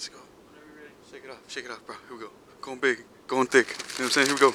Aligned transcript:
Let's 0.00 0.08
go. 0.08 0.18
Shake 1.12 1.24
it 1.24 1.30
off. 1.30 1.40
Shake 1.46 1.64
it 1.66 1.70
off, 1.70 1.84
bro. 1.84 1.94
Here 2.08 2.16
we 2.16 2.22
go. 2.22 2.30
Going 2.62 2.78
big. 2.78 3.04
Going 3.26 3.46
thick. 3.46 3.66
You 3.68 3.74
know 3.74 3.84
what 3.84 4.04
I'm 4.04 4.10
saying? 4.12 4.26
Here 4.28 4.34
we 4.34 4.40
go. 4.40 4.54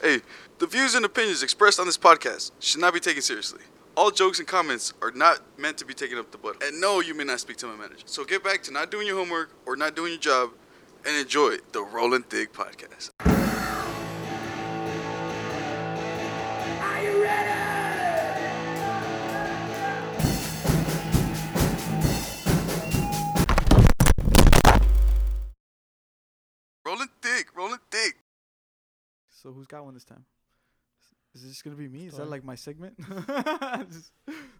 Hey, 0.00 0.22
the 0.58 0.66
views 0.66 0.94
and 0.94 1.04
opinions 1.04 1.42
expressed 1.42 1.78
on 1.78 1.84
this 1.84 1.98
podcast 1.98 2.52
should 2.60 2.80
not 2.80 2.94
be 2.94 3.00
taken 3.00 3.20
seriously. 3.20 3.60
All 3.94 4.10
jokes 4.10 4.38
and 4.38 4.48
comments 4.48 4.94
are 5.02 5.10
not 5.10 5.40
meant 5.58 5.76
to 5.78 5.84
be 5.84 5.92
taken 5.92 6.16
up 6.16 6.30
the 6.30 6.38
butt. 6.38 6.62
And 6.62 6.80
no, 6.80 7.00
you 7.00 7.14
may 7.14 7.24
not 7.24 7.40
speak 7.40 7.58
to 7.58 7.66
my 7.66 7.76
manager. 7.76 8.04
So 8.06 8.24
get 8.24 8.42
back 8.42 8.62
to 8.62 8.72
not 8.72 8.90
doing 8.90 9.06
your 9.06 9.18
homework 9.18 9.50
or 9.66 9.76
not 9.76 9.94
doing 9.94 10.12
your 10.12 10.20
job 10.20 10.52
and 11.06 11.14
enjoy 11.14 11.56
the 11.72 11.82
Rolling 11.82 12.22
Thick 12.22 12.54
podcast. 12.54 13.35
So 29.46 29.52
who's 29.52 29.68
got 29.68 29.84
one 29.84 29.94
this 29.94 30.04
time? 30.04 30.24
Is 31.32 31.44
this 31.44 31.62
gonna 31.62 31.76
be 31.76 31.86
me? 31.86 32.08
Is 32.08 32.16
that 32.16 32.28
like 32.28 32.42
my 32.42 32.56
segment? 32.56 32.98
Just 32.98 34.10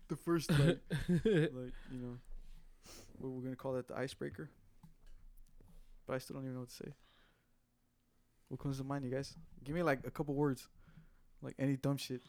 the 0.07 0.15
first 0.15 0.49
like, 0.49 0.79
like 1.09 1.75
you 1.91 1.99
know, 1.99 2.19
what 3.19 3.33
we're 3.33 3.43
gonna 3.43 3.57
call 3.57 3.73
that 3.73 3.89
the 3.89 3.97
icebreaker. 3.97 4.49
But 6.07 6.15
I 6.15 6.19
still 6.19 6.35
don't 6.35 6.45
even 6.45 6.55
know 6.55 6.61
what 6.61 6.69
to 6.69 6.75
say. 6.77 6.93
What 8.47 8.61
comes 8.61 8.79
to 8.79 8.85
mind, 8.85 9.05
you 9.05 9.11
guys? 9.11 9.35
Give 9.65 9.75
me 9.75 9.83
like 9.83 10.07
a 10.07 10.11
couple 10.13 10.35
words, 10.37 10.69
like 11.43 11.57
any 11.59 11.77
dumb 11.77 11.97
shit. 11.97 12.23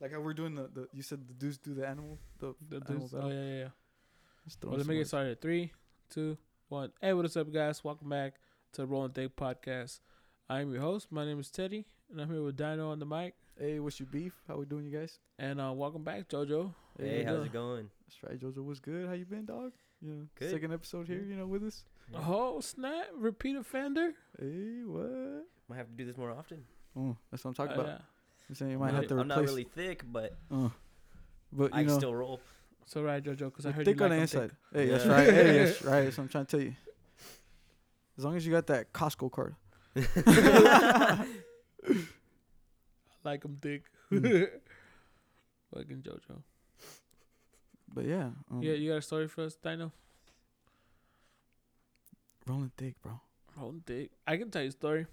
Like 0.00 0.12
how 0.12 0.20
we're 0.20 0.34
doing 0.34 0.54
the, 0.54 0.70
the 0.72 0.86
you 0.92 1.02
said 1.02 1.26
the 1.26 1.34
dudes 1.34 1.58
do 1.58 1.74
the 1.74 1.84
animal 1.84 2.20
the, 2.38 2.54
The 2.68 2.76
animal 2.76 3.08
dudes- 3.08 3.14
oh 3.14 3.28
yeah, 3.28 3.34
yeah, 3.34 3.58
yeah. 3.58 3.68
Well, 4.62 4.74
let 4.74 4.82
some 4.82 4.88
me 4.88 4.94
get 4.94 5.00
words. 5.00 5.08
started. 5.08 5.40
Three, 5.40 5.72
two, 6.10 6.38
one. 6.68 6.92
Hey, 7.00 7.12
what 7.12 7.24
is 7.24 7.36
up, 7.36 7.52
guys? 7.52 7.82
Welcome 7.82 8.08
back 8.08 8.34
to 8.74 8.86
Rolling 8.86 9.10
Thick 9.10 9.34
Podcast. 9.34 9.98
I 10.50 10.60
am 10.62 10.72
your 10.72 10.82
host. 10.82 11.12
My 11.12 11.24
name 11.24 11.38
is 11.38 11.48
Teddy, 11.48 11.84
and 12.10 12.20
I'm 12.20 12.28
here 12.28 12.42
with 12.42 12.56
Dino 12.56 12.90
on 12.90 12.98
the 12.98 13.06
mic. 13.06 13.34
Hey, 13.56 13.78
what's 13.78 14.00
your 14.00 14.08
beef? 14.10 14.32
How 14.48 14.56
we 14.56 14.64
doing, 14.66 14.84
you 14.84 14.98
guys? 14.98 15.20
And 15.38 15.60
uh, 15.60 15.70
welcome 15.72 16.02
back, 16.02 16.28
JoJo. 16.28 16.74
Hey, 16.98 17.18
what 17.18 17.26
how's 17.26 17.38
up? 17.42 17.46
it 17.46 17.52
going? 17.52 17.88
That's 18.08 18.22
right, 18.24 18.40
Jojo. 18.40 18.64
What's 18.64 18.80
good? 18.80 19.06
How 19.06 19.12
you 19.12 19.24
been, 19.26 19.44
dog? 19.44 19.70
You 20.02 20.10
know, 20.10 20.26
Good. 20.34 20.50
second 20.50 20.72
episode 20.72 21.06
here. 21.06 21.22
You 21.22 21.36
know, 21.36 21.46
with 21.46 21.62
us. 21.62 21.84
Oh 22.26 22.60
snap! 22.60 23.06
Repeat 23.14 23.54
offender. 23.56 24.12
Hey, 24.40 24.82
what? 24.84 25.44
Might 25.68 25.76
have 25.76 25.86
to 25.86 25.92
do 25.92 26.04
this 26.04 26.16
more 26.16 26.32
often. 26.32 26.64
Oh, 26.98 27.16
that's 27.30 27.44
what 27.44 27.50
I'm 27.50 27.54
talking 27.54 27.78
Uh, 27.78 27.82
about. 27.82 27.86
yeah. 27.86 27.98
I'm 28.48 28.54
saying 28.56 28.70
you 28.72 28.78
might 28.78 28.88
I'm, 28.88 28.94
have 28.96 29.06
to 29.08 29.14
not, 29.14 29.20
I'm 29.20 29.30
replace. 29.30 29.36
not 29.46 29.50
really 29.50 29.64
thick, 29.76 30.02
but 30.10 30.34
uh, 30.50 30.68
but 31.52 31.72
I 31.72 31.80
you 31.80 31.84
can 31.86 31.94
know, 31.94 31.98
still 31.98 32.14
roll. 32.14 32.40
So 32.86 33.02
right, 33.04 33.22
JoJo, 33.22 33.38
because 33.38 33.66
I 33.66 33.70
heard 33.70 33.86
you're 33.86 33.94
heard 33.94 33.98
thick 33.98 34.00
you 34.00 34.04
on 34.04 34.10
like 34.10 34.28
the 34.30 34.38
'em 34.38 34.42
inside. 34.44 34.56
Hey, 34.72 34.86
that's 34.88 35.04
Yeah. 35.04 35.12
right. 35.12 35.32
Hey, 35.32 35.58
that's 35.64 35.82
right. 35.84 36.00
That's 36.04 36.18
what 36.18 36.24
I'm 36.24 36.28
trying 36.28 36.46
to 36.46 36.50
tell 36.56 36.66
you. 36.66 36.74
As 38.18 38.24
long 38.24 38.36
as 38.36 38.44
you 38.44 38.50
got 38.52 38.66
that 38.68 38.92
Costco 38.92 39.30
card. 39.30 39.54
thick. 39.96 41.26
like 43.24 43.44
'em 43.44 43.58
thick. 43.60 43.84
Mm. 44.12 44.48
Fucking 45.74 46.02
JoJo. 46.02 46.42
But 47.92 48.04
yeah, 48.06 48.30
um, 48.50 48.62
Yeah, 48.62 48.72
you 48.74 48.90
got 48.90 48.98
a 48.98 49.02
story 49.02 49.28
for 49.28 49.44
us, 49.44 49.54
Dino? 49.56 49.92
rolling 52.46 52.72
thick, 52.76 53.00
bro. 53.02 53.20
Rolling 53.56 53.82
thick. 53.86 54.10
I 54.26 54.36
can 54.36 54.50
tell 54.50 54.62
you 54.62 54.68
a 54.68 54.72
story. 54.72 55.06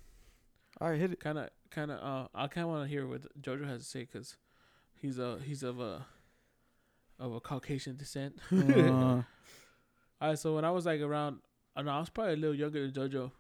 All 0.82 0.90
right, 0.90 1.00
hit 1.00 1.12
it. 1.12 1.20
kind 1.20 1.38
of 1.38 1.50
kind 1.70 1.92
of 1.92 2.00
uh 2.02 2.28
I 2.34 2.48
kind 2.48 2.66
of 2.66 2.70
want 2.72 2.84
to 2.84 2.90
hear 2.90 3.06
what 3.08 3.22
Jojo 3.42 3.68
has 3.68 3.82
to 3.82 3.88
say 3.88 4.00
because 4.02 4.38
he's 5.00 5.20
a 5.20 5.38
he's 5.44 5.64
of 5.64 5.80
a 5.80 6.06
of 7.20 7.34
a 7.34 7.40
Caucasian 7.40 7.96
descent. 7.98 8.40
Uh, 8.52 9.24
All 10.20 10.30
right, 10.30 10.40
so 10.40 10.56
when 10.56 10.66
I 10.66 10.72
was 10.72 10.88
like 10.88 11.00
around, 11.02 11.42
I 11.76 11.84
know 11.84 11.92
I 11.92 12.00
was 12.00 12.10
probably 12.10 12.34
a 12.34 12.38
little 12.38 12.56
younger 12.56 12.82
than 12.90 12.92
Jojo. 12.92 13.32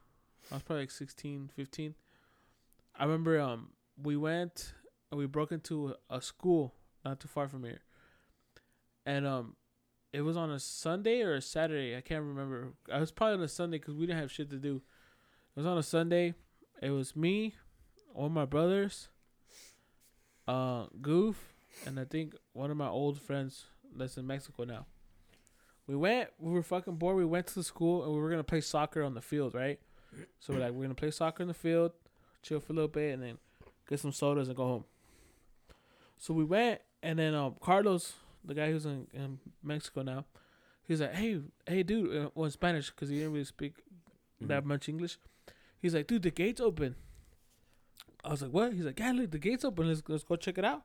I 0.51 0.55
was 0.55 0.63
probably 0.63 0.83
like 0.83 0.91
16, 0.91 1.51
15. 1.55 1.95
I 2.99 3.03
remember 3.03 3.39
um 3.39 3.69
we 4.01 4.15
went 4.17 4.73
and 5.11 5.19
we 5.19 5.25
broke 5.27 5.51
into 5.51 5.95
a 6.09 6.21
school 6.21 6.73
not 7.05 7.19
too 7.19 7.27
far 7.27 7.47
from 7.47 7.63
here, 7.63 7.81
and 9.05 9.25
um 9.25 9.55
it 10.13 10.21
was 10.21 10.37
on 10.37 10.49
a 10.49 10.59
Sunday 10.59 11.21
or 11.21 11.35
a 11.35 11.41
Saturday. 11.41 11.95
I 11.95 12.01
can't 12.01 12.23
remember. 12.23 12.73
I 12.91 12.99
was 12.99 13.11
probably 13.11 13.35
on 13.35 13.41
a 13.43 13.47
Sunday 13.47 13.77
because 13.77 13.95
we 13.95 14.05
didn't 14.05 14.19
have 14.19 14.31
shit 14.31 14.49
to 14.49 14.57
do. 14.57 14.77
It 15.55 15.59
was 15.59 15.65
on 15.65 15.77
a 15.77 15.83
Sunday. 15.83 16.33
It 16.81 16.91
was 16.91 17.15
me, 17.15 17.55
all 18.13 18.29
my 18.29 18.45
brothers, 18.45 19.09
uh, 20.47 20.85
Goof, 21.01 21.53
and 21.85 21.99
I 21.99 22.05
think 22.05 22.35
one 22.53 22.71
of 22.71 22.77
my 22.77 22.87
old 22.87 23.19
friends 23.19 23.65
that's 23.95 24.17
in 24.17 24.27
Mexico 24.27 24.63
now. 24.63 24.85
We 25.87 25.95
went. 25.95 26.29
We 26.39 26.51
were 26.51 26.63
fucking 26.63 26.95
bored. 26.95 27.17
We 27.17 27.25
went 27.25 27.47
to 27.47 27.55
the 27.55 27.63
school 27.63 28.03
and 28.03 28.13
we 28.13 28.19
were 28.19 28.29
gonna 28.29 28.43
play 28.43 28.61
soccer 28.61 29.03
on 29.03 29.13
the 29.13 29.21
field, 29.21 29.55
right? 29.55 29.79
So 30.39 30.53
we're 30.53 30.59
like, 30.59 30.71
we're 30.71 30.83
gonna 30.83 30.95
play 30.95 31.11
soccer 31.11 31.41
in 31.41 31.47
the 31.47 31.53
field, 31.53 31.91
chill 32.41 32.59
for 32.59 32.73
a 32.73 32.75
little 32.75 32.87
bit, 32.87 33.13
and 33.13 33.23
then 33.23 33.37
get 33.89 33.99
some 33.99 34.11
sodas 34.11 34.47
and 34.47 34.57
go 34.57 34.65
home. 34.65 34.85
So 36.17 36.33
we 36.33 36.43
went, 36.43 36.81
and 37.03 37.19
then 37.19 37.33
um, 37.35 37.55
Carlos, 37.61 38.13
the 38.43 38.53
guy 38.53 38.71
who's 38.71 38.85
in, 38.85 39.07
in 39.13 39.39
Mexico 39.63 40.01
now, 40.01 40.25
he's 40.87 41.01
like, 41.01 41.13
hey, 41.13 41.41
hey, 41.67 41.83
dude, 41.83 42.15
uh, 42.15 42.29
well, 42.33 42.45
in 42.45 42.51
Spanish 42.51 42.89
because 42.89 43.09
he 43.09 43.17
didn't 43.17 43.33
really 43.33 43.45
speak 43.45 43.75
that 44.41 44.65
much 44.65 44.89
English. 44.89 45.17
He's 45.79 45.93
like, 45.93 46.07
dude, 46.07 46.23
the 46.23 46.31
gate's 46.31 46.61
open. 46.61 46.95
I 48.23 48.31
was 48.31 48.41
like, 48.41 48.51
what? 48.51 48.73
He's 48.73 48.85
like, 48.85 48.99
yeah, 48.99 49.11
look, 49.11 49.31
the 49.31 49.39
gate's 49.39 49.63
open. 49.63 49.87
Let's 49.87 50.01
let's 50.07 50.23
go 50.23 50.35
check 50.35 50.57
it 50.57 50.65
out. 50.65 50.83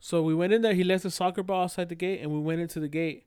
So 0.00 0.22
we 0.22 0.34
went 0.34 0.52
in 0.52 0.62
there. 0.62 0.74
He 0.74 0.84
left 0.84 1.02
the 1.02 1.10
soccer 1.10 1.42
ball 1.42 1.64
outside 1.64 1.88
the 1.88 1.94
gate, 1.94 2.20
and 2.22 2.30
we 2.30 2.38
went 2.38 2.60
into 2.60 2.80
the 2.80 2.88
gate, 2.88 3.25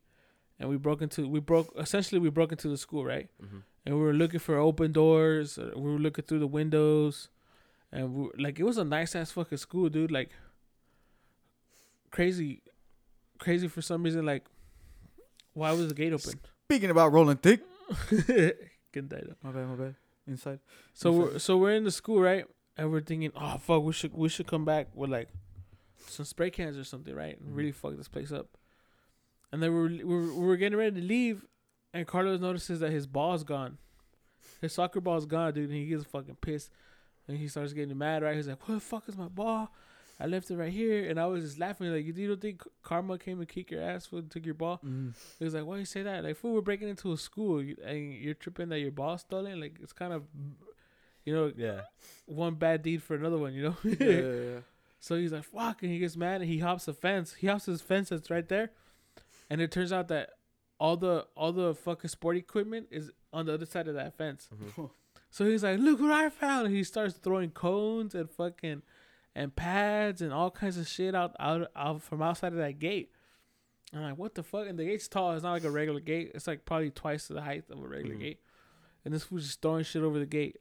and 0.60 0.68
we 0.68 0.76
broke 0.76 1.02
into 1.02 1.26
we 1.28 1.40
broke 1.40 1.72
essentially 1.76 2.20
we 2.20 2.30
broke 2.30 2.52
into 2.52 2.68
the 2.68 2.76
school, 2.76 3.04
right? 3.04 3.28
Mhm. 3.42 3.62
And 3.86 3.94
we 3.96 4.00
were 4.02 4.12
looking 4.12 4.38
for 4.40 4.56
open 4.58 4.92
doors. 4.92 5.58
We 5.58 5.80
were 5.80 5.98
looking 5.98 6.24
through 6.26 6.38
the 6.40 6.46
windows, 6.46 7.30
and 7.90 8.14
we 8.14 8.22
were, 8.24 8.34
like 8.38 8.60
it 8.60 8.64
was 8.64 8.76
a 8.78 8.84
nice 8.84 9.16
ass 9.16 9.32
fucking 9.32 9.58
school, 9.58 9.88
dude. 9.88 10.10
Like 10.12 10.30
crazy, 12.10 12.62
crazy 13.38 13.68
for 13.68 13.82
some 13.82 14.02
reason. 14.02 14.24
Like, 14.26 14.44
why 15.54 15.72
was 15.72 15.88
the 15.88 15.94
gate 15.94 16.12
open? 16.12 16.38
speaking 16.66 16.90
about 16.90 17.12
rolling 17.12 17.36
thick. 17.38 17.62
Good 18.92 19.08
day, 19.08 19.22
though. 19.26 19.34
My 19.42 19.50
bad, 19.50 19.66
my 19.68 19.74
bad. 19.74 19.94
Inside. 20.26 20.60
So 20.94 21.10
Inside. 21.10 21.32
we're 21.32 21.38
so 21.38 21.56
we're 21.56 21.74
in 21.74 21.84
the 21.84 21.90
school, 21.90 22.20
right? 22.20 22.44
And 22.76 22.90
we're 22.92 23.00
thinking, 23.00 23.32
oh 23.34 23.58
fuck, 23.58 23.82
we 23.82 23.92
should 23.92 24.14
we 24.14 24.28
should 24.28 24.46
come 24.46 24.64
back 24.64 24.88
with 24.94 25.10
like 25.10 25.28
some 26.06 26.24
spray 26.24 26.50
cans 26.50 26.76
or 26.76 26.84
something, 26.84 27.14
right? 27.14 27.38
And 27.40 27.50
Mhm. 27.52 27.56
really 27.56 27.72
fuck 27.72 27.96
this 27.96 28.08
place 28.08 28.30
up. 28.32 28.46
And 29.52 29.62
then 29.62 29.72
we 29.72 29.78
were, 29.80 29.88
we 29.88 30.04
were 30.04 30.34
we 30.34 30.46
were 30.46 30.56
getting 30.56 30.78
ready 30.78 31.00
to 31.00 31.06
leave, 31.06 31.44
and 31.92 32.06
Carlos 32.06 32.40
notices 32.40 32.80
that 32.80 32.92
his 32.92 33.06
ball's 33.06 33.42
gone. 33.44 33.78
His 34.60 34.72
soccer 34.72 35.00
ball's 35.00 35.26
gone, 35.26 35.52
dude. 35.54 35.70
And 35.70 35.78
he 35.78 35.86
gets 35.86 36.04
fucking 36.04 36.36
pissed, 36.40 36.70
and 37.26 37.36
he 37.36 37.48
starts 37.48 37.72
getting 37.72 37.96
mad, 37.98 38.22
right? 38.22 38.36
He's 38.36 38.46
like, 38.48 38.66
"What 38.68 38.74
the 38.74 38.80
fuck 38.80 39.08
is 39.08 39.16
my 39.16 39.28
ball? 39.28 39.72
I 40.20 40.26
left 40.26 40.50
it 40.50 40.56
right 40.56 40.72
here." 40.72 41.08
And 41.10 41.18
I 41.18 41.26
was 41.26 41.42
just 41.44 41.58
laughing, 41.58 41.88
like, 41.90 42.04
"You 42.04 42.28
don't 42.28 42.40
think 42.40 42.62
karma 42.82 43.18
came 43.18 43.40
and 43.40 43.48
kicked 43.48 43.70
your 43.72 43.82
ass 43.82 44.12
when 44.12 44.28
took 44.28 44.44
your 44.44 44.54
ball?" 44.54 44.80
Mm. 44.84 45.14
He 45.38 45.44
was 45.44 45.54
like, 45.54 45.64
"Why 45.64 45.78
you 45.78 45.84
say 45.84 46.02
that? 46.02 46.22
Like, 46.22 46.36
fool, 46.36 46.52
we're 46.54 46.60
breaking 46.60 46.88
into 46.88 47.10
a 47.12 47.16
school, 47.16 47.58
and 47.58 48.12
you're 48.14 48.34
tripping 48.34 48.68
that 48.68 48.78
your 48.80 48.92
ball's 48.92 49.22
stolen. 49.22 49.60
Like, 49.60 49.78
it's 49.82 49.92
kind 49.94 50.12
of, 50.12 50.24
you 51.24 51.34
know, 51.34 51.52
Yeah. 51.56 51.80
one 52.26 52.54
bad 52.54 52.82
deed 52.82 53.02
for 53.02 53.16
another 53.16 53.38
one, 53.38 53.52
you 53.54 53.62
know." 53.62 53.76
Yeah, 53.82 53.96
yeah, 53.98 54.32
yeah. 54.54 54.60
so 55.00 55.16
he's 55.16 55.32
like, 55.32 55.44
"Fuck!" 55.44 55.82
and 55.82 55.90
he 55.90 55.98
gets 55.98 56.16
mad 56.16 56.40
and 56.42 56.50
he 56.50 56.58
hops 56.58 56.84
the 56.84 56.92
fence. 56.94 57.34
He 57.34 57.46
hops 57.48 57.66
his 57.66 57.80
fence 57.80 58.10
that's 58.10 58.30
right 58.30 58.46
there, 58.48 58.70
and 59.50 59.60
it 59.60 59.70
turns 59.70 59.92
out 59.92 60.08
that 60.08 60.30
all 60.78 60.96
the 60.96 61.26
all 61.36 61.52
the 61.52 61.74
fucking 61.74 62.08
sport 62.08 62.36
equipment 62.36 62.86
is 62.90 63.10
on 63.32 63.46
the 63.46 63.52
other 63.54 63.66
side 63.66 63.88
of 63.88 63.94
that 63.94 64.16
fence. 64.16 64.48
Mhm. 64.54 64.90
So 65.30 65.44
he's 65.44 65.62
like, 65.62 65.78
"Look 65.78 66.00
what 66.00 66.10
I 66.10 66.28
found!" 66.30 66.66
And 66.68 66.74
he 66.74 66.82
starts 66.84 67.14
throwing 67.16 67.50
cones 67.50 68.14
and 68.14 68.28
fucking 68.30 68.82
and 69.34 69.54
pads 69.54 70.20
and 70.22 70.32
all 70.32 70.50
kinds 70.50 70.76
of 70.78 70.88
shit 70.88 71.14
out 71.14 71.36
out 71.38 71.70
out 71.76 72.02
from 72.02 72.22
outside 72.22 72.52
of 72.52 72.58
that 72.58 72.78
gate. 72.78 73.12
I'm 73.92 74.02
like, 74.02 74.18
"What 74.18 74.34
the 74.34 74.42
fuck?" 74.42 74.66
And 74.68 74.78
the 74.78 74.84
gate's 74.84 75.06
tall. 75.08 75.32
It's 75.34 75.42
not 75.42 75.52
like 75.52 75.64
a 75.64 75.70
regular 75.70 76.00
gate. 76.00 76.32
It's 76.34 76.46
like 76.46 76.64
probably 76.64 76.90
twice 76.90 77.28
the 77.28 77.42
height 77.42 77.64
of 77.70 77.78
a 77.82 77.86
regular 77.86 78.16
Mhm. 78.16 78.20
gate. 78.20 78.40
And 79.04 79.14
this 79.14 79.24
fool's 79.24 79.44
just 79.46 79.62
throwing 79.62 79.84
shit 79.84 80.02
over 80.02 80.18
the 80.18 80.26
gate. 80.26 80.56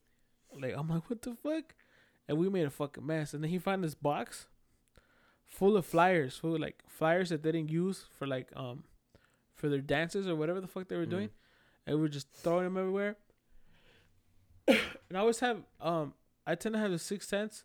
Like 0.53 0.75
I'm 0.75 0.87
like, 0.89 1.09
"What 1.09 1.21
the 1.21 1.33
fuck?" 1.35 1.75
And 2.27 2.37
we 2.37 2.47
made 2.49 2.65
a 2.65 2.69
fucking 2.69 3.05
mess. 3.05 3.33
And 3.33 3.43
then 3.43 3.49
he 3.49 3.57
found 3.57 3.83
this 3.83 3.95
box 3.95 4.47
full 5.49 5.75
of 5.75 5.85
flyers, 5.85 6.37
full 6.37 6.55
of 6.55 6.61
like 6.61 6.81
flyers 6.87 7.29
that 7.29 7.43
they 7.43 7.51
didn't 7.51 7.69
use 7.71 8.05
for 8.17 8.25
like 8.27 8.49
um 8.55 8.83
for 9.55 9.67
their 9.67 9.81
dances 9.81 10.27
or 10.27 10.35
whatever 10.35 10.61
the 10.61 10.67
fuck 10.67 10.87
they 10.87 10.95
were 10.95 11.05
Mhm. 11.05 11.09
doing 11.09 11.29
and 11.85 11.95
we 11.97 12.01
were 12.01 12.07
just 12.09 12.29
throwing 12.31 12.63
them 12.63 12.77
everywhere. 12.77 13.17
and 14.67 14.77
I 15.15 15.19
always 15.19 15.39
have 15.39 15.63
um 15.81 16.13
I 16.45 16.55
tend 16.55 16.73
to 16.75 16.79
have 16.79 16.91
the 16.91 16.99
sixth 16.99 17.29
sense 17.29 17.63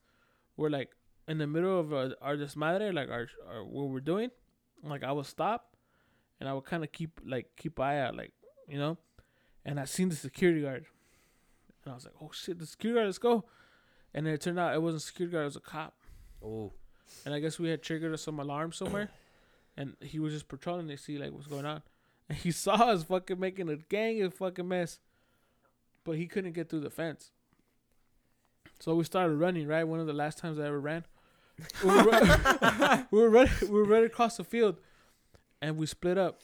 where 0.57 0.71
like 0.71 0.91
in 1.29 1.39
the 1.39 1.47
middle 1.47 1.79
of 1.81 1.93
our, 1.93 2.11
our 2.21 2.37
desmadre, 2.37 2.93
like 2.93 3.09
our, 3.11 3.29
our 3.49 3.65
what 3.65 3.89
we're 3.89 4.01
doing, 4.01 4.31
like 4.83 5.03
I 5.05 5.13
would 5.13 5.27
stop 5.27 5.77
and 6.41 6.49
I 6.49 6.53
would 6.53 6.65
kind 6.65 6.85
of 6.85 6.93
keep 6.93 7.21
like 7.25 7.51
keep 7.57 7.79
eye 7.81 8.01
out, 8.01 8.17
like 8.17 8.33
you 8.69 8.79
know, 8.79 8.99
and 9.65 9.79
I 9.81 9.85
seen 9.85 10.09
the 10.09 10.17
security 10.17 10.63
guard, 10.63 10.85
and 11.85 11.93
I 11.93 11.95
was 11.95 12.05
like, 12.05 12.15
oh 12.21 12.31
shit, 12.33 12.59
the 12.59 12.67
security 12.67 12.97
guard, 12.99 13.07
let's 13.07 13.19
go, 13.19 13.45
and 14.13 14.27
then 14.27 14.35
it 14.35 14.41
turned 14.41 14.59
out 14.59 14.75
it 14.75 14.83
wasn't 14.83 15.03
a 15.03 15.07
security 15.07 15.33
guard, 15.33 15.43
it 15.45 15.47
was 15.47 15.57
a 15.57 15.61
cop, 15.61 15.95
Oh. 16.43 16.73
And 17.25 17.35
I 17.35 17.41
guess 17.41 17.59
we 17.59 17.69
had 17.69 17.83
triggered 17.83 18.19
some 18.21 18.39
alarm 18.41 18.73
somewhere, 18.73 19.11
and 19.77 19.97
he 20.01 20.19
was 20.19 20.33
just 20.33 20.49
patrolling 20.49 20.89
to 20.89 20.97
see 20.97 21.19
like 21.19 21.33
what's 21.33 21.47
going 21.47 21.67
on, 21.67 21.83
and 22.29 22.39
he 22.39 22.51
saw 22.51 22.75
us 22.75 23.05
fucking 23.05 23.39
making 23.41 23.69
a 23.69 23.77
gang 23.77 24.23
of 24.23 24.35
fucking 24.35 24.67
mess. 24.69 24.99
but 26.05 26.17
he 26.17 26.27
couldn't 26.27 26.53
get 26.53 26.69
through 26.69 26.81
the 26.81 26.91
fence. 26.91 27.31
So 28.81 28.95
we 28.95 29.05
started 29.05 29.35
running. 29.37 29.67
Right, 29.67 29.85
one 29.85 30.01
of 30.01 30.07
the 30.07 30.13
last 30.13 30.39
times 30.39 30.59
I 30.59 30.67
ever 30.67 30.81
ran. 30.81 31.05
We 31.83 31.91
were, 31.91 32.03
run- 32.03 33.07
we 33.11 33.21
were 33.21 33.31
running. 33.31 33.53
We 33.63 33.69
were 33.71 33.85
running 33.85 34.07
across 34.07 34.37
the 34.37 34.45
field, 34.45 34.77
and 35.63 35.77
we 35.77 35.87
split 35.87 36.19
up. 36.19 36.41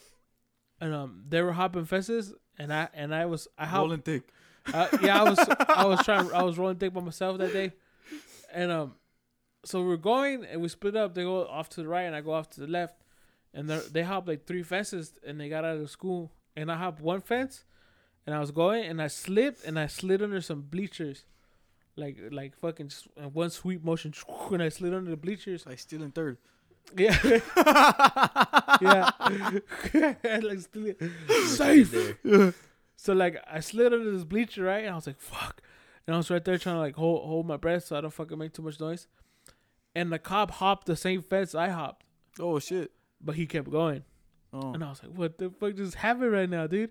And 0.81 0.95
um, 0.95 1.25
they 1.29 1.43
were 1.43 1.53
hopping 1.53 1.85
fences, 1.85 2.33
and 2.59 2.73
I 2.73 2.89
and 2.95 3.15
I 3.15 3.27
was 3.27 3.49
I 3.59 3.67
hopped. 3.67 3.81
Rolling 3.83 4.01
thick. 4.03 4.23
Uh, 4.73 4.89
yeah, 5.03 5.21
I 5.23 5.29
was 5.29 5.39
I 5.69 5.85
was 5.85 6.03
trying 6.05 6.33
I 6.33 6.43
was 6.43 6.57
rolling 6.59 6.77
thick 6.77 6.95
by 6.95 7.01
myself 7.01 7.39
that 7.39 7.53
day, 7.53 7.73
and 8.53 8.71
um, 8.71 8.95
so 9.65 9.81
we 9.83 9.89
we're 9.89 9.97
going 9.97 10.45
and 10.45 10.61
we 10.61 10.69
split 10.69 10.97
up. 10.97 11.15
They 11.15 11.23
go 11.23 11.47
off 11.47 11.69
to 11.71 11.83
the 11.83 11.89
right 11.89 12.03
and 12.03 12.15
I 12.15 12.21
go 12.21 12.33
off 12.33 12.51
to 12.51 12.61
the 12.61 12.67
left, 12.67 12.97
and 13.53 13.69
they 13.69 13.81
they 13.91 14.03
hop 14.03 14.27
like 14.29 14.47
three 14.47 14.63
fences 14.63 15.15
and 15.27 15.41
they 15.41 15.49
got 15.49 15.65
out 15.65 15.77
of 15.77 15.91
school 15.91 16.33
and 16.57 16.71
I 16.71 16.77
hopped 16.77 17.01
one 17.01 17.21
fence, 17.21 17.65
and 18.27 18.35
I 18.35 18.41
was 18.41 18.51
going 18.51 18.85
and 18.85 19.01
I 19.01 19.09
slipped 19.09 19.65
and 19.65 19.79
I 19.79 19.87
slid 19.87 20.23
under 20.23 20.41
some 20.41 20.63
bleachers, 20.63 21.25
like 21.97 22.19
like 22.31 22.57
fucking 22.57 22.89
just 22.89 23.09
one 23.33 23.51
sweep 23.51 23.85
motion 23.85 24.15
and 24.51 24.63
I 24.63 24.69
slid 24.69 24.95
under 24.95 25.11
the 25.11 25.17
bleachers. 25.17 25.67
I 25.67 25.75
still 25.77 26.03
in 26.03 26.11
third. 26.11 26.39
Yeah, 26.97 27.17
yeah, 28.81 29.11
like 30.43 30.61
still 30.61 30.95
safe. 31.47 32.17
So 32.97 33.13
like 33.13 33.37
I 33.51 33.61
slid 33.61 33.93
under 33.93 34.11
this 34.11 34.25
bleacher, 34.25 34.65
right? 34.65 34.85
And 34.85 34.91
I 34.91 34.95
was 34.95 35.07
like, 35.07 35.21
fuck. 35.21 35.63
And 36.07 36.15
I 36.15 36.17
was 36.17 36.31
right 36.31 36.45
there 36.45 36.59
trying 36.59 36.77
to 36.77 36.81
like 36.81 36.97
hold 36.97 37.27
hold 37.27 37.47
my 37.47 37.57
breath 37.57 37.85
so 37.85 37.97
I 37.97 38.01
don't 38.01 38.13
fucking 38.13 38.37
make 38.37 38.53
too 38.53 38.63
much 38.63 38.81
noise. 38.81 39.07
And 39.95 40.13
the 40.13 40.19
cop 40.19 40.51
hopped 40.53 40.87
the 40.87 40.97
same 40.97 41.21
fence 41.23 41.55
I 41.55 41.69
hopped, 41.71 42.05
Oh 42.39 42.59
shit. 42.59 42.93
but 43.21 43.35
he 43.35 43.47
kept 43.47 43.71
going. 43.71 44.05
Oh. 44.53 44.73
And 44.73 44.85
I 44.85 44.89
was 44.91 45.03
like, 45.03 45.13
what 45.13 45.39
the 45.39 45.51
fuck 45.51 45.75
just 45.77 45.95
happened 45.97 46.33
right 46.33 46.49
now, 46.49 46.67
dude? 46.67 46.91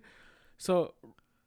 So 0.57 0.93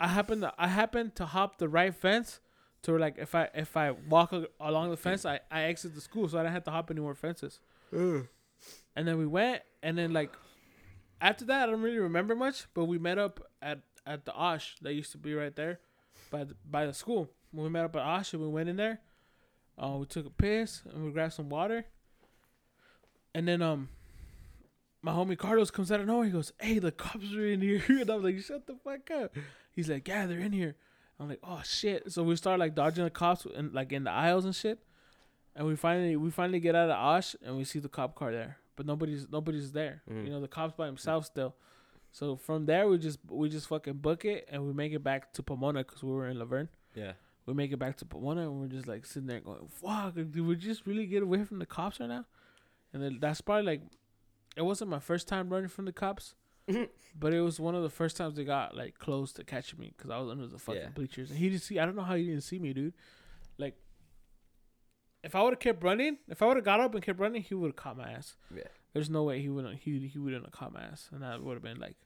I 0.01 0.09
happened 0.09 0.43
to 0.43 0.53
I 0.59 0.69
happened 0.69 1.15
to 1.17 1.27
hop 1.27 1.59
the 1.59 1.69
right 1.69 1.95
fence 1.95 2.41
to 2.83 2.97
like 2.99 3.17
if 3.19 3.35
I 3.35 3.49
if 3.55 3.77
I 3.77 3.91
walk 3.93 4.35
along 4.61 4.91
the 4.91 4.97
fence, 4.97 5.25
I, 5.27 5.41
I 5.51 5.65
exit 5.65 5.95
the 5.95 6.01
school 6.01 6.29
so 6.29 6.39
I 6.39 6.43
didn't 6.43 6.55
have 6.55 6.65
to 6.65 6.71
hop 6.71 6.91
any 6.91 7.01
more 7.01 7.15
fences. 7.15 7.61
And 8.97 9.07
then 9.09 9.19
we 9.19 9.27
went 9.27 9.63
and 9.83 9.97
then 9.99 10.13
like 10.13 10.33
after 11.21 11.45
that 11.47 11.69
I 11.69 11.73
don't 11.73 11.83
really 11.83 11.99
remember 11.99 12.35
much, 12.35 12.67
but 12.75 12.87
we 12.87 12.99
met 12.99 13.19
up 13.19 13.41
at 13.61 13.81
at 14.07 14.25
the 14.25 14.33
Osh 14.35 14.77
that 14.83 14.95
used 14.95 15.13
to 15.13 15.19
be 15.19 15.35
right 15.35 15.55
there 15.55 15.81
by 16.31 16.45
the, 16.45 16.55
by 16.69 16.87
the 16.87 16.95
school. 16.95 17.31
When 17.53 17.65
we 17.65 17.71
met 17.71 17.85
up 17.85 17.95
at 17.97 18.03
Osh 18.03 18.33
and 18.33 18.43
we 18.43 18.49
went 18.49 18.69
in 18.69 18.77
there, 18.77 19.01
uh, 19.79 19.97
we 19.99 20.07
took 20.07 20.27
a 20.27 20.31
piss 20.31 20.83
and 20.93 21.05
we 21.05 21.11
grabbed 21.13 21.33
some 21.35 21.49
water. 21.49 21.85
And 23.35 23.47
then 23.49 23.63
um 23.63 23.89
my 25.03 25.13
homie 25.13 25.37
Carlos 25.39 25.71
comes 25.71 25.91
out 25.91 26.01
of 26.01 26.07
nowhere. 26.07 26.27
He 26.27 26.31
goes, 26.31 26.53
"Hey, 26.61 26.79
the 26.79 26.93
cops 26.93 27.33
are 27.35 27.47
in 27.47 27.61
here." 27.61 27.83
And 27.89 28.11
I'm 28.11 28.23
like, 28.23 28.39
"Shut 28.41 28.67
the 28.67 28.77
fuck 28.77 29.11
up." 29.11 29.35
He's 29.73 29.89
like, 29.89 30.07
"Yeah, 30.07 30.27
they're 30.27 30.39
in 30.39 30.53
here." 30.53 30.77
I'm 31.19 31.29
like, 31.29 31.41
"Oh 31.43 31.61
shit!" 31.65 32.13
So 32.13 32.23
we 32.23 32.37
start 32.37 32.61
like 32.61 32.75
dodging 32.75 33.05
the 33.05 33.11
cops 33.11 33.47
and 33.47 33.73
like 33.73 33.93
in 33.93 34.05
the 34.05 34.11
aisles 34.11 34.45
and 34.45 34.55
shit. 34.55 34.79
And 35.57 35.67
we 35.67 35.77
finally 35.77 36.17
we 36.17 36.31
finally 36.31 36.61
get 36.61 36.75
out 36.75 36.91
of 36.91 36.97
Osh 36.97 37.35
and 37.45 37.57
we 37.57 37.65
see 37.65 37.79
the 37.79 37.89
cop 37.89 38.15
car 38.15 38.33
there, 38.33 38.59
but 38.77 38.87
nobody's 38.87 39.27
nobody's 39.31 39.73
there. 39.73 40.03
Mhm. 40.11 40.25
You 40.25 40.31
know, 40.31 40.41
the 40.41 40.49
cops 40.49 40.75
by 40.77 40.87
himself 40.87 41.27
still. 41.27 41.55
So 42.13 42.37
from 42.37 42.67
there 42.67 42.87
we 42.89 42.99
just 42.99 43.19
we 43.29 43.49
just 43.49 43.67
fucking 43.69 43.95
book 43.95 44.25
it 44.25 44.47
and 44.51 44.67
we 44.67 44.73
make 44.73 44.93
it 44.93 45.03
back 45.03 45.33
to 45.35 45.43
Pomona 45.43 45.81
because 45.85 46.03
we 46.03 46.13
were 46.13 46.29
in 46.29 46.39
La 46.39 46.45
Verne. 46.45 46.69
Yeah. 46.95 47.13
We 47.47 47.55
make 47.55 47.73
it 47.73 47.79
back 47.79 47.97
to 47.99 48.05
Pomona 48.05 48.43
and 48.43 48.61
we're 48.61 48.69
just 48.69 48.87
like 48.87 49.05
sitting 49.05 49.27
there 49.27 49.41
going, 49.41 49.67
"Fuck, 49.69 50.15
did 50.15 50.41
we 50.41 50.55
just 50.57 50.87
really 50.87 51.07
get 51.07 51.23
away 51.23 51.45
from 51.45 51.59
the 51.59 51.67
cops 51.67 51.99
right 52.01 52.09
now?" 52.09 52.25
And 52.93 53.03
then 53.03 53.19
that's 53.21 53.41
probably 53.41 53.65
like, 53.65 53.83
it 54.57 54.63
wasn't 54.63 54.91
my 54.91 54.99
first 55.01 55.27
time 55.27 55.49
running 55.49 55.69
from 55.69 55.87
the 55.87 55.93
cops, 55.93 56.35
but 57.19 57.35
it 57.35 57.41
was 57.41 57.59
one 57.59 57.75
of 57.75 57.83
the 57.83 57.91
first 57.91 58.17
times 58.17 58.37
they 58.37 58.45
got 58.45 58.77
like 58.77 58.99
close 58.99 59.33
to 59.35 59.45
catching 59.45 59.79
me 59.81 59.93
because 59.97 60.11
I 60.11 60.19
was 60.19 60.31
under 60.31 60.47
the 60.47 60.59
fucking 60.59 60.81
Yeah. 60.83 60.89
bleachers 60.91 61.31
and 61.31 61.39
he 61.39 61.49
didn't 61.49 61.63
see. 61.63 61.79
I 61.79 61.85
don't 61.87 61.97
know 61.97 62.03
how 62.03 62.15
he 62.15 62.25
didn't 62.27 62.43
see 62.43 62.59
me, 62.59 62.73
dude. 62.73 62.95
Like, 63.59 63.77
if 65.25 65.35
I 65.35 65.43
would 65.43 65.53
have 65.55 65.61
kept 65.61 65.83
running, 65.83 66.19
if 66.29 66.43
I 66.43 66.47
would 66.47 66.57
have 66.57 66.65
got 66.65 66.81
up 66.81 66.95
and 66.95 67.03
kept 67.03 67.19
running, 67.19 67.43
he 67.43 67.55
would 67.55 67.69
have 67.69 67.77
caught 67.77 67.97
my 67.97 68.11
ass. 68.11 68.37
Yeah. 68.55 68.63
There's 68.93 69.09
no 69.11 69.23
way 69.25 69.41
he 69.41 69.49
wouldn't. 69.49 69.81
He 69.81 70.07
he 70.07 70.19
wouldn't 70.19 70.45
have 70.45 70.53
caught 70.53 70.73
my 70.73 70.83
ass, 70.83 71.09
and 71.13 71.23
that 71.23 71.43
would 71.43 71.55
have 71.55 71.63
been 71.63 71.81
like. 71.81 71.97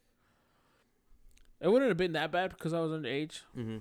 It 1.61 1.69
wouldn't 1.69 1.89
have 1.89 1.97
been 1.97 2.13
that 2.13 2.31
bad 2.31 2.51
because 2.51 2.73
I 2.75 2.81
was 2.81 2.93
underage. 2.93 3.43
hmm 3.55 3.79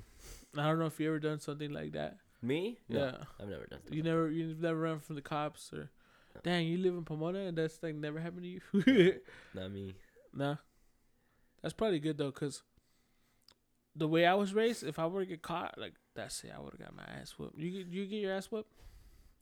I 0.57 0.67
don't 0.67 0.79
know 0.79 0.85
if 0.85 0.99
you 0.99 1.07
ever 1.07 1.19
done 1.19 1.39
something 1.39 1.71
like 1.71 1.93
that. 1.93 2.17
Me? 2.41 2.79
No, 2.89 2.99
Yeah. 2.99 3.17
I've 3.41 3.47
never 3.49 3.65
done. 3.65 3.79
You 3.89 4.03
never 4.03 4.29
you've 4.29 4.59
never 4.59 4.79
run 4.79 4.99
from 4.99 5.15
the 5.15 5.21
cops 5.21 5.71
or 5.73 5.89
No. 6.35 6.41
dang, 6.43 6.67
you 6.67 6.77
live 6.77 6.93
in 6.95 7.03
Pomona 7.05 7.39
and 7.39 7.57
that's 7.57 7.81
like 7.81 7.95
never 7.95 8.19
happened 8.19 8.43
to 8.43 8.47
you? 8.47 8.61
like- 8.73 9.25
Not 9.53 9.71
me. 9.71 9.95
nah. 10.33 10.55
That's 11.61 11.73
probably 11.73 11.99
good 11.99 12.17
though, 12.17 12.31
cause 12.31 12.61
the 13.95 14.07
way 14.07 14.25
I 14.25 14.33
was 14.35 14.53
raised, 14.53 14.83
if 14.83 14.99
I 14.99 15.07
were 15.07 15.21
to 15.21 15.25
get 15.25 15.41
caught, 15.41 15.77
like 15.77 15.93
that's 16.15 16.43
it, 16.43 16.51
I 16.55 16.59
would 16.59 16.73
have 16.73 16.79
got 16.79 16.95
my 16.95 17.03
ass 17.19 17.31
whooped. 17.39 17.57
You 17.57 17.71
get 17.71 17.87
you 17.87 18.05
get 18.05 18.17
your 18.17 18.33
ass 18.33 18.47
whooped? 18.51 18.71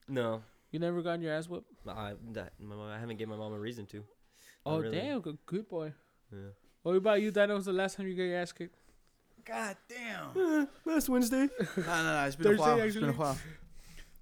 No, 0.07 0.43
You 0.71 0.79
never 0.79 1.01
gotten 1.01 1.21
your 1.21 1.33
ass 1.33 1.47
whooped? 1.49 1.71
I 1.87 2.13
that, 2.33 2.53
my 2.59 2.75
mom, 2.75 2.89
I 2.89 2.99
haven't 2.99 3.17
given 3.17 3.31
my 3.37 3.43
mom 3.43 3.53
a 3.53 3.59
reason 3.59 3.85
to. 3.87 3.97
Not 3.97 4.05
Oh 4.65 4.79
really. 4.79 4.95
damn, 4.97 5.19
good, 5.21 5.37
good 5.45 5.67
boy. 5.67 5.93
Yeah. 6.31 6.51
What 6.83 6.95
about 6.95 7.21
you? 7.21 7.31
That 7.31 7.49
was 7.49 7.65
the 7.65 7.73
last 7.73 7.97
time 7.97 8.07
you 8.07 8.15
got 8.15 8.23
your 8.23 8.37
ass 8.37 8.51
kicked. 8.51 8.75
God 9.45 9.75
damn. 9.89 10.67
Last 10.85 11.09
Wednesday. 11.09 11.49
nah, 11.77 11.83
nah, 11.85 12.03
nah. 12.03 12.25
It's 12.25 12.35
been 12.35 12.45
Thursday, 12.45 12.63
a 12.63 12.67
while. 12.75 12.79
It's 12.79 12.95
been 12.95 13.03
a 13.05 13.07
actually. 13.09 13.23
while. 13.23 13.37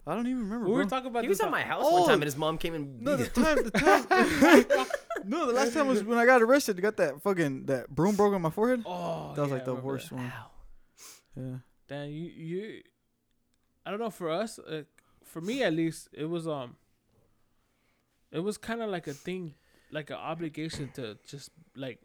I 0.08 0.16
don't 0.16 0.26
even 0.26 0.40
remember. 0.44 0.66
We 0.66 0.72
were 0.74 0.80
bro. 0.82 0.90
talking 0.90 1.12
about 1.12 1.22
He 1.24 1.28
this. 1.28 1.38
was 1.40 1.46
at 1.46 1.52
my 1.52 1.62
house 1.62 1.84
Oh. 1.86 2.00
one 2.00 2.06
time, 2.06 2.16
and 2.16 2.24
his 2.24 2.36
mom 2.36 2.58
came 2.58 2.74
and 2.74 3.02
No, 3.02 3.16
the 3.18 3.26
beat 3.26 3.34
time, 3.36 3.56
the 3.64 3.72
time. 3.72 4.88
no, 5.26 5.46
the 5.46 5.54
last 5.54 5.74
time 5.74 5.88
was 5.88 6.04
when 6.04 6.18
I 6.18 6.26
got 6.26 6.42
arrested. 6.42 6.82
Got 6.82 6.98
that 6.98 7.22
fucking 7.22 7.66
that 7.68 7.88
broom 7.90 8.16
broke 8.16 8.34
on 8.34 8.42
my 8.42 8.50
forehead. 8.50 8.82
Oh, 8.86 9.34
That 9.36 9.42
was 9.42 9.50
yeah, 9.50 9.54
like 9.56 9.62
I 9.62 9.66
the 9.66 9.72
remember 9.72 9.88
worst 9.88 10.10
that. 10.10 10.16
one. 10.16 10.34
Yeah. 11.38 11.56
Damn, 11.88 12.10
you 12.10 12.24
you. 12.30 12.82
I 13.86 13.92
don't 13.92 14.00
know. 14.00 14.10
For 14.10 14.30
us, 14.32 14.58
uh, 14.58 14.84
for 15.24 15.40
me 15.42 15.62
at 15.62 15.74
least, 15.74 16.10
it 16.14 16.26
was 16.26 16.48
um. 16.48 16.78
It 18.32 18.40
was 18.40 18.58
kind 18.58 18.82
of 18.82 18.90
like 18.90 19.08
a 19.08 19.14
thing, 19.14 19.54
like 19.92 20.10
an 20.10 20.16
obligation 20.16 20.90
to 20.96 21.18
just 21.28 21.52
like 21.76 22.00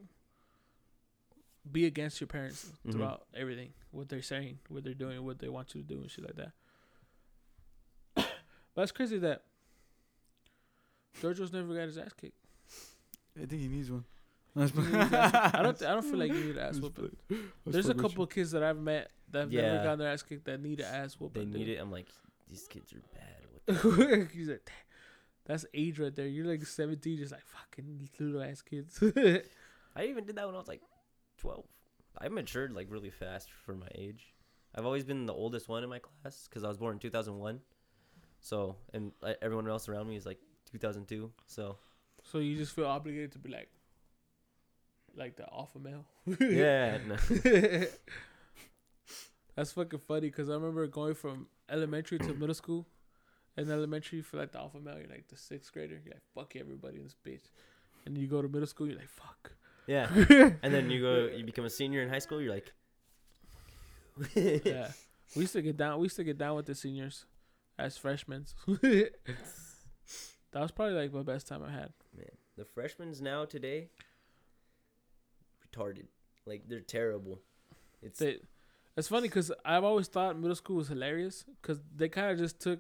be 1.71 1.87
against 1.87 2.21
your 2.21 2.29
parents 2.29 2.71
Mhm. 2.87 2.93
throughout 2.93 3.27
everything, 3.35 3.73
what 3.91 4.09
they're 4.09 4.23
saying, 4.23 4.59
what 4.69 4.85
they're 4.85 4.95
doing, 4.95 5.25
what 5.25 5.39
they 5.39 5.49
want 5.49 5.75
you 5.75 5.83
to 5.83 5.87
do, 5.89 6.01
and 6.01 6.11
shit 6.11 6.25
like 6.25 6.37
that. 6.37 6.53
but 8.75 8.83
it's 8.83 8.93
crazy 8.93 9.19
that 9.19 9.43
Georgios 11.21 11.53
never 11.53 11.75
got 11.75 11.83
his 11.87 11.99
ass 11.99 12.13
kicked. 12.13 12.37
I 13.37 13.47
think 13.47 13.63
he 13.63 13.69
needs 13.69 13.91
one. 13.91 14.05
That's 14.55 14.71
He 14.73 14.79
needs 14.81 14.93
his 14.93 15.13
ass 15.13 15.31
kicked. 15.33 15.55
I 15.55 15.63
don't. 15.63 15.79
Th- 15.79 15.91
I 15.91 15.95
don't 15.95 16.03
feel 16.03 16.19
like 16.19 16.33
you 16.33 16.41
need 16.45 16.57
an 16.57 16.59
ass 16.59 16.79
That's 16.79 16.81
whooping. 16.81 17.17
There's 17.67 17.89
a 17.89 17.95
couple 17.95 18.25
of 18.25 18.31
kids 18.31 18.51
that 18.53 18.63
I've 18.63 18.79
met 18.79 19.11
that 19.31 19.41
have 19.41 19.53
never 19.53 19.67
Yeah. 19.77 19.83
gotten 19.85 19.99
their 19.99 20.09
ass 20.13 20.23
kicked 20.23 20.45
that 20.45 20.61
need 20.61 20.81
an 20.81 20.87
ass 20.87 21.15
They 21.15 21.25
whooping. 21.25 21.51
need 21.53 21.69
it. 21.69 21.77
I'm 21.77 21.91
like, 21.91 22.09
these 22.49 22.67
kids 22.69 22.93
are 22.93 23.03
bad. 23.15 24.29
He's 24.33 24.49
like, 24.49 24.71
that's 25.45 25.67
age 25.75 25.99
right 25.99 26.15
there. 26.15 26.27
You're 26.29 26.47
like 26.47 26.65
17, 26.65 27.19
just 27.19 27.33
like 27.33 27.45
fucking 27.47 28.09
little 28.19 28.43
ass 28.43 28.63
kids. 28.63 28.99
I 29.97 30.05
even 30.05 30.25
did 30.25 30.37
that 30.37 30.47
when 30.47 30.55
I 30.55 30.59
was 30.59 30.69
like 30.69 30.83
12. 31.39 31.65
I 32.19 32.29
matured 32.29 32.73
like 32.73 32.87
really 32.91 33.11
fast 33.11 33.51
for 33.65 33.75
my 33.75 33.89
age. 33.95 34.35
I've 34.75 34.85
always 34.85 35.05
been 35.05 35.27
the 35.27 35.33
oldest 35.33 35.69
one 35.69 35.83
in 35.83 35.89
my 35.89 35.99
class 35.99 36.47
because 36.49 36.65
I 36.65 36.69
was 36.69 36.77
born 36.77 36.95
in 36.95 36.99
2001. 36.99 37.61
So, 38.41 38.77
and 38.93 39.13
everyone 39.43 39.69
else 39.69 39.89
around 39.89 40.09
me 40.09 40.17
is 40.17 40.27
like 40.27 40.39
2002. 40.73 41.31
So, 41.47 41.77
so 42.23 42.39
you 42.39 42.57
just 42.57 42.75
feel 42.75 42.87
obligated 42.87 43.33
to 43.33 43.39
be 43.39 43.51
like, 43.51 43.69
like 45.17 45.37
the 45.37 45.47
alpha 45.53 45.79
male. 45.79 46.05
yeah. 46.41 46.99
That's 49.57 49.73
fucking 49.73 50.01
funny 50.07 50.29
because 50.29 50.51
I 50.51 50.55
remember 50.55 50.87
going 50.87 51.15
from 51.15 51.47
elementary 51.71 52.19
to 52.19 52.35
middle 52.35 52.55
school. 52.55 52.87
In 53.57 53.71
elementary, 53.71 54.19
you 54.19 54.23
feel 54.23 54.41
like 54.41 54.53
the 54.53 54.59
alpha 54.59 54.79
male. 54.79 54.99
You're 54.99 55.09
like 55.09 55.29
the 55.29 55.37
sixth 55.37 55.73
grader. 55.73 55.99
You're 56.05 56.13
like, 56.15 56.23
fuck 56.35 56.55
everybody 56.57 56.99
in 56.99 57.05
this 57.05 57.17
bitch. 57.27 57.49
And 58.05 58.19
you 58.19 58.27
go 58.27 58.43
to 58.43 58.49
middle 58.49 58.67
school, 58.67 58.87
you're 58.87 58.99
like, 58.99 59.09
fuck. 59.09 59.53
Yeah. 59.87 60.09
And 60.63 60.75
then 60.75 60.91
you 60.91 61.01
go, 61.01 61.27
you 61.37 61.45
become 61.45 61.65
a 61.65 61.71
senior 61.71 62.03
in 62.03 62.09
high 62.09 62.19
school. 62.19 62.41
You're 62.41 62.55
like, 62.55 62.73
yeah. 64.35 64.89
We 65.35 65.43
used 65.43 65.55
to 65.55 65.63
get 65.63 65.77
down. 65.77 65.99
We 65.99 66.05
used 66.05 66.17
to 66.17 66.25
get 66.25 66.39
down 66.39 66.55
with 66.57 66.67
the 66.67 66.75
seniors 66.75 67.27
as 67.79 67.99
freshmen. 67.99 68.47
that 68.67 69.11
was 70.55 70.71
probably 70.71 70.95
like 70.95 71.13
my 71.13 71.23
best 71.23 71.49
time 71.49 71.63
I 71.65 71.73
had. 71.73 71.93
man, 72.17 72.27
the 72.57 72.65
freshmen 72.65 73.13
now 73.21 73.45
today, 73.45 73.91
retarded. 75.67 76.07
Like 76.47 76.63
they're 76.69 76.81
terrible. 76.81 77.41
It's 78.01 78.21
They, 78.21 78.39
it's 78.97 79.09
funny 79.09 79.29
because 79.29 79.51
I've 79.65 79.83
always 79.85 80.07
thought 80.07 80.39
middle 80.39 80.55
school 80.55 80.77
was 80.77 80.89
hilarious 80.89 81.45
because 81.61 81.81
they 81.95 82.09
kind 82.09 82.31
of 82.31 82.39
just 82.39 82.61
took, 82.61 82.79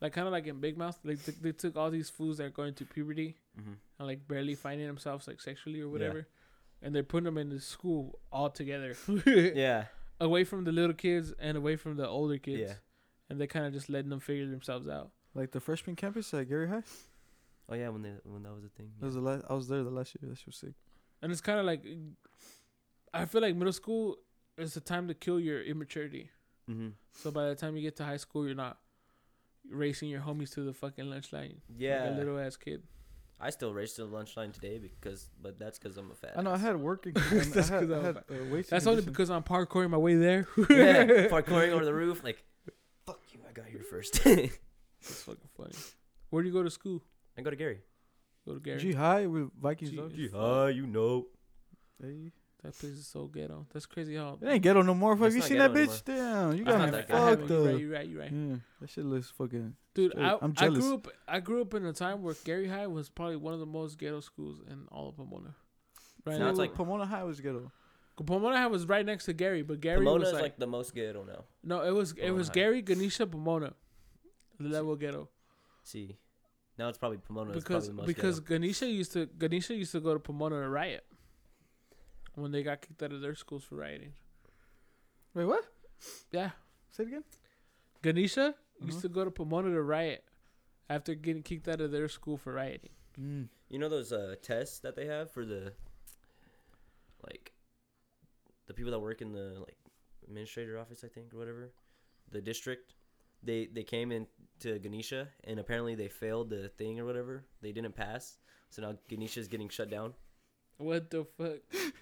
like 0.00 0.14
kind 0.14 0.26
of 0.26 0.32
like 0.32 0.46
in 0.46 0.58
Big 0.58 0.78
Mouth, 0.78 0.98
like 1.04 1.22
they, 1.24 1.32
they 1.32 1.52
took 1.52 1.76
all 1.76 1.90
these 1.90 2.08
fools 2.08 2.38
that 2.38 2.44
are 2.44 2.50
going 2.50 2.74
to 2.74 2.84
puberty 2.86 3.36
Mhm. 3.58 3.76
and 3.98 4.06
like 4.08 4.26
barely 4.28 4.54
finding 4.54 4.86
themselves 4.86 5.26
like 5.28 5.40
sexually 5.40 5.80
or 5.80 5.88
whatever, 5.88 6.26
and 6.82 6.94
they're 6.94 7.02
putting 7.02 7.24
them 7.24 7.38
in 7.38 7.48
the 7.48 7.60
school 7.60 8.20
all 8.30 8.50
together, 8.50 8.94
yeah, 9.54 9.86
away 10.20 10.44
from 10.44 10.64
the 10.64 10.72
little 10.72 10.94
kids 10.94 11.32
and 11.38 11.56
away 11.56 11.76
from 11.76 11.96
the 11.96 12.06
older 12.08 12.38
kids, 12.38 12.70
yeah. 12.70 12.74
and 13.28 13.40
they 13.40 13.46
kind 13.46 13.66
of 13.66 13.72
just 13.72 13.88
letting 13.88 14.10
them 14.10 14.20
figure 14.20 14.46
themselves 14.46 14.88
out. 14.88 15.10
Like 15.34 15.50
the 15.52 15.60
freshman 15.60 15.96
campus 15.96 16.32
at 16.34 16.48
Garey 16.48 16.68
High. 16.68 16.82
Oh 17.68 17.74
yeah, 17.74 17.88
when 17.90 18.02
they 18.02 18.12
when 18.24 18.42
that 18.44 18.52
was 18.52 18.64
a 18.64 18.68
thing. 18.68 18.92
That 18.98 19.06
was 19.06 19.14
the 19.14 19.20
last. 19.20 19.44
I 19.48 19.54
was 19.54 19.68
there 19.68 19.82
the 19.84 19.90
last 19.90 20.14
year. 20.14 20.28
That 20.28 20.38
shit 20.38 20.46
was 20.46 20.56
sick. 20.56 20.74
And 21.20 21.30
it's 21.32 21.40
kind 21.40 21.58
of 21.58 21.66
like, 21.66 21.84
I 23.12 23.24
feel 23.26 23.42
like 23.42 23.56
middle 23.56 23.72
school 23.72 24.16
is 24.56 24.74
the 24.74 24.80
time 24.80 25.08
to 25.08 25.14
kill 25.14 25.40
your 25.40 25.62
immaturity. 25.62 26.30
Mm-hmm. 26.70 26.90
So 27.12 27.30
by 27.30 27.48
the 27.48 27.54
time 27.56 27.76
you 27.76 27.82
get 27.82 27.96
to 27.96 28.04
high 28.04 28.16
school, 28.18 28.46
you're 28.46 28.54
not 28.54 28.78
racing 29.68 30.08
your 30.08 30.20
homies 30.20 30.52
to 30.54 30.60
the 30.62 30.72
fucking 30.72 31.10
lunch 31.10 31.32
line. 31.32 31.60
Yeah, 31.76 32.04
like 32.04 32.12
a 32.12 32.18
little 32.18 32.38
ass 32.38 32.56
kid. 32.56 32.82
I 33.40 33.50
still 33.50 33.72
raced 33.72 33.96
to 33.96 34.04
the 34.04 34.12
lunch 34.12 34.36
line 34.36 34.50
today 34.50 34.78
because, 34.78 35.28
but 35.40 35.58
that's 35.58 35.78
because 35.78 35.96
I'm 35.96 36.10
a 36.10 36.14
fat. 36.14 36.32
I 36.36 36.42
know 36.42 36.52
I 36.52 36.58
had 36.58 36.76
working. 36.76 37.12
and 37.30 37.40
I 37.40 37.44
That's 37.44 37.70
I 37.70 37.78
I'm 37.78 37.90
had, 38.02 38.16
uh, 38.16 38.22
wasting 38.50 38.74
That's 38.74 38.86
only 38.86 39.02
because 39.02 39.30
I'm 39.30 39.44
parkouring 39.44 39.90
my 39.90 39.96
way 39.96 40.16
there. 40.16 40.48
yeah, 40.70 41.04
parkouring 41.30 41.70
over 41.70 41.84
the 41.84 41.94
roof. 41.94 42.24
Like, 42.24 42.42
fuck 43.06 43.20
you, 43.32 43.40
I 43.48 43.52
got 43.52 43.66
here 43.66 43.82
first. 43.82 44.20
I 44.26 44.50
It's 45.00 45.22
fucking 45.22 45.48
funny. 45.56 45.74
Where 46.30 46.42
do 46.42 46.48
you 46.48 46.52
go 46.52 46.64
to 46.64 46.70
school? 46.70 47.02
I 47.36 47.42
go 47.42 47.50
to 47.50 47.56
Garey. 47.56 47.78
Go 48.46 48.54
to 48.54 48.60
Garey. 48.60 48.80
G 48.80 48.92
high 48.92 49.26
with 49.26 49.50
Vikings. 49.60 49.92
G- 49.92 49.96
dog. 49.96 50.14
G- 50.14 50.30
hi, 50.34 50.68
you 50.70 50.86
know. 50.86 51.26
Hey. 52.02 52.32
That 52.64 52.76
place 52.76 52.92
is 52.92 53.06
so 53.06 53.26
ghetto. 53.26 53.66
That's 53.72 53.86
crazy 53.86 54.16
how. 54.16 54.36
It 54.42 54.48
ain't 54.48 54.62
ghetto 54.62 54.82
no 54.82 54.92
more. 54.94 55.14
Have 55.16 55.24
It's 55.26 55.36
you 55.36 55.42
seen 55.42 55.58
that 55.58 55.72
ghetto 55.72 55.92
bitch? 55.92 56.04
Damn, 56.04 56.56
you 56.56 56.64
got 56.64 56.84
me 56.86 56.90
that 56.90 57.08
fucked 57.08 57.12
haven't. 57.12 57.48
You're 57.48 57.64
right. 57.64 57.74
up. 57.74 57.80
You're 57.80 57.92
right. 57.92 58.08
You're 58.08 58.20
right. 58.20 58.32
Yeah, 58.32 58.56
that 58.80 58.90
shit 58.90 59.04
looks 59.04 59.30
fucking. 59.30 59.76
Dude, 59.94 60.10
Straight. 60.10 60.24
I, 60.24 60.36
I'm 60.42 60.54
I 60.56 60.68
grew 60.68 60.94
up. 60.94 61.08
I 61.28 61.40
grew 61.40 61.60
up 61.62 61.74
in 61.74 61.86
a 61.86 61.92
time 61.92 62.22
where 62.22 62.34
Garey 62.34 62.68
High 62.68 62.88
was 62.88 63.08
probably 63.08 63.36
one 63.36 63.54
of 63.54 63.60
the 63.60 63.66
most 63.66 63.96
ghetto 63.98 64.18
schools 64.20 64.60
in 64.68 64.86
all 64.90 65.08
of 65.10 65.16
Pomona. 65.16 65.54
Right 66.26 66.38
Now 66.38 66.48
it's 66.50 66.58
like- 66.58 66.74
Pomona 66.74 67.06
High 67.06 67.22
was 67.24 67.40
ghetto. 67.40 67.70
Pomona 68.26 68.56
High 68.56 68.66
was 68.66 68.86
right 68.86 69.06
next 69.06 69.26
to 69.26 69.34
Garey, 69.34 69.64
but 69.64 69.80
Garey 69.80 69.98
Pomona 69.98 70.24
was 70.24 70.32
like, 70.32 70.42
like, 70.42 70.58
the 70.58 70.66
most 70.66 70.92
ghetto 70.92 71.22
now. 71.22 71.44
no, 71.62 71.82
it 71.84 71.92
was 71.92 72.12
it 72.20 72.32
was 72.32 72.48
High. 72.48 72.54
Garey, 72.54 72.82
Ganesha, 72.84 73.24
Pomona, 73.28 73.72
the 74.58 74.68
level 74.68 74.96
ghetto 74.96 75.28
See, 75.84 76.16
now 76.76 76.88
it's 76.88 76.98
probably 76.98 77.18
Pomona. 77.18 77.52
is 77.52 77.62
because 77.62 77.86
probably 77.86 77.86
the 77.88 77.92
most 77.94 78.06
because 78.08 78.40
ghetto. 78.40 78.54
Ganesha 78.60 78.86
used 78.88 79.12
to 79.12 79.26
Ganesha 79.26 79.74
used 79.76 79.92
to 79.92 80.00
go 80.00 80.12
to 80.14 80.18
Pomona 80.18 80.60
to 80.60 80.68
riot 80.68 81.04
when 82.40 82.52
they 82.52 82.62
got 82.62 82.80
kicked 82.80 83.02
out 83.02 83.12
of 83.12 83.20
their 83.20 83.34
schools 83.34 83.64
for 83.64 83.76
rioting. 83.76 84.12
Wait, 85.34 85.44
what? 85.44 85.64
Yeah, 86.32 86.50
Say 86.90 87.02
it 87.04 87.08
again. 87.08 87.24
Ganesha 88.02 88.54
used 88.80 88.98
Uh-huh. 88.98 89.00
to 89.02 89.08
go 89.08 89.24
to 89.24 89.30
Pomona 89.30 89.70
to 89.70 89.82
riot 89.82 90.24
after 90.88 91.14
getting 91.14 91.42
kicked 91.42 91.68
out 91.68 91.80
of 91.80 91.90
their 91.90 92.08
school 92.08 92.36
for 92.36 92.52
rioting. 92.54 92.90
Mm. 93.20 93.48
You 93.68 93.78
know 93.78 93.88
those 93.88 94.12
uh, 94.12 94.36
tests 94.42 94.78
that 94.80 94.94
they 94.96 95.06
have 95.06 95.30
for 95.30 95.44
the 95.44 95.72
like 97.26 97.52
the 98.66 98.74
people 98.74 98.92
that 98.92 99.00
work 99.00 99.20
in 99.20 99.32
the 99.32 99.56
like 99.60 99.76
administrator 100.26 100.78
office, 100.78 101.02
I 101.04 101.08
think, 101.08 101.34
or 101.34 101.38
whatever, 101.38 101.72
the 102.30 102.40
district. 102.40 102.94
They 103.42 103.66
they 103.66 103.82
came 103.84 104.10
in 104.12 104.26
to 104.60 104.78
Ganesha 104.78 105.28
and 105.44 105.58
apparently 105.60 105.94
they 105.94 106.08
failed 106.08 106.50
the 106.50 106.68
thing 106.70 106.98
or 107.00 107.04
whatever. 107.04 107.44
They 107.62 107.72
didn't 107.72 107.94
pass, 107.96 108.38
so 108.70 108.82
now 108.82 108.94
Ganesha 109.08 109.40
is 109.40 109.48
getting 109.48 109.68
shut 109.68 109.90
down. 109.90 110.14
What 110.78 111.10
the 111.10 111.24
fuck? 111.36 111.58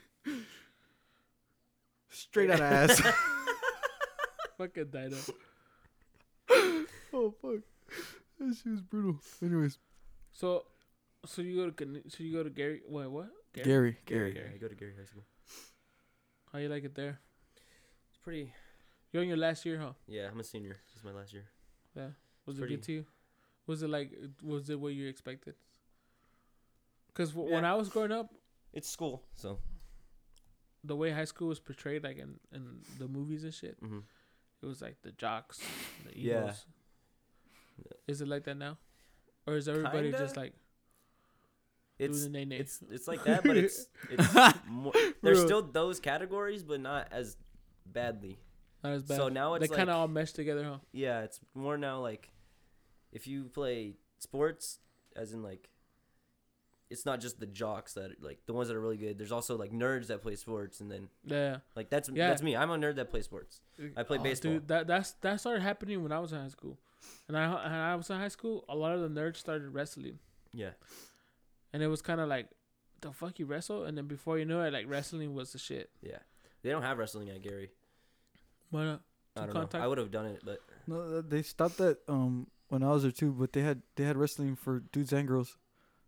Straight 2.11 2.51
out 2.51 2.61
of 2.61 2.73
ass. 2.73 3.03
Fucking 4.59 4.87
Dino. 4.91 5.17
oh 7.13 7.35
fuck. 7.43 7.61
That 8.39 8.57
shit 8.57 8.73
was 8.73 8.81
brutal. 8.81 9.19
Anyways, 9.43 9.79
So, 10.33 10.65
so 11.25 11.43
you 11.43 11.57
go 11.57 11.71
to 11.71 12.03
so 12.09 12.23
you 12.25 12.33
go 12.33 12.43
to 12.43 12.51
Garey. 12.51 12.81
Wait, 12.89 13.07
what? 13.11 13.29
Garey, 13.55 13.97
Garey. 14.07 14.35
Yeah, 14.37 14.43
I 14.55 14.59
go 14.59 14.69
to 14.69 14.75
Garey 14.75 14.95
High 14.99 15.05
School. 15.07 15.25
How 16.53 16.59
you 16.59 16.69
like 16.69 16.85
it 16.85 16.95
there? 16.95 17.19
It's 18.11 18.19
pretty. 18.23 18.53
You're 19.13 19.23
in 19.23 19.29
your 19.29 19.39
last 19.39 19.65
year, 19.65 19.79
huh? 19.79 19.93
Yeah, 20.07 20.29
I'm 20.31 20.41
a 20.41 20.45
senior. 20.45 20.77
This 20.89 20.99
is 20.99 21.05
my 21.05 21.13
last 21.13 21.33
year. 21.33 21.45
Yeah. 21.95 22.09
Was 22.45 22.55
It's 22.55 22.59
it 22.59 22.61
pretty- 22.61 22.77
good 22.77 22.83
to 22.85 22.93
you? 22.93 23.05
Was 23.67 23.83
it 23.83 23.89
like? 23.91 24.13
Was 24.43 24.71
it 24.71 24.79
what 24.81 24.93
you 24.95 25.09
expected? 25.09 25.55
Because 27.09 27.31
w- 27.33 27.53
when 27.53 27.65
I 27.65 27.75
was 27.75 27.89
growing 27.89 28.13
up, 28.13 28.31
It's 28.73 28.89
school, 28.89 29.23
so. 29.35 29.59
The 30.87 30.97
way 30.97 31.11
high 31.11 31.25
school 31.25 31.49
was 31.49 31.61
portrayed, 31.61 32.05
like 32.05 32.19
in 32.19 32.39
in 32.53 32.81
the 32.99 33.09
movies 33.09 33.45
and 33.45 33.53
shit, 33.55 33.77
hmm 33.81 34.01
it 34.63 34.67
was 34.67 34.81
like 34.81 34.97
the 35.03 35.13
jocks, 35.13 35.61
the 36.05 36.19
Yeah. 36.19 36.37
egos. 36.49 36.67
Is 38.09 38.21
it 38.21 38.29
like 38.29 38.45
that 38.45 38.57
now, 38.57 38.79
or 39.47 39.57
is 39.57 39.69
everybody 39.69 40.11
just 40.13 40.35
Kinda. 40.35 40.41
like 40.41 40.55
It's 41.99 42.21
doing 42.21 42.33
the 42.33 42.45
nay 42.47 42.57
it's 42.57 42.81
it's 42.91 43.09
like 43.09 43.25
that, 43.25 43.43
but 43.45 43.57
it's 43.57 43.89
it's 44.11 44.35
more. 44.69 44.93
There's 45.23 45.43
still 45.43 45.63
those 45.63 45.99
categories, 46.01 46.63
but 46.63 46.81
not 46.81 47.09
as 47.11 47.37
badly. 47.87 48.39
not 48.83 48.93
as 48.93 49.03
bad? 49.03 49.17
So 49.17 49.29
now 49.29 49.55
it's 49.55 49.61
they 49.61 49.67
it's 49.67 49.77
kind 49.77 49.91
of 49.91 49.97
all 49.97 50.09
mesh 50.09 50.33
together, 50.33 50.65
huh? 50.65 50.79
Yeah, 50.93 51.23
it's 51.23 51.41
more 51.55 51.77
now 51.79 52.01
like 52.01 52.31
if 53.13 53.27
you 53.27 53.45
play 53.45 53.97
sports, 54.19 54.79
as 55.15 55.33
in 55.33 55.43
like 55.43 55.69
it's 56.91 57.05
not 57.05 57.21
just 57.21 57.41
the 57.41 57.47
jocks 57.47 57.95
that 57.95 58.23
like 58.23 58.39
the 58.47 58.53
ones 58.53 58.69
that 58.69 58.77
are 58.77 58.81
really 58.81 58.97
good. 58.97 59.19
There's 59.19 59.33
also 59.33 59.57
like 59.57 59.73
nerds 59.73 60.07
that 60.09 60.23
play 60.23 60.37
sports, 60.37 60.81
and 60.81 60.91
then 60.91 61.09
Yeah. 61.25 61.59
like 61.75 61.91
that's 61.91 62.09
Yeah. 62.09 62.29
that's 62.29 62.43
me. 62.43 62.55
I'm 62.57 62.71
a 62.71 62.77
nerd 62.77 62.97
that 62.97 63.11
plays 63.11 63.25
sports. 63.25 63.61
I 63.97 64.03
play 64.05 64.19
Oh, 64.19 64.23
baseball. 64.23 64.53
Dude, 64.53 64.69
that 64.69 64.87
that's 64.87 65.13
that 65.23 65.41
started 65.41 65.63
happening 65.63 66.03
when 66.03 66.13
I 66.13 66.19
was 66.21 66.33
in 66.33 66.41
high 66.41 66.49
school, 66.49 66.79
and 67.29 67.37
I 67.37 67.45
and 67.65 67.75
I 67.75 67.95
was 67.97 68.09
in 68.11 68.17
high 68.19 68.29
school. 68.29 68.65
A 68.69 68.77
lot 68.77 68.93
of 68.95 69.01
the 69.03 69.09
nerds 69.21 69.37
started 69.37 69.69
wrestling, 69.71 70.19
Yeah, 70.53 70.73
and 71.73 71.83
it 71.83 71.89
was 71.89 72.03
kind 72.03 72.21
of 72.21 72.29
like, 72.29 72.49
the 73.01 73.13
fuck 73.13 73.39
you 73.39 73.47
wrestle, 73.47 73.85
and 73.85 73.97
then 73.99 74.07
before 74.07 74.39
you 74.39 74.45
know 74.45 74.63
it, 74.63 74.73
like 74.73 74.89
wrestling 74.89 75.35
was 75.35 75.53
the 75.53 75.59
shit. 75.59 75.91
yeah. 76.03 76.19
They 76.63 76.71
don't 76.71 76.83
have 76.83 76.99
wrestling 76.99 77.29
at 77.31 77.43
Garey. 77.43 77.69
Why 78.71 78.85
not? 78.85 79.03
I 79.37 79.47
don't 79.47 79.73
know. 79.73 79.81
I 79.81 79.87
would 79.87 79.99
have 79.99 80.11
done 80.11 80.27
it, 80.27 80.41
but 80.45 80.61
No, 80.87 81.21
they 81.21 81.43
stopped 81.43 81.79
that 81.79 81.99
um 82.09 82.47
when 82.69 82.83
I 82.83 82.91
was 82.91 83.03
there 83.03 83.13
too, 83.13 83.33
but 83.33 83.53
they 83.53 83.63
had 83.63 83.83
they 83.97 84.05
had 84.05 84.17
wrestling 84.17 84.57
for 84.57 84.81
dudes 84.93 85.13
and 85.13 85.29
girls. 85.29 85.57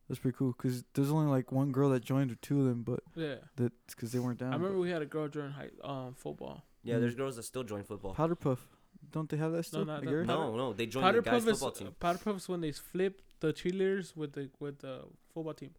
That's 0.08 0.18
pretty 0.20 0.36
cool 0.38 0.52
because 0.56 0.84
there's 0.94 1.10
only 1.10 1.30
like 1.30 1.52
one 1.52 1.70
girl 1.70 1.90
that 1.90 2.02
joined 2.02 2.30
or 2.30 2.36
two 2.36 2.60
of 2.60 2.66
them, 2.66 2.82
but 2.82 3.00
Yeah, 3.14 3.36
that's 3.56 3.94
because 3.94 4.10
they 4.12 4.18
weren't 4.18 4.38
down. 4.38 4.52
I 4.52 4.56
remember 4.56 4.78
we 4.78 4.90
had 4.90 5.02
a 5.02 5.06
girl 5.06 5.28
join 5.28 5.50
high 5.50 5.70
um 5.84 6.14
football. 6.14 6.64
yeah, 6.82 6.94
Mm. 6.96 7.00
there's 7.00 7.14
girls 7.14 7.36
that 7.36 7.42
still 7.42 7.62
join 7.64 7.84
football. 7.84 8.14
Powder 8.14 8.34
Puff, 8.34 8.66
don't 9.12 9.28
they 9.28 9.36
have 9.36 9.52
that 9.52 9.64
still? 9.64 9.84
not 9.84 9.98
at 9.98 10.04
no. 10.04 10.22
No, 10.24 10.56
no, 10.56 10.72
they 10.72 10.86
joined 10.86 11.04
Powder 11.04 11.20
the 11.20 11.30
guys 11.30 11.44
puff 11.44 11.52
is 11.52 11.58
football 11.60 11.70
team. 11.72 11.94
powder 12.00 12.18
puff 12.18 12.36
is 12.38 12.48
when 12.48 12.60
they 12.62 12.72
flip 12.72 13.20
the 13.40 13.52
cheerleaders 13.52 14.16
with 14.16 14.32
the 14.32 14.48
with 14.58 14.78
the 14.78 15.04
football 15.34 15.52
team. 15.54 15.72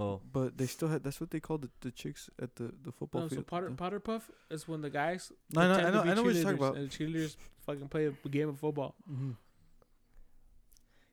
Oh, 0.00 0.20
But 0.32 0.56
they 0.58 0.66
still 0.66 0.88
had. 0.88 1.02
That's 1.02 1.20
what 1.20 1.30
they 1.32 1.40
called 1.40 1.62
the, 1.62 1.70
the 1.80 1.90
chicks 1.90 2.30
at 2.40 2.54
the 2.56 2.72
the 2.82 2.92
football 2.92 3.22
No, 3.22 3.28
so 3.28 3.34
field. 3.36 3.46
powder 3.48 3.68
the- 3.68 3.74
powder 3.74 3.98
puff 4.00 4.30
is 4.50 4.68
when 4.68 4.80
the 4.80 4.90
guys. 4.90 5.32
No, 5.52 5.60
I 5.60 5.66
know- 5.68 5.74
pretend 5.74 5.88
I 5.96 6.04
know- 6.04 6.10
I 6.10 6.14
know 6.14 6.22
what 6.22 6.34
you're 6.34 6.42
talking 6.44 6.58
about. 6.58 6.76
And 6.76 6.88
the 6.90 6.96
cheerleaders 6.96 7.36
fucking 7.66 7.88
play 7.88 8.06
a 8.06 8.28
game 8.28 8.48
of 8.48 8.58
football. 8.58 8.94
Mhm. 9.10 9.36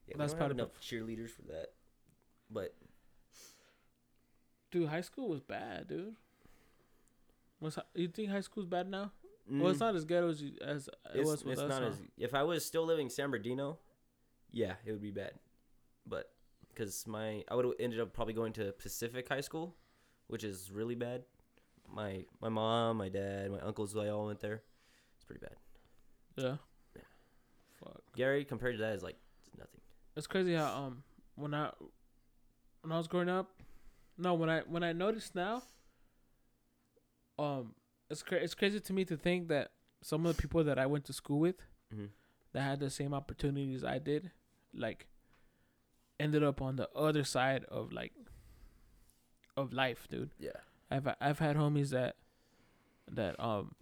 Yeah, 0.07 0.15
That's 0.17 0.33
have 0.33 0.51
enough 0.51 0.79
cheerleaders 0.81 1.31
for 1.31 1.41
that. 1.43 1.71
But 2.49 2.75
Dude, 4.71 4.89
high 4.89 5.01
school 5.01 5.29
was 5.29 5.39
bad, 5.41 5.87
dude. 5.87 6.15
What's 7.59 7.77
you 7.93 8.09
think 8.09 8.29
high 8.29 8.41
school's 8.41 8.65
bad 8.65 8.89
now? 8.89 9.11
Well, 9.49 9.69
it's 9.69 9.77
mm, 9.77 9.81
not 9.81 9.95
as 9.95 10.05
ghetto 10.05 10.29
as, 10.29 10.41
you, 10.41 10.51
as 10.61 10.87
it 11.13 11.19
it's, 11.19 11.29
was 11.29 11.45
with 11.45 11.53
it's 11.53 11.61
us. 11.61 11.69
not 11.69 11.81
huh? 11.81 11.87
as 11.89 12.01
if 12.17 12.33
I 12.33 12.43
was 12.43 12.65
still 12.65 12.85
living 12.85 13.09
San 13.09 13.29
Bernardino, 13.29 13.77
yeah, 14.51 14.73
it 14.85 14.91
would 14.91 15.01
be 15.01 15.11
bad. 15.11 15.31
But 16.05 16.29
because 16.69 17.07
my 17.07 17.43
I 17.49 17.55
would 17.55 17.65
have 17.65 17.73
ended 17.79 17.99
up 17.99 18.11
probably 18.13 18.33
going 18.33 18.53
to 18.53 18.73
Pacific 18.73 19.29
High 19.29 19.41
School, 19.41 19.75
which 20.27 20.43
is 20.43 20.71
really 20.71 20.95
bad. 20.95 21.23
My 21.89 22.25
my 22.41 22.49
mom, 22.49 22.97
my 22.97 23.07
dad, 23.07 23.51
my 23.51 23.59
uncles, 23.59 23.93
they 23.93 24.09
all 24.09 24.25
went 24.25 24.41
there. 24.41 24.61
It's 25.15 25.23
pretty 25.23 25.39
bad. 25.39 25.55
yeah. 26.35 26.55
Yeah. 26.95 27.01
Fuck. 27.81 28.01
Garey 28.17 28.43
compared 28.43 28.75
to 28.77 28.81
that 28.83 28.93
is 28.93 29.03
like 29.03 29.15
it's 30.15 30.27
crazy 30.27 30.53
how 30.53 30.73
um 30.73 31.03
when 31.35 31.53
I 31.53 31.71
when 32.81 32.91
I 32.91 32.97
was 32.97 33.07
growing 33.07 33.29
up, 33.29 33.49
no 34.17 34.33
when 34.33 34.49
I 34.49 34.61
when 34.61 34.83
I 34.83 34.93
noticed 34.93 35.35
now, 35.35 35.63
um 37.37 37.73
it's 38.09 38.21
cra- 38.23 38.39
it's 38.39 38.53
crazy 38.53 38.79
to 38.79 38.93
me 38.93 39.03
to 39.05 39.17
think 39.17 39.47
that 39.47 39.71
some 40.01 40.25
of 40.25 40.35
the 40.35 40.41
people 40.41 40.63
that 40.63 40.77
I 40.77 40.85
went 40.85 41.05
to 41.05 41.13
school 41.13 41.39
with 41.39 41.55
Mhm. 41.93 42.09
that 42.53 42.61
had 42.61 42.79
the 42.79 42.89
same 42.89 43.13
opportunities 43.13 43.83
I 43.83 43.97
did, 43.99 44.31
like, 44.73 45.07
ended 46.19 46.43
up 46.43 46.61
on 46.61 46.75
the 46.75 46.89
other 46.91 47.23
side 47.23 47.63
of 47.65 47.91
like 47.91 48.13
of 49.57 49.73
life, 49.73 50.07
dude. 50.09 50.31
Yeah. 50.39 50.51
I've 50.91 51.07
I've 51.19 51.39
had 51.39 51.55
homies 51.55 51.89
that 51.89 52.15
that 53.11 53.39
um 53.39 53.75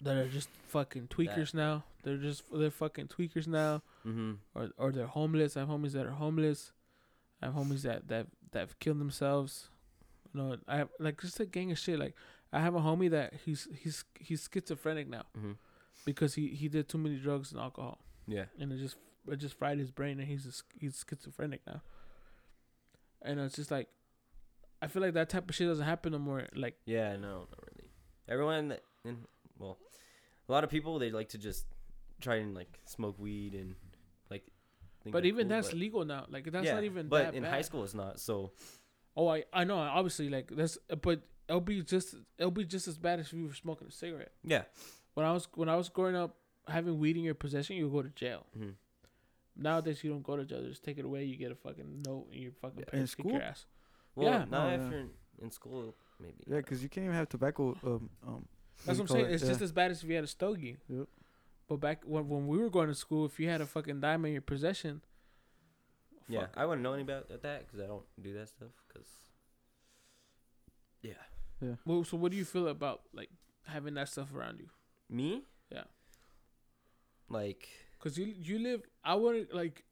that 0.00 0.16
are 0.16 0.28
just 0.28 0.48
fucking 0.68 1.08
tweakers 1.08 1.52
now. 1.54 1.84
They're 2.02 2.16
just 2.16 2.44
they're 2.52 2.70
fucking 2.70 3.08
tweakers 3.08 3.46
now 3.46 3.82
Mm-hmm. 4.06 4.32
or 4.54 4.70
or 4.78 4.92
they're 4.92 5.06
homeless. 5.06 5.56
I 5.56 5.60
have 5.60 5.68
homies 5.68 5.92
that 5.92 6.06
are 6.06 6.10
homeless. 6.12 6.72
I 7.40 7.46
have 7.46 7.54
homies 7.54 7.82
that 7.82 8.08
that 8.08 8.26
that've 8.50 8.78
killed 8.78 8.98
themselves. 9.00 9.68
You 10.34 10.40
know, 10.40 10.56
I 10.66 10.76
have 10.78 10.88
like 10.98 11.20
just 11.20 11.38
a 11.40 11.46
gang 11.46 11.70
of 11.72 11.78
shit. 11.78 11.98
Like 11.98 12.14
I 12.52 12.60
have 12.60 12.74
a 12.74 12.80
homie 12.80 13.10
that 13.10 13.34
he's 13.44 13.68
he's 13.82 14.04
he's 14.18 14.48
schizophrenic 14.52 15.08
now 15.08 15.24
Mm-hmm. 15.38 15.52
because 16.04 16.34
he 16.34 16.48
he 16.48 16.68
did 16.68 16.88
too 16.88 16.98
many 16.98 17.16
drugs 17.16 17.52
and 17.52 17.60
alcohol, 17.60 17.98
Yeah. 18.26 18.46
and 18.58 18.72
it 18.72 18.78
just 18.78 18.96
it 19.28 19.36
just 19.36 19.56
fried 19.58 19.78
his 19.78 19.90
brain, 19.90 20.18
and 20.18 20.28
he's 20.28 20.62
he's 20.78 21.04
schizophrenic 21.08 21.60
now. 21.66 21.82
And 23.22 23.38
it's 23.38 23.54
just 23.54 23.70
like, 23.70 23.88
I 24.80 24.88
feel 24.88 25.00
like 25.02 25.14
that 25.14 25.28
type 25.28 25.48
of 25.48 25.54
shit 25.54 25.68
doesn't 25.68 25.84
happen 25.86 26.12
no 26.12 26.18
more. 26.18 26.46
Like 26.56 26.76
Yeah, 26.86 27.14
no, 27.16 27.46
not 27.50 27.60
really. 27.70 27.90
Everyone, 28.28 28.68
that, 28.68 28.82
and 29.04 29.18
well, 29.58 29.78
a 30.48 30.52
lot 30.52 30.64
of 30.64 30.70
people 30.70 30.98
they 30.98 31.10
like 31.10 31.28
to 31.30 31.38
just 31.38 31.66
try 32.20 32.36
and 32.36 32.54
like 32.54 32.78
smoke 32.86 33.18
weed 33.18 33.54
and. 33.54 33.74
Think 35.02 35.12
but 35.12 35.24
even 35.26 35.48
cool, 35.48 35.56
that's 35.56 35.68
but- 35.68 35.76
legal 35.78 36.04
now. 36.04 36.26
Like 36.28 36.50
that's 36.50 36.66
yeah, 36.66 36.74
not 36.74 36.84
even 36.84 37.08
But 37.08 37.24
that 37.24 37.34
in 37.34 37.42
bad. 37.42 37.52
high 37.52 37.62
school, 37.62 37.84
it's 37.84 37.94
not. 37.94 38.18
So 38.20 38.52
Oh, 39.16 39.28
I 39.28 39.44
I 39.52 39.64
know. 39.64 39.76
Obviously, 39.76 40.28
like 40.30 40.48
that's 40.50 40.78
but 41.02 41.20
it'll 41.48 41.60
be 41.60 41.82
just 41.82 42.14
it'll 42.38 42.50
be 42.50 42.64
just 42.64 42.88
as 42.88 42.96
bad 42.96 43.20
as 43.20 43.26
if 43.26 43.32
you 43.34 43.46
were 43.46 43.54
smoking 43.54 43.88
a 43.88 43.90
cigarette. 43.90 44.32
Yeah. 44.42 44.62
When 45.14 45.26
I 45.26 45.32
was 45.32 45.48
when 45.54 45.68
I 45.68 45.76
was 45.76 45.88
growing 45.90 46.16
up, 46.16 46.36
having 46.66 46.98
weed 46.98 47.16
in 47.16 47.22
your 47.24 47.34
possession, 47.34 47.76
you 47.76 47.88
go 47.90 48.02
to 48.02 48.08
jail. 48.10 48.46
hmm 48.56 48.70
Nowadays, 49.54 50.02
you 50.02 50.08
don't 50.10 50.22
go 50.22 50.36
to 50.38 50.44
jail; 50.46 50.62
they 50.62 50.68
just 50.70 50.82
take 50.82 50.96
it 50.96 51.04
away. 51.04 51.24
You 51.24 51.36
get 51.36 51.52
a 51.52 51.54
fucking 51.54 52.02
note, 52.06 52.28
and 52.32 52.40
your 52.40 52.52
fucking 52.52 52.78
Yeah. 52.80 52.84
parents 52.86 53.14
kick 53.14 53.24
school? 53.24 53.32
your 53.32 53.42
ass. 53.42 53.66
Well, 54.14 54.26
Yeah. 54.28 54.44
not 54.46 54.70
Oh, 54.70 54.74
if 54.74 54.80
yeah. 54.80 54.88
you're 54.90 54.98
in, 55.00 55.10
in 55.42 55.50
school, 55.50 55.94
maybe. 56.18 56.42
Yeah, 56.46 56.56
because 56.56 56.82
you 56.82 56.88
can't 56.88 57.04
even 57.04 57.16
have 57.16 57.28
tobacco. 57.28 57.76
Um, 57.84 58.08
um, 58.26 58.48
That's 58.86 58.98
what 58.98 59.10
I'm 59.10 59.14
saying. 59.16 59.26
it? 59.26 59.32
It's 59.32 59.42
Yeah. 59.42 59.48
just 59.50 59.60
as 59.60 59.72
bad 59.72 59.90
as 59.90 60.02
if 60.02 60.08
you 60.08 60.14
had 60.14 60.24
a 60.24 60.26
stogie. 60.26 60.78
Yep. 60.88 61.06
But 61.68 61.76
back 61.80 62.02
when 62.04 62.28
when 62.28 62.46
we 62.46 62.58
were 62.58 62.70
going 62.70 62.88
to 62.88 62.94
school, 62.94 63.24
if 63.26 63.38
you 63.40 63.48
had 63.48 63.60
a 63.60 63.66
fucking 63.66 64.00
dime 64.00 64.24
in 64.26 64.32
your 64.32 64.42
possession, 64.42 65.00
Yeah, 66.28 66.46
I 66.56 66.64
wouldn't 66.66 66.82
know 66.82 66.92
any 66.94 67.02
about 67.02 67.28
that 67.28 67.66
because 67.66 67.80
I 67.80 67.86
don't 67.86 68.04
do 68.20 68.32
that 68.34 68.48
stuff. 68.48 68.68
Because 68.88 69.08
yeah, 71.02 71.14
yeah. 71.60 71.74
Well, 71.84 72.04
so 72.04 72.16
what 72.16 72.30
do 72.32 72.38
you 72.38 72.44
feel 72.44 72.68
about 72.68 73.02
like 73.12 73.30
having 73.66 73.94
that 73.94 74.08
stuff 74.08 74.32
around 74.34 74.58
you? 74.60 74.68
me. 75.08 75.42
Yeah. 75.70 75.84
Like 77.28 77.68
Cause 78.00 78.18
you 78.18 78.26
you 78.26 78.58
live, 78.58 78.82
I 79.04 79.14
wouldn't 79.14 79.54
like 79.54 79.84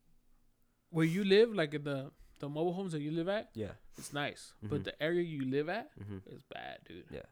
where 0.91 1.07
you 1.07 1.25
live, 1.25 1.55
like 1.55 1.75
in 1.75 1.85
the 1.85 2.11
the 2.41 2.49
mobile 2.49 2.73
homes 2.73 2.93
that 2.93 3.01
you 3.01 3.11
live 3.13 3.29
at. 3.29 3.51
yeah. 3.55 3.73
It's 3.99 4.13
nice, 4.15 4.55
Mhm. 4.65 4.71
but 4.71 4.85
the 4.85 5.03
area 5.03 5.23
you 5.23 5.45
live 5.45 5.69
at 5.69 5.91
Mm-hmm. 5.99 6.19
is 6.35 6.43
bad, 6.43 6.79
dude. 6.89 7.05
Yeah. 7.11 7.29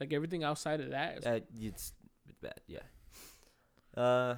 Like 0.00 0.12
everything 0.12 0.44
outside 0.44 0.80
of 0.80 0.90
that 0.90 1.18
is 1.18 1.26
Uh, 1.26 1.40
it's 1.58 1.92
it's 2.28 2.38
bad. 2.40 2.60
Yeah. 2.66 2.82
Uh. 3.96 4.36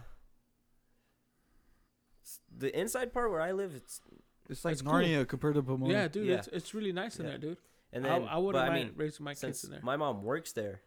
The 2.59 2.79
inside 2.79 3.13
part 3.13 3.31
where 3.31 3.41
I 3.41 3.53
live, 3.53 3.73
it's 3.75 4.01
it's 4.49 4.65
like 4.65 4.73
It's 4.73 4.83
cool. 4.83 4.93
Narnia 4.95 5.27
compared 5.29 5.55
to 5.55 5.63
Pomona. 5.63 5.93
yeah, 5.93 6.09
dude. 6.09 6.27
Yeah. 6.27 6.37
It's 6.37 6.49
it's 6.49 6.75
really 6.75 6.93
nice 6.93 7.19
in 7.19 7.25
Yeah. 7.25 7.31
there, 7.33 7.39
dude. 7.39 7.57
and 7.93 8.05
then 8.05 8.27
I 8.29 8.39
wouldn't 8.39 8.65
but 8.65 8.71
I 8.71 8.75
mean, 8.75 8.93
raising 8.97 9.25
my 9.25 9.33
kids 9.33 9.41
since 9.41 9.65
in 9.65 9.71
there. 9.71 9.81
my 9.83 9.97
mom 9.97 10.23
works 10.23 10.53
there, 10.53 10.81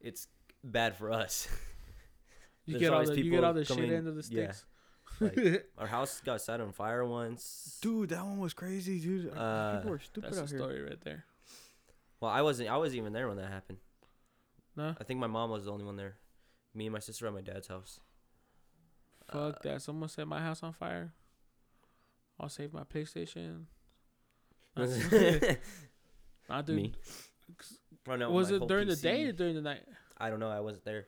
it's 0.00 0.26
bad 0.64 0.96
for 0.96 1.10
us. 1.12 1.48
You 2.64 2.78
get 2.80 2.92
all 2.92 3.04
the 3.04 3.20
you 3.22 3.30
get 3.30 3.44
all 3.44 3.52
the 3.54 3.64
shit 3.64 3.76
coming- 3.76 3.92
end 3.92 4.08
of 4.08 4.14
the 4.16 4.26
yeah. 4.34 4.50
sticks. 4.52 4.64
like 5.20 5.66
our 5.78 5.86
house 5.86 6.20
got 6.24 6.40
set 6.40 6.60
on 6.60 6.72
fire 6.72 7.04
once. 7.04 7.78
Dude, 7.80 8.08
that 8.10 8.24
one 8.24 8.38
was 8.38 8.54
crazy, 8.54 8.98
dude. 8.98 9.32
Uh, 9.36 9.78
People 9.78 9.92
are 9.92 9.98
stupid 10.00 10.24
That's 10.32 10.36
the 10.36 10.42
out 10.42 10.48
here. 10.50 10.58
story 10.58 10.82
right 10.82 11.00
there. 11.02 11.24
Well, 12.20 12.30
I 12.30 12.42
wasn't. 12.42 12.70
I 12.70 12.76
wasn't 12.76 12.98
even 12.98 13.12
there 13.12 13.28
when 13.28 13.36
that 13.36 13.50
happened. 13.50 13.78
No, 14.74 14.94
I 14.98 15.04
think 15.04 15.20
my 15.20 15.26
mom 15.28 15.50
was 15.50 15.66
the 15.66 15.72
only 15.72 15.84
one 15.84 15.96
there. 15.96 16.16
Me 16.76 16.86
and 16.86 16.92
my 16.92 16.98
sister 17.00 17.26
at 17.26 17.32
my 17.32 17.40
dad's 17.40 17.68
house. 17.68 17.98
fuck 19.32 19.56
Uh, 19.56 19.58
that. 19.62 19.82
Someone 19.82 20.08
set 20.08 20.28
my 20.28 20.40
house 20.40 20.62
on 20.62 20.72
fire. 20.72 21.12
I'll 22.38 22.48
save 22.50 22.72
my 22.72 22.84
PlayStation. 22.84 23.64
Nah, 26.48 26.62
dude. 26.62 26.76
Me. 26.76 26.92
Run 28.06 28.22
out 28.22 28.30
Was 28.30 28.50
it 28.52 28.68
during 28.68 28.86
the 28.86 28.94
day 28.94 29.24
or 29.24 29.32
during 29.32 29.54
the 29.56 29.60
night? 29.62 29.82
I 30.16 30.30
don't 30.30 30.38
know. 30.38 30.48
I 30.50 30.60
wasn't 30.60 30.84
there. 30.84 31.06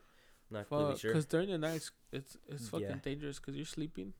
I'm 0.50 0.56
not 0.56 0.68
completely 0.68 0.98
sure. 0.98 1.10
because 1.12 1.26
during 1.26 1.48
the 1.50 1.58
night, 1.58 1.88
it's 2.12 2.36
it's 2.48 2.68
fucking 2.70 2.86
Yeah. 2.88 2.94
dangerous 3.02 3.38
because 3.38 3.54
you're 3.54 3.64
sleeping, 3.66 4.14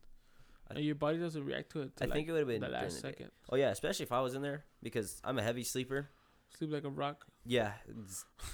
I- 0.71 0.75
and 0.75 0.85
your 0.85 0.95
body 0.95 1.19
doesn't 1.19 1.45
react 1.45 1.73
to 1.73 1.81
it. 1.83 1.93
I 2.01 2.05
till, 2.05 2.13
think 2.15 2.29
it 2.29 2.33
would 2.33 2.39
have 2.41 2.47
been 2.49 2.61
the 2.61 2.69
last 2.69 2.97
the 3.03 3.03
day. 3.03 3.09
second. 3.09 3.31
Oh 3.51 3.57
yeah, 3.57 3.71
especially 3.71 4.05
if 4.05 4.13
I 4.13 4.21
was 4.21 4.35
in 4.35 4.43
there 4.43 4.65
because 4.83 5.21
I'm 5.25 5.39
a 5.39 5.43
heavy 5.43 5.65
sleeper. 5.65 6.09
Sleep 6.57 6.71
like 6.71 6.85
a 6.85 6.91
rock. 6.91 7.27
Yeah, 7.45 7.73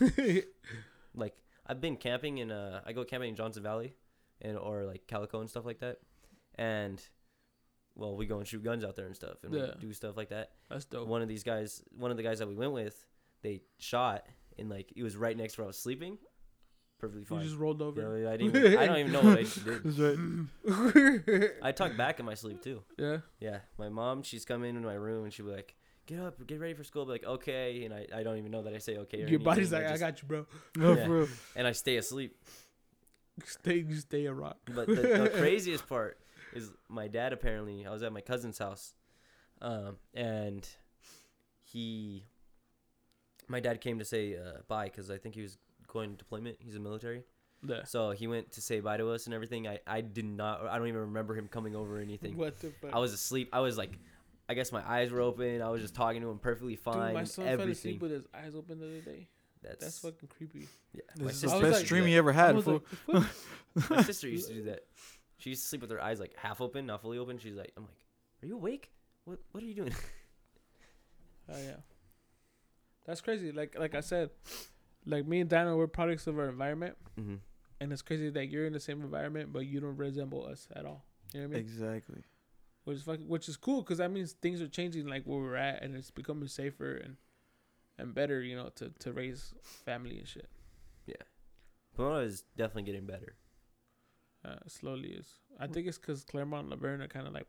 like 1.15 1.35
I've 1.67 1.81
been 1.81 1.97
camping 1.97 2.39
in 2.39 2.51
uh 2.51 2.81
I 2.85 2.93
go 2.93 3.05
camping 3.05 3.31
in 3.31 3.37
Johnson 3.37 3.63
Valley, 3.63 3.95
and 4.41 4.57
or 4.59 4.85
like 4.85 5.07
Calico 5.07 5.41
and 5.41 5.49
stuff 5.51 5.65
like 5.65 5.81
that, 5.81 5.99
and 6.57 7.03
well 7.95 8.17
we 8.17 8.27
go 8.27 8.39
and 8.39 8.47
shoot 8.47 8.63
guns 8.65 8.85
out 8.85 8.97
there 8.97 9.07
and 9.07 9.15
stuff 9.15 9.37
and 9.45 9.55
Yeah. 9.55 9.71
we 9.81 9.81
do 9.89 9.93
stuff 9.93 10.17
like 10.17 10.31
that. 10.31 10.51
That's 10.69 10.85
dope. 10.85 11.07
One 11.09 11.23
of 11.23 11.29
these 11.29 11.43
guys, 11.45 11.83
one 11.97 12.11
of 12.11 12.17
the 12.17 12.23
guys 12.23 12.39
that 12.41 12.49
we 12.49 12.55
went 12.55 12.73
with, 12.73 13.07
they 13.43 13.63
shot 13.79 14.27
and 14.59 14.69
like 14.69 14.93
it 14.97 15.03
was 15.03 15.17
right 15.17 15.37
next 15.37 15.55
to 15.55 15.61
where 15.61 15.67
I 15.67 15.69
was 15.69 15.79
sleeping, 15.79 16.19
perfectly 16.99 17.21
you 17.23 17.27
fine. 17.27 17.45
just 17.45 17.57
rolled 17.57 17.81
You 17.81 17.87
over. 17.87 18.03
know, 18.21 18.31
I 18.31 18.37
didn't. 18.37 18.57
Even, 18.57 18.79
I 18.79 18.87
don't 18.87 18.99
even 18.99 19.13
know 19.13 19.21
what 19.23 19.39
I 19.39 19.43
did. 19.43 19.85
That's 19.85 19.99
right. 19.99 21.51
I 21.63 21.73
talk 21.73 21.97
back 21.97 22.19
in 22.21 22.27
my 22.27 22.35
sleep 22.35 22.63
too. 22.63 22.83
yeah. 22.99 23.19
Yeah, 23.41 23.59
my 23.79 23.89
mom, 23.89 24.23
she's 24.23 24.45
come 24.45 24.65
into 24.65 24.81
my 24.81 24.95
room 24.95 25.25
and 25.25 25.33
she'll 25.33 25.47
be 25.47 25.53
like, 25.53 25.75
"Get 26.07 26.21
up, 26.21 26.47
get 26.47 26.61
ready 26.61 26.75
for 26.75 26.85
school." 26.85 27.03
I'll 27.03 27.07
be 27.07 27.13
like, 27.13 27.25
"Okay," 27.25 27.85
and 27.85 27.95
I, 27.95 28.07
I 28.15 28.23
don't 28.23 28.39
even 28.39 28.51
know 28.51 28.63
that 28.63 28.75
I 28.75 28.79
say 28.79 28.97
okay. 28.99 29.23
Or 29.25 29.29
Your 29.29 29.41
body's 29.41 29.73
like, 29.73 29.85
I 29.87 29.91
just- 29.91 30.01
got 30.01 30.23
you, 30.23 30.29
bro. 30.29 30.47
No, 30.77 30.95
Yeah. 30.95 31.05
for 31.07 31.11
real. 31.21 31.29
and 31.57 31.67
I 31.67 31.73
stay 31.73 31.97
asleep. 31.97 32.37
Stay, 33.45 33.85
stay 33.95 34.27
a 34.27 34.33
rock. 34.33 34.59
But 34.73 34.87
the, 34.87 34.95
the 34.95 35.33
craziest 35.39 35.89
part 35.89 36.19
is 36.53 36.71
my 36.89 37.09
dad. 37.09 37.33
Apparently, 37.33 37.85
I 37.87 37.91
was 37.91 38.03
at 38.03 38.13
my 38.13 38.21
cousin's 38.21 38.59
house, 38.59 38.95
um, 39.61 39.97
and 40.15 40.69
he, 41.63 42.25
my 43.49 43.61
dad 43.61 43.81
came 43.81 43.99
to 43.99 44.05
say 44.05 44.37
uh, 44.37 44.59
bye 44.69 44.85
because 44.85 45.11
I 45.11 45.19
think 45.19 45.35
he 45.35 45.43
was 45.43 45.59
going 45.89 46.11
to 46.13 46.17
deployment. 46.17 46.59
He's 46.61 46.75
in 46.77 46.83
the 46.83 46.89
military, 46.89 47.25
Yeah. 47.67 47.85
so 47.85 48.11
he 48.13 48.27
went 48.29 48.53
to 48.53 48.61
say 48.61 48.79
bye 48.81 48.97
to 48.99 49.11
us 49.11 49.27
and 49.27 49.35
everything. 49.35 49.67
I, 49.67 49.81
I 49.87 50.01
did 50.01 50.25
not. 50.27 50.65
I 50.67 50.79
don't 50.79 50.87
even 50.89 51.01
remember 51.01 51.35
him 51.35 51.49
coming 51.49 51.75
over 51.75 51.99
or 51.99 52.01
anything. 52.01 52.37
What 52.37 52.61
the 52.61 52.71
fuck? 52.81 52.95
I 52.95 52.99
was 52.99 53.13
asleep. 53.13 53.49
I 53.53 53.61
was 53.61 53.77
like, 53.77 53.99
I 54.49 54.55
guess 54.55 54.73
my 54.73 54.83
eyes 54.87 55.11
were 55.11 55.21
open. 55.21 55.63
I 55.63 55.71
was 55.71 55.81
just 55.81 55.95
talking 55.95 56.21
to 56.23 56.31
him 56.31 56.39
perfectly 56.39 56.77
fine. 56.77 56.95
Dude, 57.07 57.15
my 57.15 57.21
and 57.21 57.29
son 57.29 57.45
fell 57.45 57.53
everything. 57.55 57.73
asleep 57.73 58.03
with 58.03 58.11
his 58.11 58.25
eyes 58.35 58.55
open 58.55 58.79
the 58.79 58.87
other 58.87 59.01
day. 59.01 59.29
That's, 59.63 59.83
That's 59.83 59.99
fucking 60.01 60.29
creepy. 60.29 60.69
yeah. 60.93 61.01
My 61.19 61.29
This 61.29 61.37
is 61.37 61.41
the 61.43 61.49
sister 61.49 61.63
was 61.63 61.71
best 61.71 61.81
like- 61.83 61.89
dream 61.89 62.03
used 62.03 62.13
you 62.13 62.19
ever 62.19 62.33
had. 62.33 62.67
like, 62.67 62.83
My 63.91 64.03
sister 64.03 64.29
used 64.29 64.49
to 64.49 64.55
do 64.55 64.63
that. 64.65 64.81
She 65.39 65.51
used 65.51 65.63
to 65.63 65.69
sleep 65.69 65.81
with 65.81 65.91
her 65.91 66.03
eyes 66.03 66.21
like 66.21 66.37
half 66.37 66.61
open, 66.61 66.85
not 66.87 67.01
fully 67.01 67.17
open. 67.19 67.39
She's 67.39 67.55
like, 67.55 67.73
I'm 67.77 67.85
like, 67.85 67.97
are 68.43 68.47
you 68.47 68.57
awake? 68.57 68.91
What 69.25 69.39
What 69.53 69.63
are 69.63 69.67
you 69.67 69.75
doing? 69.75 69.95
Oh 71.47 71.59
yeah. 71.59 71.77
That's 73.07 73.21
crazy. 73.21 73.53
Like 73.53 73.79
like 73.79 73.95
I 73.95 74.01
said, 74.01 74.31
like 75.05 75.27
me 75.27 75.41
and 75.41 75.51
Daniel, 75.51 75.77
we're 75.77 75.87
products 75.87 76.27
of 76.27 76.39
our 76.39 76.49
environment, 76.49 76.97
mm-hmm. 77.21 77.35
and 77.81 77.93
it's 77.93 78.01
crazy 78.01 78.31
that 78.31 78.47
you're 78.47 78.65
in 78.67 78.73
the 78.73 78.81
same 78.81 79.03
environment, 79.03 79.53
but 79.53 79.67
you 79.67 79.79
don't 79.81 79.97
resemble 79.99 80.47
us 80.47 80.69
at 80.75 80.87
all. 80.87 81.05
You 81.35 81.41
know 81.41 81.49
what 81.49 81.53
I 81.57 81.57
mean? 81.59 81.61
Exactly. 81.67 82.23
Which 82.85 82.99
is 82.99 83.03
fucking, 83.05 83.29
which 83.29 83.49
is 83.49 83.57
cool 83.57 83.83
because 83.83 83.99
that 83.99 84.11
means 84.11 84.33
things 84.33 84.61
are 84.61 84.69
changing, 84.69 85.07
like 85.07 85.25
where 85.25 85.39
we're 85.39 85.57
at, 85.57 85.83
and 85.83 85.97
it's 85.97 86.11
becoming 86.11 86.49
safer 86.49 86.95
and 86.97 87.17
and 87.99 88.15
better, 88.15 88.43
you 88.43 88.57
know, 88.57 88.71
to 88.77 88.91
to 88.99 89.13
raise 89.13 89.55
family 89.63 90.19
and 90.19 90.29
shit. 90.29 90.49
Yeah, 91.07 91.15
Pomona 91.97 92.19
is 92.19 92.45
definitely 92.57 92.83
getting 92.83 93.07
better. 93.07 93.37
Uh, 94.45 94.57
slowly 94.67 95.09
is. 95.09 95.27
I 95.59 95.67
think 95.67 95.87
it's 95.87 95.97
because 95.97 96.25
Claremont 96.25 96.65
and 96.65 96.71
La 96.71 96.77
Verne 96.77 97.01
are 97.01 97.09
kind 97.09 97.27
of 97.27 97.33
like 97.33 97.47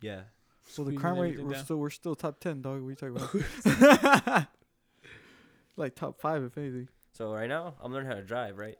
Yeah. 0.00 0.22
So 0.68 0.84
the 0.84 0.94
crime 0.94 1.18
rate, 1.18 1.42
we're 1.42 1.54
down. 1.54 1.64
still 1.64 1.78
we're 1.78 1.90
still 1.90 2.14
top 2.14 2.38
ten, 2.38 2.62
dog. 2.62 2.80
What 2.82 2.86
are 2.86 2.90
you 2.90 2.96
talking 2.96 3.16
about? 3.64 4.46
like 5.76 5.96
top 5.96 6.20
five, 6.20 6.44
if 6.44 6.56
anything. 6.56 6.88
So 7.12 7.32
right 7.32 7.48
now, 7.48 7.74
I'm 7.82 7.92
learning 7.92 8.08
how 8.08 8.16
to 8.16 8.22
drive, 8.22 8.56
right? 8.56 8.76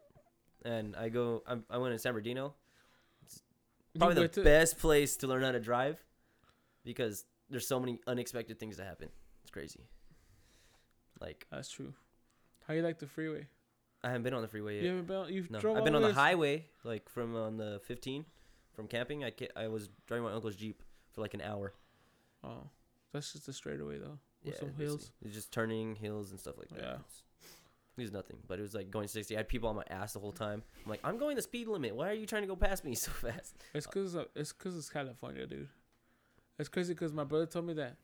And 0.64 0.94
I 0.94 1.08
go, 1.08 1.42
I'm, 1.46 1.64
I 1.68 1.78
went 1.78 1.94
to 1.94 1.98
San 1.98 2.12
Bernardino. 2.12 2.54
Probably 3.98 4.22
the 4.22 4.28
to- 4.28 4.42
best 4.44 4.78
place 4.78 5.16
to 5.18 5.26
learn 5.26 5.42
how 5.42 5.52
to 5.52 5.60
drive 5.60 6.02
because 6.84 7.24
there's 7.48 7.66
so 7.66 7.80
many 7.80 7.98
unexpected 8.06 8.58
things 8.60 8.76
that 8.76 8.84
happen. 8.86 9.08
It's 9.42 9.50
crazy. 9.50 9.80
Like 11.20 11.46
That's 11.50 11.70
true. 11.70 11.92
How 12.66 12.74
you 12.74 12.82
like 12.82 12.98
the 12.98 13.06
freeway? 13.06 13.46
I 14.02 14.08
haven't 14.08 14.22
been 14.22 14.32
on 14.34 14.42
the 14.42 14.48
freeway 14.48 14.76
yet. 14.76 14.82
You 14.84 14.88
haven't 14.90 15.06
been. 15.06 15.16
on- 15.16 15.32
You've 15.32 15.50
No, 15.50 15.58
I've 15.76 15.84
been 15.84 15.94
on 15.94 16.02
the 16.02 16.08
way- 16.08 16.14
highway, 16.14 16.66
like 16.84 17.08
from 17.08 17.36
on 17.36 17.56
the 17.58 17.80
15, 17.84 18.24
from 18.72 18.86
camping. 18.86 19.24
I 19.24 19.32
I 19.56 19.68
was 19.68 19.88
driving 20.06 20.24
my 20.24 20.32
uncle's 20.32 20.56
jeep 20.56 20.82
for 21.12 21.20
like 21.20 21.34
an 21.34 21.42
hour. 21.42 21.74
Oh, 22.42 22.70
that's 23.12 23.32
just 23.32 23.48
a 23.48 23.52
straightaway 23.52 23.98
though. 23.98 24.18
With 24.44 24.54
yeah, 24.54 24.60
some 24.60 24.72
hills. 24.74 25.12
It's 25.22 25.34
just 25.34 25.52
turning 25.52 25.96
hills 25.96 26.30
and 26.30 26.40
stuff 26.40 26.56
like 26.56 26.68
that. 26.70 26.78
Yeah. 26.80 26.94
It's- 26.94 27.22
It 27.96 28.02
was 28.02 28.12
nothing, 28.12 28.38
but 28.46 28.58
it 28.58 28.62
was 28.62 28.74
like 28.74 28.90
going 28.90 29.08
60. 29.08 29.34
I 29.34 29.38
had 29.40 29.48
people 29.48 29.68
on 29.68 29.76
my 29.76 29.84
ass 29.90 30.14
the 30.14 30.20
whole 30.20 30.32
time. 30.32 30.62
I'm 30.84 30.90
like, 30.90 31.00
I'm 31.04 31.18
going 31.18 31.36
the 31.36 31.42
speed 31.42 31.68
limit. 31.68 31.94
Why 31.94 32.08
are 32.10 32.14
you 32.14 32.24
trying 32.24 32.42
to 32.42 32.48
go 32.48 32.56
past 32.56 32.84
me 32.84 32.94
so 33.06 33.10
fast? 33.10 33.54
It's 33.74 33.86
cause 33.86 34.14
of, 34.14 34.26
it's 34.34 34.52
cause 34.52 34.76
it's 34.76 34.88
California, 34.88 35.46
dude. 35.46 35.68
It's 36.58 36.68
crazy 36.68 36.94
cause 36.94 37.12
my 37.12 37.24
brother 37.24 37.46
told 37.46 37.66
me 37.66 37.74
that 37.74 37.96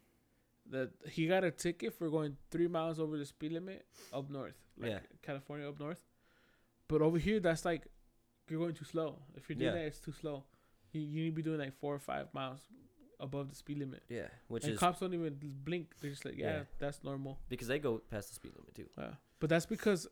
that 0.70 0.90
he 1.09 1.29
got 1.29 1.44
a 1.44 1.51
ticket 1.51 1.94
for 1.94 2.11
going 2.11 2.37
three 2.51 2.66
miles 2.66 2.99
over 2.99 3.16
the 3.16 3.25
speed 3.25 3.53
limit 3.53 3.87
up 4.12 4.29
north, 4.29 4.57
like 4.77 4.90
Yeah. 4.90 4.99
California 5.22 5.68
up 5.68 5.79
north. 5.79 6.01
But 6.88 7.03
over 7.03 7.18
here, 7.18 7.38
that's 7.40 7.64
like 7.64 7.87
you're 8.51 8.61
going 8.61 8.75
too 8.75 8.85
slow. 8.85 9.20
If 9.37 9.49
you're 9.49 9.57
doing 9.57 9.72
Yeah. 9.72 9.79
that, 9.81 9.87
it's 9.87 10.01
too 10.01 10.12
slow. 10.12 10.44
You, 10.92 11.01
you 11.03 11.22
need 11.25 11.31
to 11.31 11.37
be 11.37 11.42
doing 11.42 11.59
like 11.61 11.79
four 11.79 11.94
or 11.94 11.99
five 12.01 12.27
miles 12.35 12.61
above 13.20 13.48
the 13.50 13.55
speed 13.57 13.79
limit. 13.79 14.02
Yeah, 14.09 14.29
which 14.48 14.64
and 14.64 14.74
is 14.74 14.79
cops 14.79 15.00
don't 15.00 15.14
even 15.14 15.37
blink. 15.64 15.94
They're 16.00 16.11
just 16.11 16.24
like, 16.24 16.37
yeah, 16.37 16.46
Yeah. 16.59 16.62
that's 16.79 17.02
normal. 17.05 17.38
because 17.48 17.68
they 17.68 17.79
go 17.79 17.98
past 18.11 18.29
the 18.29 18.35
speed 18.35 18.52
limit 18.57 18.74
too. 18.74 18.88
Yeah. 18.98 19.14
But 19.40 19.50
that's 19.50 19.66
because 19.66 20.07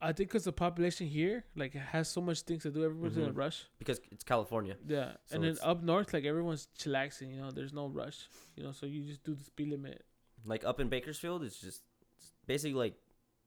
I 0.00 0.12
think 0.12 0.28
because 0.28 0.44
the 0.44 0.52
population 0.52 1.06
here 1.06 1.44
like 1.56 1.72
has 1.74 2.08
so 2.08 2.20
much 2.20 2.42
things 2.42 2.62
to 2.64 2.70
do. 2.70 2.84
Everyone's 2.84 3.16
in 3.16 3.24
a 3.24 3.30
Mhm. 3.32 3.36
rush. 3.36 3.64
Because 3.78 4.00
it's 4.10 4.24
California. 4.24 4.76
Yeah, 4.86 5.16
So 5.24 5.36
and 5.36 5.44
then 5.44 5.56
up 5.62 5.82
north, 5.82 6.12
like 6.12 6.24
everyone's 6.24 6.68
chillaxing. 6.78 7.30
You 7.34 7.40
know, 7.40 7.50
there's 7.50 7.72
no 7.72 7.88
rush. 7.88 8.28
You 8.56 8.64
know, 8.64 8.72
so 8.72 8.84
you 8.86 9.04
just 9.04 9.22
do 9.24 9.34
the 9.34 9.44
speed 9.44 9.68
limit. 9.68 10.04
Like 10.44 10.64
up 10.64 10.80
in 10.80 10.88
Bakersfield, 10.88 11.42
it's 11.44 11.58
just 11.58 11.82
it's 12.16 12.32
basically 12.46 12.74
like 12.74 12.94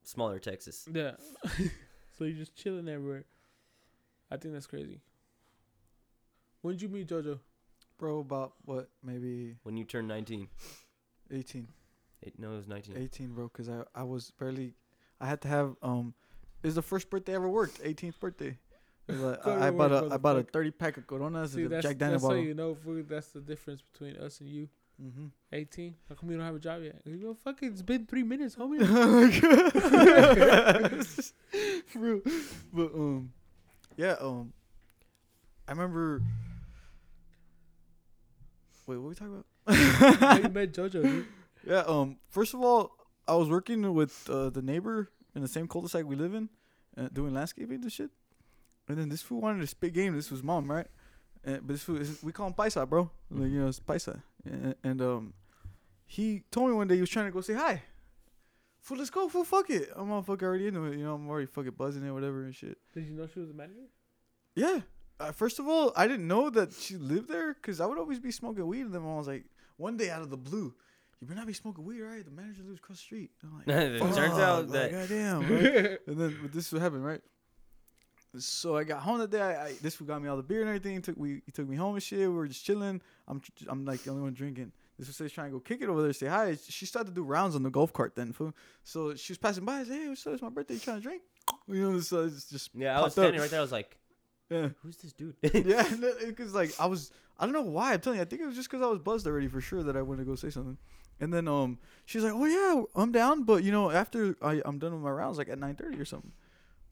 smaller 0.03 0.39
Texas. 0.39 0.87
Yeah. 0.91 1.17
so 2.17 2.23
you're 2.23 2.37
just 2.37 2.55
chilling 2.55 2.87
everywhere. 2.89 3.25
I 4.31 4.37
think 4.37 4.53
that's 4.55 4.67
crazy. 4.67 5.01
When 6.61 6.73
did 6.73 6.81
you 6.81 6.89
meet 6.89 7.07
JoJo? 7.07 7.39
Bro, 7.97 8.19
about 8.19 8.53
what? 8.65 8.89
Maybe 9.03 9.55
When 9.63 9.77
you 9.77 9.83
turn 9.83 10.07
19, 10.07 10.47
18. 11.31 11.67
Eight, 12.25 12.39
no, 12.39 12.53
it 12.53 12.57
was 12.57 12.67
19. 12.67 12.97
18, 12.97 13.33
bro, 13.33 13.47
because 13.47 13.69
I, 13.69 13.83
I 13.95 14.03
was 14.03 14.31
barely. 14.39 14.73
I 15.19 15.27
had 15.27 15.41
to 15.41 15.47
have. 15.47 15.75
um. 15.81 16.13
It's 16.63 16.75
the 16.75 16.81
first 16.81 17.09
birthday 17.09 17.33
I 17.33 17.35
ever 17.35 17.49
worked. 17.49 17.83
18th 17.83 18.19
birthday. 18.19 18.57
Like, 19.07 19.45
I, 19.47 19.67
I 19.67 19.71
bought 19.71 19.91
a 19.91 20.09
I 20.11 20.17
bought 20.17 20.37
a 20.37 20.43
30 20.43 20.71
pack 20.71 20.97
of 20.97 21.07
Coronas 21.07 21.51
See, 21.51 21.63
and 21.63 21.67
a 21.67 21.69
that's, 21.69 21.87
Jack 21.87 21.97
Daniel 21.97 22.19
that's 22.19 22.29
how 22.29 22.37
you 22.37 22.53
know, 22.53 22.75
food. 22.75 23.07
That's 23.07 23.27
the 23.27 23.39
difference 23.39 23.81
between 23.81 24.17
us 24.17 24.41
and 24.41 24.49
you. 24.49 24.67
Mm-hmm. 25.01 25.27
18. 25.53 25.95
How 26.09 26.15
come 26.15 26.31
you 26.31 26.37
don't 26.37 26.45
have 26.45 26.55
a 26.55 26.59
job 26.59 26.81
yet? 26.83 26.95
You 27.05 27.17
go, 27.17 27.33
fucking, 27.35 27.69
it's 27.69 27.83
been 27.83 28.07
three 28.07 28.23
minutes, 28.23 28.55
homie. 28.55 28.79
Bro, 31.93 32.21
but 32.73 32.93
um, 32.95 33.31
yeah, 33.95 34.15
um, 34.19 34.51
I 35.67 35.71
remember. 35.71 36.23
Wait, 38.87 38.95
what 38.95 39.03
were 39.03 39.09
we 39.09 39.15
talking 39.15 39.43
about? 39.65 39.75
How 40.19 40.37
you 40.37 40.49
met 40.49 40.73
JoJo, 40.73 40.91
dude? 41.03 41.25
Yeah. 41.65 41.83
Um. 41.85 42.17
First 42.29 42.53
of 42.53 42.61
all, 42.61 42.91
I 43.27 43.35
was 43.35 43.49
working 43.49 43.93
with 43.93 44.29
uh, 44.29 44.49
the 44.49 44.61
neighbor 44.61 45.09
in 45.35 45.41
the 45.41 45.47
same 45.49 45.67
cul-de-sac 45.67 46.05
we 46.05 46.15
live 46.15 46.33
in, 46.33 46.47
uh, 46.97 47.09
doing 47.11 47.33
landscaping 47.33 47.81
and 47.81 47.91
shit. 47.91 48.09
And 48.87 48.97
then 48.97 49.09
this 49.09 49.21
fool 49.21 49.41
wanted 49.41 49.59
to 49.61 49.67
spit 49.67 49.91
game. 49.91 50.15
This 50.15 50.31
was 50.31 50.41
mom, 50.41 50.71
right? 50.71 50.87
And, 51.43 51.67
but 51.67 51.73
this 51.73 51.83
fool, 51.83 51.97
is, 51.97 52.23
we 52.23 52.31
call 52.31 52.47
him 52.47 52.53
Paisa, 52.53 52.87
bro. 52.87 53.09
Like 53.29 53.51
you 53.51 53.59
know, 53.59 53.67
it's 53.67 53.81
Paisa. 53.81 54.21
And, 54.45 54.75
and 54.81 55.01
um, 55.01 55.33
he 56.05 56.43
told 56.51 56.69
me 56.69 56.75
one 56.75 56.87
day 56.87 56.95
he 56.95 57.01
was 57.01 57.09
trying 57.09 57.25
to 57.25 57.31
go 57.31 57.41
say 57.41 57.55
hi. 57.55 57.83
Fool, 58.79 58.99
let's 58.99 59.09
go. 59.09 59.27
Fool, 59.27 59.43
fuck 59.43 59.69
it. 59.69 59.89
I'm 59.93 60.23
fucking 60.23 60.47
already 60.47 60.67
into 60.67 60.85
it. 60.85 60.97
You 60.97 61.03
know, 61.03 61.15
I'm 61.15 61.27
already 61.27 61.47
fucking 61.47 61.73
buzzing 61.77 62.07
it, 62.07 62.11
whatever 62.11 62.45
and 62.45 62.55
shit. 62.55 62.77
Did 62.93 63.07
you 63.07 63.15
know 63.15 63.27
she 63.27 63.41
was 63.41 63.49
a 63.49 63.53
manager? 63.53 63.89
Yeah. 64.55 64.81
Uh, 65.19 65.31
first 65.31 65.59
of 65.59 65.67
all, 65.67 65.91
I 65.95 66.07
didn't 66.07 66.27
know 66.27 66.49
that 66.51 66.73
she 66.73 66.95
lived 66.95 67.27
there 67.27 67.53
because 67.53 67.81
I 67.81 67.85
would 67.85 67.97
always 67.97 68.19
be 68.19 68.31
smoking 68.31 68.67
weed. 68.67 68.81
And 68.81 68.93
then 68.93 69.01
I 69.01 69.15
was 69.17 69.27
like, 69.27 69.45
one 69.77 69.97
day 69.97 70.09
out 70.09 70.21
of 70.21 70.29
the 70.29 70.37
blue, 70.37 70.73
you 71.19 71.27
better 71.27 71.39
not 71.39 71.47
be 71.47 71.53
smoking 71.53 71.85
weed, 71.85 72.01
right? 72.01 72.23
The 72.23 72.31
manager 72.31 72.63
lives 72.63 72.77
across 72.79 72.97
the 72.97 73.03
street. 73.03 73.31
I'm 73.43 73.57
like, 73.57 73.67
it 73.67 73.99
turns 73.99 74.15
Fuck, 74.15 74.39
out 74.39 74.69
like, 74.69 74.91
that 74.91 74.91
goddamn, 74.91 75.41
right? 75.41 75.99
and 76.07 76.19
then 76.19 76.37
but 76.41 76.53
this 76.53 76.67
is 76.67 76.73
what 76.73 76.81
happened, 76.81 77.05
right? 77.05 77.21
So 78.37 78.77
I 78.77 78.83
got 78.83 79.01
home 79.01 79.17
that 79.19 79.31
day. 79.31 79.41
I, 79.41 79.67
I 79.67 79.73
this 79.81 79.95
fool 79.95 80.05
got 80.05 80.21
me 80.21 80.29
all 80.29 80.37
the 80.37 80.43
beer 80.43 80.59
and 80.59 80.67
everything. 80.67 81.01
Took 81.01 81.17
we 81.17 81.41
he 81.45 81.51
took 81.51 81.67
me 81.67 81.75
home 81.75 81.95
and 81.95 82.03
shit. 82.03 82.19
We 82.19 82.27
were 82.27 82.47
just 82.47 82.63
chilling. 82.63 83.01
I'm 83.27 83.39
tr- 83.39 83.65
I'm 83.67 83.85
like 83.85 84.03
the 84.03 84.11
only 84.11 84.21
one 84.21 84.33
drinking. 84.33 84.71
This 84.99 85.07
was 85.07 85.15
says 85.15 85.31
trying 85.31 85.47
to 85.47 85.53
go 85.53 85.59
kick 85.59 85.81
it 85.81 85.89
over 85.89 86.03
there, 86.03 86.13
say 86.13 86.27
hi. 86.27 86.57
She 86.67 86.85
started 86.85 87.09
to 87.09 87.15
do 87.15 87.23
rounds 87.23 87.55
on 87.55 87.63
the 87.63 87.69
golf 87.69 87.93
cart 87.93 88.15
then, 88.15 88.33
fool. 88.33 88.53
So 88.83 89.15
she 89.15 89.31
was 89.31 89.37
passing 89.37 89.65
by. 89.65 89.79
I 89.79 89.83
said, 89.85 89.93
"Hey, 89.93 90.07
what's 90.09 90.27
up? 90.27 90.33
It's 90.33 90.41
my 90.41 90.49
birthday. 90.49 90.75
You 90.75 90.79
trying 90.79 90.97
to 90.97 91.03
drink?" 91.03 91.21
You 91.69 91.91
know, 91.91 91.99
so 91.99 92.25
it's 92.25 92.49
just 92.49 92.71
yeah, 92.75 92.97
I 92.97 93.01
was 93.01 93.13
popped 93.13 93.19
up. 93.19 93.23
standing 93.23 93.41
right 93.41 93.49
there. 93.49 93.59
I 93.59 93.61
was 93.61 93.71
like, 93.71 93.97
Yeah, 94.49 94.69
"Who's 94.81 94.97
this 94.97 95.13
dude?" 95.13 95.35
yeah. 95.41 95.83
Because 96.25 96.53
like 96.53 96.71
I 96.79 96.85
was, 96.85 97.11
I 97.37 97.45
don't 97.45 97.53
know 97.53 97.61
why. 97.61 97.93
I'm 97.93 97.99
telling 97.99 98.17
you, 98.19 98.23
I 98.23 98.25
think 98.25 98.41
it 98.41 98.45
was 98.45 98.55
just 98.55 98.69
because 98.69 98.83
I 98.83 98.89
was 98.89 98.99
buzzed 98.99 99.27
already 99.27 99.47
for 99.47 99.61
sure 99.61 99.83
that 99.83 99.97
I 99.97 100.01
went 100.01 100.19
to 100.19 100.25
go 100.25 100.35
say 100.35 100.49
something. 100.49 100.77
And 101.19 101.33
then 101.33 101.47
um, 101.47 101.79
she's 102.05 102.23
like, 102.23 102.33
"Oh 102.33 102.45
yeah, 102.45 102.83
I'm 102.95 103.11
down, 103.11 103.43
but 103.43 103.63
you 103.63 103.71
know, 103.71 103.89
after 103.91 104.35
I 104.41 104.61
I'm 104.63 104.79
done 104.79 104.93
with 104.93 105.01
my 105.01 105.09
rounds, 105.09 105.37
like 105.37 105.49
at 105.49 105.59
9:30 105.59 105.99
or 105.99 106.05
something." 106.05 106.31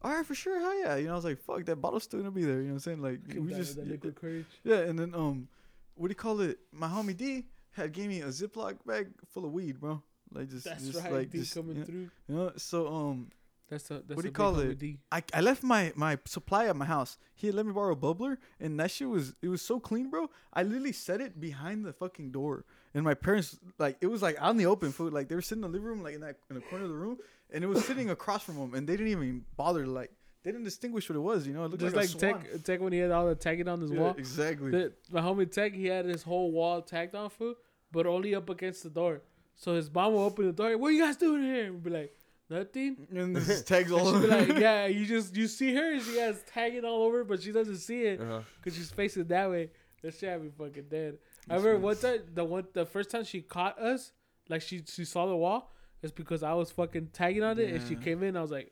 All 0.02 0.12
right, 0.12 0.26
for 0.26 0.34
sure, 0.34 0.60
hell 0.60 0.78
yeah. 0.78 0.96
You 0.96 1.06
know, 1.06 1.12
I 1.12 1.16
was 1.16 1.24
like, 1.24 1.38
"Fuck, 1.38 1.64
that 1.66 1.76
bottle's 1.76 2.04
still 2.04 2.20
gonna 2.20 2.30
be 2.30 2.44
there." 2.44 2.56
You 2.56 2.68
know 2.68 2.74
what 2.74 2.86
I'm 2.86 3.00
saying? 3.00 3.02
Like 3.02 3.20
we 3.36 3.54
just 3.54 3.78
courage. 4.16 4.46
yeah. 4.64 4.78
And 4.78 4.98
then 4.98 5.14
um, 5.14 5.48
what 5.94 6.08
do 6.08 6.10
you 6.12 6.16
call 6.16 6.40
it? 6.40 6.58
My 6.72 6.88
homie 6.88 7.16
D 7.16 7.44
had 7.72 7.92
gave 7.92 8.08
me 8.08 8.20
a 8.20 8.28
Ziploc 8.28 8.76
bag 8.84 9.08
full 9.32 9.44
of 9.44 9.52
weed, 9.52 9.80
bro. 9.80 10.02
Like 10.32 10.50
just 10.50 10.64
That's 10.64 10.84
just 10.86 11.02
right, 11.02 11.12
like 11.12 11.30
D 11.30 11.38
just, 11.38 11.54
coming 11.54 11.76
you 11.76 11.80
know, 11.80 11.86
through. 11.86 12.10
you 12.28 12.34
know, 12.34 12.52
so 12.56 12.88
um. 12.88 13.30
That's 13.68 13.90
a 13.90 13.94
that's 13.94 14.10
what 14.16 14.22
do 14.22 14.28
you 14.28 14.32
call 14.32 14.58
it? 14.60 14.80
I 15.10 15.40
left 15.40 15.62
my 15.62 15.92
my 15.96 16.18
supply 16.24 16.66
at 16.66 16.76
my 16.76 16.84
house. 16.84 17.18
He 17.34 17.50
let 17.50 17.66
me 17.66 17.72
borrow 17.72 17.92
a 17.92 17.96
bubbler, 17.96 18.38
and 18.60 18.78
that 18.78 18.90
shit 18.90 19.08
was 19.08 19.34
it 19.42 19.48
was 19.48 19.60
so 19.62 19.80
clean, 19.80 20.08
bro. 20.08 20.30
I 20.52 20.62
literally 20.62 20.92
set 20.92 21.20
it 21.20 21.40
behind 21.40 21.84
the 21.84 21.92
fucking 21.92 22.30
door, 22.30 22.64
and 22.94 23.04
my 23.04 23.14
parents 23.14 23.58
like 23.78 23.96
it 24.00 24.06
was 24.06 24.22
like 24.22 24.36
out 24.38 24.50
in 24.50 24.56
the 24.56 24.66
open 24.66 24.92
food. 24.92 25.12
Like 25.12 25.28
they 25.28 25.34
were 25.34 25.42
sitting 25.42 25.64
in 25.64 25.70
the 25.70 25.76
living 25.76 25.88
room, 25.88 26.02
like 26.02 26.14
in 26.14 26.20
that 26.20 26.36
in 26.48 26.54
the 26.54 26.62
corner 26.62 26.84
of 26.84 26.90
the 26.90 26.96
room, 26.96 27.18
and 27.52 27.64
it 27.64 27.66
was 27.66 27.84
sitting 27.84 28.10
across 28.10 28.44
from 28.44 28.56
them, 28.56 28.74
and 28.74 28.88
they 28.88 28.96
didn't 28.96 29.12
even 29.12 29.44
bother 29.56 29.84
to 29.84 29.90
like 29.90 30.12
they 30.44 30.52
didn't 30.52 30.64
distinguish 30.64 31.08
what 31.08 31.16
it 31.16 31.20
was. 31.20 31.44
You 31.44 31.54
know, 31.54 31.64
it 31.64 31.70
looked 31.72 31.80
Just 31.82 31.96
like, 31.96 32.22
like. 32.22 32.52
Tech, 32.52 32.62
Tech 32.62 32.80
when 32.80 32.92
he 32.92 33.00
had 33.00 33.10
all 33.10 33.26
the 33.26 33.34
tagging 33.34 33.66
on 33.66 33.80
his 33.80 33.90
Yeah, 33.90 33.98
wall. 33.98 34.14
exactly. 34.16 34.70
The, 34.70 34.92
my 35.10 35.20
homie 35.20 35.50
Tech, 35.50 35.74
he 35.74 35.86
had 35.86 36.04
his 36.04 36.22
whole 36.22 36.52
wall 36.52 36.82
tagged 36.82 37.16
on 37.16 37.30
food, 37.30 37.56
but 37.90 38.06
only 38.06 38.32
up 38.32 38.48
against 38.48 38.84
the 38.84 38.90
door. 38.90 39.22
So 39.56 39.74
his 39.74 39.92
mom 39.92 40.12
will 40.12 40.20
open 40.20 40.46
the 40.46 40.52
door. 40.52 40.78
What 40.78 40.88
are 40.88 40.92
you 40.92 41.02
guys 41.02 41.16
doing 41.16 41.42
here? 41.42 41.64
And 41.66 41.82
be 41.82 41.90
like, 41.90 42.15
nothing. 42.50 43.06
and 43.14 43.36
this 43.36 43.48
is 43.48 43.62
tags 43.62 43.92
all 43.92 44.08
over. 44.08 44.26
like, 44.26 44.48
yeah, 44.58 44.86
you 44.86 45.06
just 45.06 45.36
you 45.36 45.46
see 45.46 45.74
her, 45.74 45.92
and 45.92 46.02
she 46.02 46.18
has 46.18 46.42
tagging 46.52 46.84
all 46.84 47.02
over, 47.02 47.24
but 47.24 47.42
she 47.42 47.52
doesn't 47.52 47.78
see 47.78 48.02
it 48.02 48.20
uh-huh. 48.20 48.40
because 48.56 48.76
she's 48.76 48.90
facing 48.90 49.24
that 49.24 49.50
way. 49.50 49.70
That 50.02 50.14
shit 50.14 50.28
had 50.28 50.42
me 50.42 50.50
fucking 50.56 50.86
dead. 50.90 51.18
I 51.48 51.56
remember 51.56 51.78
one 51.78 51.96
time, 51.96 52.20
the 52.32 52.44
one 52.44 52.66
the 52.72 52.86
first 52.86 53.10
time 53.10 53.24
she 53.24 53.40
caught 53.40 53.78
us, 53.78 54.12
like 54.48 54.62
she 54.62 54.82
she 54.86 55.04
saw 55.04 55.26
the 55.26 55.36
wall, 55.36 55.72
it's 56.02 56.12
because 56.12 56.42
I 56.42 56.52
was 56.54 56.70
fucking 56.70 57.10
tagging 57.12 57.42
on 57.42 57.58
it, 57.58 57.70
and 57.70 57.88
she 57.88 57.96
came 57.96 58.22
in. 58.22 58.36
I 58.36 58.42
was 58.42 58.50
like, 58.50 58.70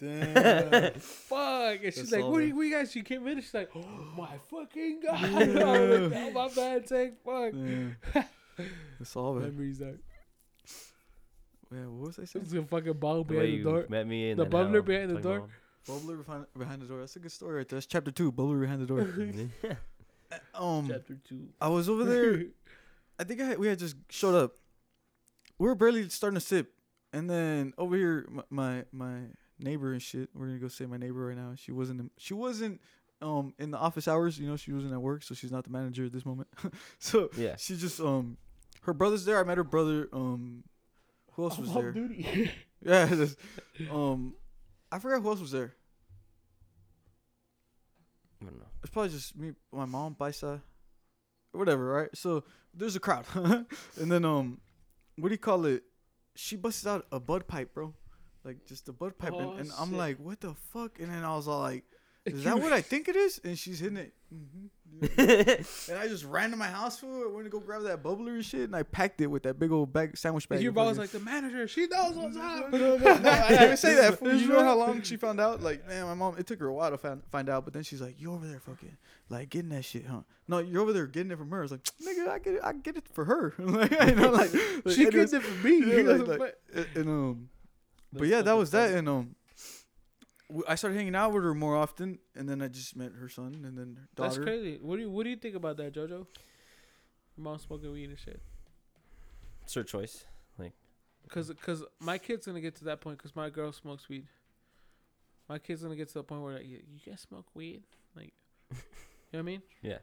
Damn. 0.00 0.92
fuck, 0.98 1.84
and 1.84 1.94
she's 1.94 2.10
That's 2.10 2.12
like, 2.12 2.24
what, 2.24 2.40
do 2.40 2.46
you, 2.46 2.56
what 2.56 2.62
you 2.62 2.72
guys? 2.72 2.90
She 2.90 3.02
came 3.02 3.26
in, 3.26 3.34
and 3.34 3.42
she's 3.42 3.52
like, 3.52 3.70
oh 3.76 3.84
my 4.16 4.38
fucking 4.50 5.00
god, 5.04 5.22
was 5.32 5.48
like, 5.48 5.62
oh 5.62 6.30
my 6.30 6.48
bad, 6.48 6.86
Tech, 6.86 7.22
fuck. 7.22 7.52
Yeah. 7.54 8.24
That's 8.98 9.14
all, 9.16 9.34
man. 9.34 9.50
Memories 9.50 9.82
out. 9.82 9.96
Yeah, 11.72 11.86
what 11.86 12.06
was 12.08 12.18
I 12.18 12.24
saying? 12.24 12.44
It's 12.46 12.54
a 12.54 12.62
fucking 12.62 12.94
ball 12.94 13.18
The 13.24 13.34
behind 13.34 13.48
the 13.48 13.52
you 13.56 13.62
door. 13.64 13.86
met 13.88 14.06
me 14.06 14.30
and 14.30 14.40
The 14.40 14.44
then 14.44 14.52
bubbler 14.52 14.84
behind 14.84 15.10
the 15.10 15.14
time 15.14 15.22
door. 15.22 15.38
gone. 15.40 15.50
Bubbler 15.88 16.24
behind, 16.26 16.46
behind 16.58 16.82
the 16.82 16.86
door. 16.86 16.98
That's 17.00 17.16
a 17.16 17.20
good 17.20 17.32
story 17.32 17.56
right 17.58 17.68
there. 17.68 17.76
That's 17.76 17.86
chapter 17.86 18.10
two. 18.10 18.32
Bubbler 18.32 18.60
behind 18.60 18.82
the 18.82 18.86
door. 18.86 19.00
um, 20.54 20.88
Chapter 20.88 21.16
two. 21.28 21.48
I 21.60 21.68
was 21.68 21.88
over 21.88 22.04
there. 22.04 22.44
I 23.18 23.24
think 23.24 23.40
I 23.40 23.44
had, 23.44 23.58
we 23.58 23.68
had 23.68 23.78
just 23.78 23.96
showed 24.10 24.34
up. 24.34 24.52
We 25.58 25.66
were 25.66 25.74
barely 25.74 26.08
starting 26.08 26.34
to 26.38 26.44
sip, 26.44 26.72
and 27.12 27.28
then 27.28 27.72
over 27.78 27.94
here, 27.96 28.26
my 28.30 28.42
my, 28.50 28.84
my 28.92 29.18
neighbor 29.58 29.92
and 29.92 30.00
shit. 30.02 30.30
We're 30.34 30.46
gonna 30.46 30.58
go 30.58 30.68
say 30.68 30.86
my 30.86 30.96
neighbor 30.96 31.26
right 31.26 31.36
now. 31.36 31.52
She 31.56 31.70
wasn't. 31.72 32.00
in- 32.00 32.10
She 32.18 32.34
wasn't 32.34 32.80
um 33.22 33.52
in 33.58 33.70
the 33.70 33.76
office 33.78 34.08
hours. 34.08 34.38
You 34.38 34.48
know, 34.48 34.56
she 34.56 34.72
wasn't 34.72 34.92
at 34.94 35.00
work, 35.02 35.22
so 35.22 35.34
she's 35.34 35.52
not 35.52 35.64
the 35.64 35.70
manager 35.70 36.06
at 36.06 36.12
this 36.12 36.24
moment. 36.24 36.48
so 36.98 37.28
Yeah. 37.36 37.56
she 37.56 37.76
just 37.76 38.00
um, 38.00 38.38
her 38.82 38.94
brother's 38.94 39.24
there. 39.26 39.38
I 39.38 39.44
met 39.44 39.58
her 39.58 39.64
brother. 39.64 40.08
Um, 40.12 40.64
who 41.32 41.44
else 41.44 41.58
was 41.58 41.68
I'm 41.70 41.82
there? 41.82 41.92
duty. 41.92 42.50
Yeah, 42.82 43.06
just, 43.08 43.36
um, 43.90 44.32
I 44.90 44.98
forgot 44.98 45.20
who 45.20 45.28
else 45.28 45.40
was 45.40 45.50
there. 45.50 45.74
I 48.40 48.46
don't 48.46 48.58
know. 48.58 48.66
It's 48.82 48.90
probably 48.90 49.10
just 49.10 49.36
me, 49.36 49.52
my 49.70 49.84
mom, 49.84 50.16
Paisa, 50.18 50.62
or 51.52 51.58
whatever, 51.58 51.84
right? 51.84 52.08
So 52.14 52.44
there's 52.72 52.96
a 52.96 53.00
crowd, 53.00 53.26
and 53.34 53.66
then 54.10 54.24
um, 54.24 54.60
what 55.16 55.28
do 55.28 55.34
you 55.34 55.38
call 55.38 55.66
it? 55.66 55.82
She 56.36 56.56
busts 56.56 56.86
out 56.86 57.06
a 57.12 57.20
bud 57.20 57.46
pipe, 57.46 57.74
bro, 57.74 57.92
like 58.44 58.64
just 58.66 58.88
a 58.88 58.92
bud 58.94 59.18
pipe, 59.18 59.32
Oh, 59.34 59.50
and, 59.52 59.60
and 59.60 59.72
I'm 59.78 59.94
like, 59.94 60.16
what 60.18 60.40
the 60.40 60.54
fuck? 60.72 60.98
And 61.00 61.10
then 61.12 61.22
I 61.22 61.36
was 61.36 61.48
all 61.48 61.60
like, 61.60 61.84
is 62.26 62.44
that 62.44 62.58
what 62.60 62.72
I 62.72 62.80
think 62.82 63.08
it 63.08 63.16
is? 63.16 63.40
And 63.44 63.58
she's 63.58 63.78
hitting 63.80 63.96
it, 63.98 64.12
hmm 64.30 64.66
and 65.16 65.98
I 65.98 66.08
just 66.08 66.24
ran 66.24 66.50
to 66.50 66.56
my 66.58 66.66
house 66.66 66.98
for 66.98 67.22
it. 67.24 67.32
Went 67.32 67.46
to 67.46 67.50
go 67.50 67.58
grab 67.58 67.84
that 67.84 68.02
bubbler 68.02 68.34
and 68.34 68.44
shit, 68.44 68.62
and 68.62 68.76
I 68.76 68.82
packed 68.82 69.20
it 69.22 69.28
with 69.28 69.44
that 69.44 69.58
big 69.58 69.72
old 69.72 69.92
bag 69.94 70.18
sandwich 70.18 70.46
bag. 70.46 70.60
Your 70.60 70.70
of 70.70 70.74
boss 70.74 70.88
was 70.90 70.98
like 70.98 71.10
the 71.10 71.20
manager. 71.20 71.66
She 71.68 71.86
knows 71.86 72.14
what's 72.16 72.36
no, 72.36 72.42
up. 72.42 72.70
no, 72.72 72.96
no, 72.98 73.16
no, 73.16 73.30
I 73.30 73.48
didn't 73.48 73.76
say 73.78 73.94
that. 73.94 74.18
fool. 74.18 74.28
It's 74.28 74.42
You 74.42 74.48
know 74.48 74.62
how 74.64 74.76
long 74.76 75.00
she 75.00 75.16
found 75.16 75.40
out? 75.40 75.62
Like, 75.62 75.86
man, 75.88 76.04
my 76.04 76.12
mom. 76.14 76.36
It 76.38 76.46
took 76.46 76.58
her 76.60 76.66
a 76.66 76.74
while 76.74 76.90
to 76.90 76.98
find, 76.98 77.22
find 77.30 77.48
out, 77.48 77.64
but 77.64 77.72
then 77.72 77.82
she's 77.82 78.02
like, 78.02 78.20
"You 78.20 78.32
over 78.34 78.46
there, 78.46 78.60
fucking, 78.60 78.94
like 79.30 79.48
getting 79.48 79.70
that 79.70 79.86
shit, 79.86 80.04
huh? 80.04 80.20
No, 80.48 80.58
you're 80.58 80.82
over 80.82 80.92
there 80.92 81.06
getting 81.06 81.30
it 81.32 81.38
from 81.38 81.48
her." 81.50 81.60
I 81.60 81.62
was 81.62 81.70
like, 81.70 81.84
"Nigga, 82.04 82.28
I 82.28 82.38
get 82.38 82.54
it. 82.54 82.60
I 82.62 82.72
get 82.74 82.96
it 82.98 83.04
for 83.14 83.24
her." 83.24 83.54
like, 83.58 83.90
you 83.92 84.14
know, 84.16 84.30
like, 84.32 84.52
like, 84.84 84.94
She 84.94 85.08
gets 85.08 85.32
it 85.32 85.42
for 85.42 85.66
me. 85.66 85.78
yeah, 85.78 85.96
He 85.96 86.02
like- 86.02 86.38
like, 86.38 86.56
and 86.94 87.08
um, 87.08 87.48
but 88.12 88.28
yeah, 88.28 88.42
that 88.42 88.52
was 88.56 88.70
that, 88.72 88.88
funny. 88.88 88.98
and 88.98 89.08
um. 89.08 89.34
W- 90.50 90.64
I 90.68 90.74
started 90.74 90.96
hanging 90.96 91.14
out 91.14 91.32
with 91.32 91.42
her 91.44 91.54
more 91.54 91.76
often, 91.76 92.18
and 92.34 92.48
then 92.48 92.60
I 92.62 92.68
just 92.68 92.94
met 92.96 93.12
her 93.12 93.28
son, 93.28 93.62
and 93.64 93.76
then 93.78 93.96
her 94.00 94.08
That's 94.16 94.34
daughter. 94.36 94.44
crazy. 94.44 94.78
What 94.80 94.96
do 94.96 95.02
you 95.02 95.10
What 95.10 95.24
do 95.24 95.30
you 95.30 95.36
think 95.36 95.54
about 95.56 95.76
that, 95.78 95.94
JoJo? 95.94 96.08
Your 96.10 96.26
mom 97.38 97.58
smoking 97.58 97.92
weed 97.92 98.10
and 98.10 98.18
shit. 98.18 98.40
It's 99.64 99.74
her 99.74 99.84
choice. 99.84 100.24
like. 100.58 100.72
Cause, 101.28 101.52
cause 101.62 101.84
my 102.00 102.18
kid's 102.18 102.46
gonna 102.46 102.60
get 102.60 102.74
to 102.76 102.84
that 102.84 103.00
point. 103.00 103.18
Cause 103.22 103.36
my 103.36 103.50
girl 103.50 103.72
smokes 103.72 104.08
weed. 104.08 104.26
My 105.48 105.58
kid's 105.58 105.82
gonna 105.82 105.96
get 105.96 106.08
to 106.08 106.14
the 106.14 106.22
point 106.24 106.42
where 106.42 106.54
like, 106.54 106.66
you, 106.66 106.78
you 106.92 106.98
guys 107.10 107.20
smoke 107.20 107.46
weed, 107.54 107.82
like, 108.16 108.32
you 108.70 108.76
know 108.76 108.80
what 109.32 109.38
I 109.40 109.42
mean? 109.42 109.62
Yeah. 109.82 109.98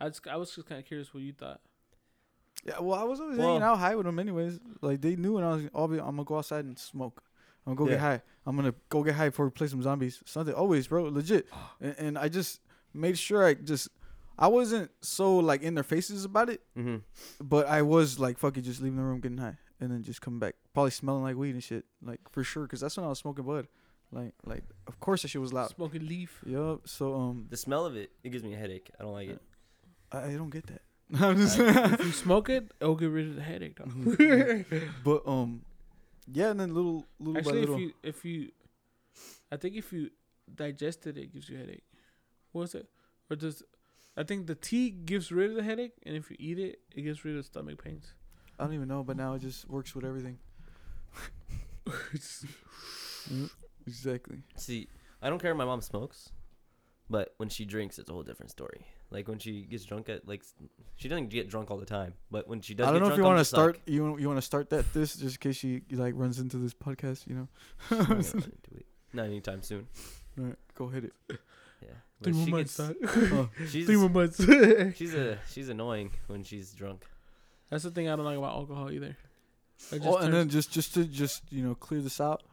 I 0.00 0.08
just, 0.08 0.26
I 0.28 0.36
was 0.36 0.54
just 0.54 0.68
kind 0.68 0.78
of 0.80 0.86
curious 0.86 1.12
what 1.12 1.22
you 1.22 1.32
thought. 1.32 1.60
Yeah, 2.64 2.78
well, 2.80 2.98
I 2.98 3.04
was 3.04 3.20
always 3.20 3.38
Well- 3.38 3.48
hanging 3.48 3.62
out 3.62 3.78
high 3.78 3.96
with 3.96 4.06
them 4.06 4.18
anyways. 4.18 4.60
Like 4.80 5.00
they 5.00 5.16
knew, 5.16 5.38
and 5.38 5.46
I 5.46 5.50
was, 5.54 5.62
I'll 5.74 5.88
be, 5.88 5.98
I'm 5.98 6.06
gonna 6.16 6.24
go 6.24 6.38
outside 6.38 6.64
and 6.66 6.78
smoke. 6.78 7.22
I'm 7.66 7.74
gonna 7.74 7.76
go 7.76 7.92
get 7.92 8.00
high. 8.00 8.22
I'm 8.46 8.56
gonna 8.56 8.74
go 8.88 9.02
get 9.02 9.14
high 9.14 9.28
before 9.28 9.44
we 9.46 9.50
play 9.50 9.66
some 9.68 9.82
zombies. 9.82 10.20
Something 10.24 10.54
always, 10.54 10.86
bro, 10.88 11.04
legit. 11.04 11.46
and, 11.80 11.94
and 11.98 12.18
I 12.18 12.28
just 12.28 12.60
made 12.94 13.18
sure 13.18 13.46
I 13.46 13.54
just, 13.54 13.88
I 14.38 14.48
wasn't 14.48 14.90
so 15.02 15.36
like 15.36 15.62
in 15.62 15.74
their 15.74 15.84
faces 15.84 16.24
about 16.24 16.48
it, 16.48 16.62
Mm-hmm. 16.76 16.96
but 17.40 17.66
I 17.68 17.82
was 17.82 18.18
like 18.18 18.38
fucking 18.38 18.62
just 18.62 18.80
leaving 18.80 18.96
the 18.96 19.04
room 19.04 19.20
getting 19.20 19.38
high 19.38 19.58
and 19.80 19.90
then 19.90 20.02
just 20.02 20.20
coming 20.20 20.40
back, 20.40 20.54
probably 20.74 20.90
smelling 20.90 21.22
like 21.22 21.36
weed 21.36 21.54
and 21.54 21.62
shit, 21.62 21.84
like 22.02 22.20
for 22.30 22.42
sure, 22.42 22.66
cause 22.66 22.80
that's 22.80 22.96
when 22.96 23.04
I 23.06 23.08
was 23.10 23.18
smoking 23.18 23.44
bud. 23.44 23.68
Like, 24.12 24.32
like 24.44 24.64
of 24.88 24.98
course 24.98 25.22
that 25.22 25.28
shit 25.28 25.40
was 25.40 25.52
loud. 25.52 25.70
Smoking 25.70 26.06
leaf. 26.06 26.40
Yup. 26.44 26.88
So 26.88 27.14
um, 27.14 27.46
The 27.50 27.56
smell 27.56 27.86
of 27.86 27.94
it, 27.96 28.10
it 28.24 28.30
gives 28.30 28.42
me 28.42 28.54
a 28.54 28.56
headache. 28.56 28.90
I 28.98 29.04
don't 29.04 29.12
like 29.12 29.28
it. 29.28 29.40
I, 30.10 30.24
I 30.24 30.32
don't 30.32 30.50
get 30.50 30.66
that. 30.66 30.80
I'm 31.20 31.36
just 31.36 31.58
if 31.58 32.00
you 32.04 32.12
smoke 32.26 32.48
it, 32.48 32.72
it'll 32.80 32.96
get 32.96 33.10
rid 33.10 33.28
of 33.28 33.36
the 33.36 33.42
headache. 33.42 33.76
Though. 33.78 34.64
But 35.04 35.22
um, 35.28 35.62
yeah, 36.32 36.50
and 36.50 36.60
then 36.60 36.74
little 36.74 37.06
little 37.18 37.38
Actually, 37.38 37.66
by 37.66 37.72
if 37.72 37.78
you 37.78 37.92
if 38.02 38.24
you, 38.24 38.50
I 39.50 39.56
think 39.56 39.76
if 39.76 39.92
you 39.92 40.10
digest 40.54 41.06
it, 41.06 41.16
it 41.16 41.32
gives 41.32 41.48
you 41.48 41.56
a 41.56 41.60
headache. 41.60 41.84
What's 42.52 42.74
it? 42.74 42.88
Or 43.30 43.36
does 43.36 43.62
I 44.16 44.22
think 44.24 44.46
the 44.46 44.54
tea 44.54 44.90
gives 44.90 45.30
rid 45.30 45.50
of 45.50 45.56
the 45.56 45.62
headache, 45.62 45.94
and 46.04 46.16
if 46.16 46.30
you 46.30 46.36
eat 46.38 46.58
it, 46.58 46.80
it 46.94 47.02
gets 47.02 47.24
rid 47.24 47.36
of 47.36 47.44
stomach 47.46 47.82
pains. 47.82 48.12
I 48.58 48.64
don't 48.64 48.74
even 48.74 48.88
know, 48.88 49.02
but 49.02 49.16
now 49.16 49.34
it 49.34 49.40
just 49.40 49.68
works 49.68 49.94
with 49.94 50.04
everything. 50.04 50.38
Exactly. 53.86 54.42
See, 54.56 54.88
I 55.22 55.30
don't 55.30 55.40
care 55.40 55.50
if 55.50 55.56
my 55.56 55.64
mom 55.64 55.80
smokes, 55.80 56.30
but 57.08 57.34
when 57.38 57.48
she 57.48 57.64
drinks, 57.64 57.98
it's 57.98 58.10
a 58.10 58.12
whole 58.12 58.22
different 58.22 58.50
story. 58.50 58.86
Like 59.10 59.26
when 59.26 59.38
she 59.40 59.62
gets 59.62 59.84
drunk 59.84 60.08
at 60.08 60.26
like, 60.28 60.42
she 60.96 61.08
doesn't 61.08 61.28
get 61.30 61.48
drunk 61.50 61.70
all 61.70 61.78
the 61.78 61.84
time, 61.86 62.14
but 62.30 62.46
when 62.48 62.60
she 62.60 62.74
does, 62.74 62.86
I 62.86 62.92
don't 62.92 63.00
get 63.00 63.06
know 63.08 63.12
if 63.14 63.18
you 63.18 63.24
want 63.24 63.38
to 63.38 63.44
start. 63.44 63.74
Like, 63.74 63.82
you 63.86 64.04
want 64.04 64.20
you 64.20 64.28
want 64.28 64.38
to 64.38 64.42
start 64.46 64.70
that 64.70 64.92
this 64.92 65.16
just 65.16 65.36
in 65.36 65.40
case 65.40 65.56
she 65.56 65.82
like 65.90 66.14
runs 66.16 66.38
into 66.38 66.58
this 66.58 66.74
podcast. 66.74 67.26
You 67.26 67.34
know. 67.34 67.48
Not 67.98 68.08
gonna 68.08 68.22
do 68.32 68.76
it. 68.76 68.86
Not 69.12 69.24
anytime 69.26 69.62
soon. 69.62 69.88
Alright, 70.38 70.56
go 70.76 70.86
hit 70.88 71.04
it. 71.04 71.12
Yeah, 71.82 71.88
Three 72.22 72.32
more 72.34 72.46
months. 72.46 72.76
gets, 72.76 72.94
son. 73.10 73.50
she's 73.68 73.86
Three 73.86 73.96
more 73.96 74.08
months. 74.10 74.36
she's 74.96 75.14
a 75.14 75.38
she's 75.50 75.68
annoying 75.68 76.12
when 76.28 76.44
she's 76.44 76.72
drunk. 76.72 77.04
That's 77.68 77.82
the 77.82 77.90
thing 77.90 78.08
I 78.08 78.14
don't 78.14 78.24
like 78.24 78.38
about 78.38 78.54
alcohol 78.54 78.92
either. 78.92 79.16
Just 79.90 80.04
Oh, 80.06 80.16
and 80.18 80.26
turns- 80.26 80.32
then 80.34 80.48
just 80.50 80.70
just 80.70 80.94
to 80.94 81.04
just 81.04 81.42
you 81.50 81.64
know 81.64 81.74
clear 81.74 82.00
this 82.00 82.20
out. 82.20 82.44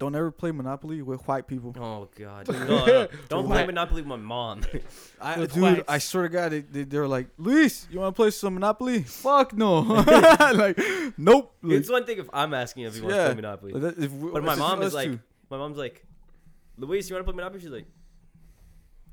Don't 0.00 0.14
ever 0.16 0.30
play 0.30 0.50
Monopoly 0.50 1.02
with 1.02 1.28
white 1.28 1.46
people. 1.46 1.74
Oh 1.78 2.08
God, 2.18 2.48
no, 2.52 2.86
no. 2.86 3.08
don't 3.28 3.46
play 3.46 3.66
Monopoly 3.66 4.00
with 4.00 4.08
my 4.08 4.16
mom. 4.16 4.62
I, 5.20 5.38
With 5.38 5.52
dude, 5.52 5.62
whites. 5.62 5.82
I 5.86 5.98
swear 5.98 6.22
to 6.24 6.28
God, 6.30 6.52
they, 6.52 6.60
they, 6.60 6.84
they 6.84 6.98
were 6.98 7.06
like, 7.06 7.28
Luis, 7.36 7.86
you 7.90 8.00
want 8.00 8.16
to 8.16 8.16
play 8.16 8.30
some 8.30 8.54
Monopoly? 8.54 9.02
Fuck 9.04 9.52
no. 9.52 9.80
like, 9.80 10.78
nope. 11.18 11.54
Like, 11.62 11.72
it's 11.80 11.90
one 11.90 12.06
thing 12.06 12.18
if 12.18 12.30
I'm 12.32 12.54
asking 12.54 12.84
if 12.84 12.94
he 12.94 13.02
want 13.02 13.12
to 13.12 13.16
Yeah. 13.16 13.26
play 13.26 13.34
Monopoly, 13.36 13.72
that- 13.78 13.98
if 13.98 14.10
we- 14.10 14.30
but 14.32 14.42
my 14.42 14.52
it's 14.52 14.58
mom 14.58 14.80
is 14.82 14.94
like, 14.94 15.10
two. 15.10 15.20
my 15.50 15.58
mom's 15.58 15.76
like, 15.76 16.02
Luis, 16.78 17.08
you 17.10 17.14
want 17.14 17.26
to 17.26 17.30
play 17.32 17.36
Monopoly? 17.36 17.60
She's 17.60 17.68
like, 17.68 17.84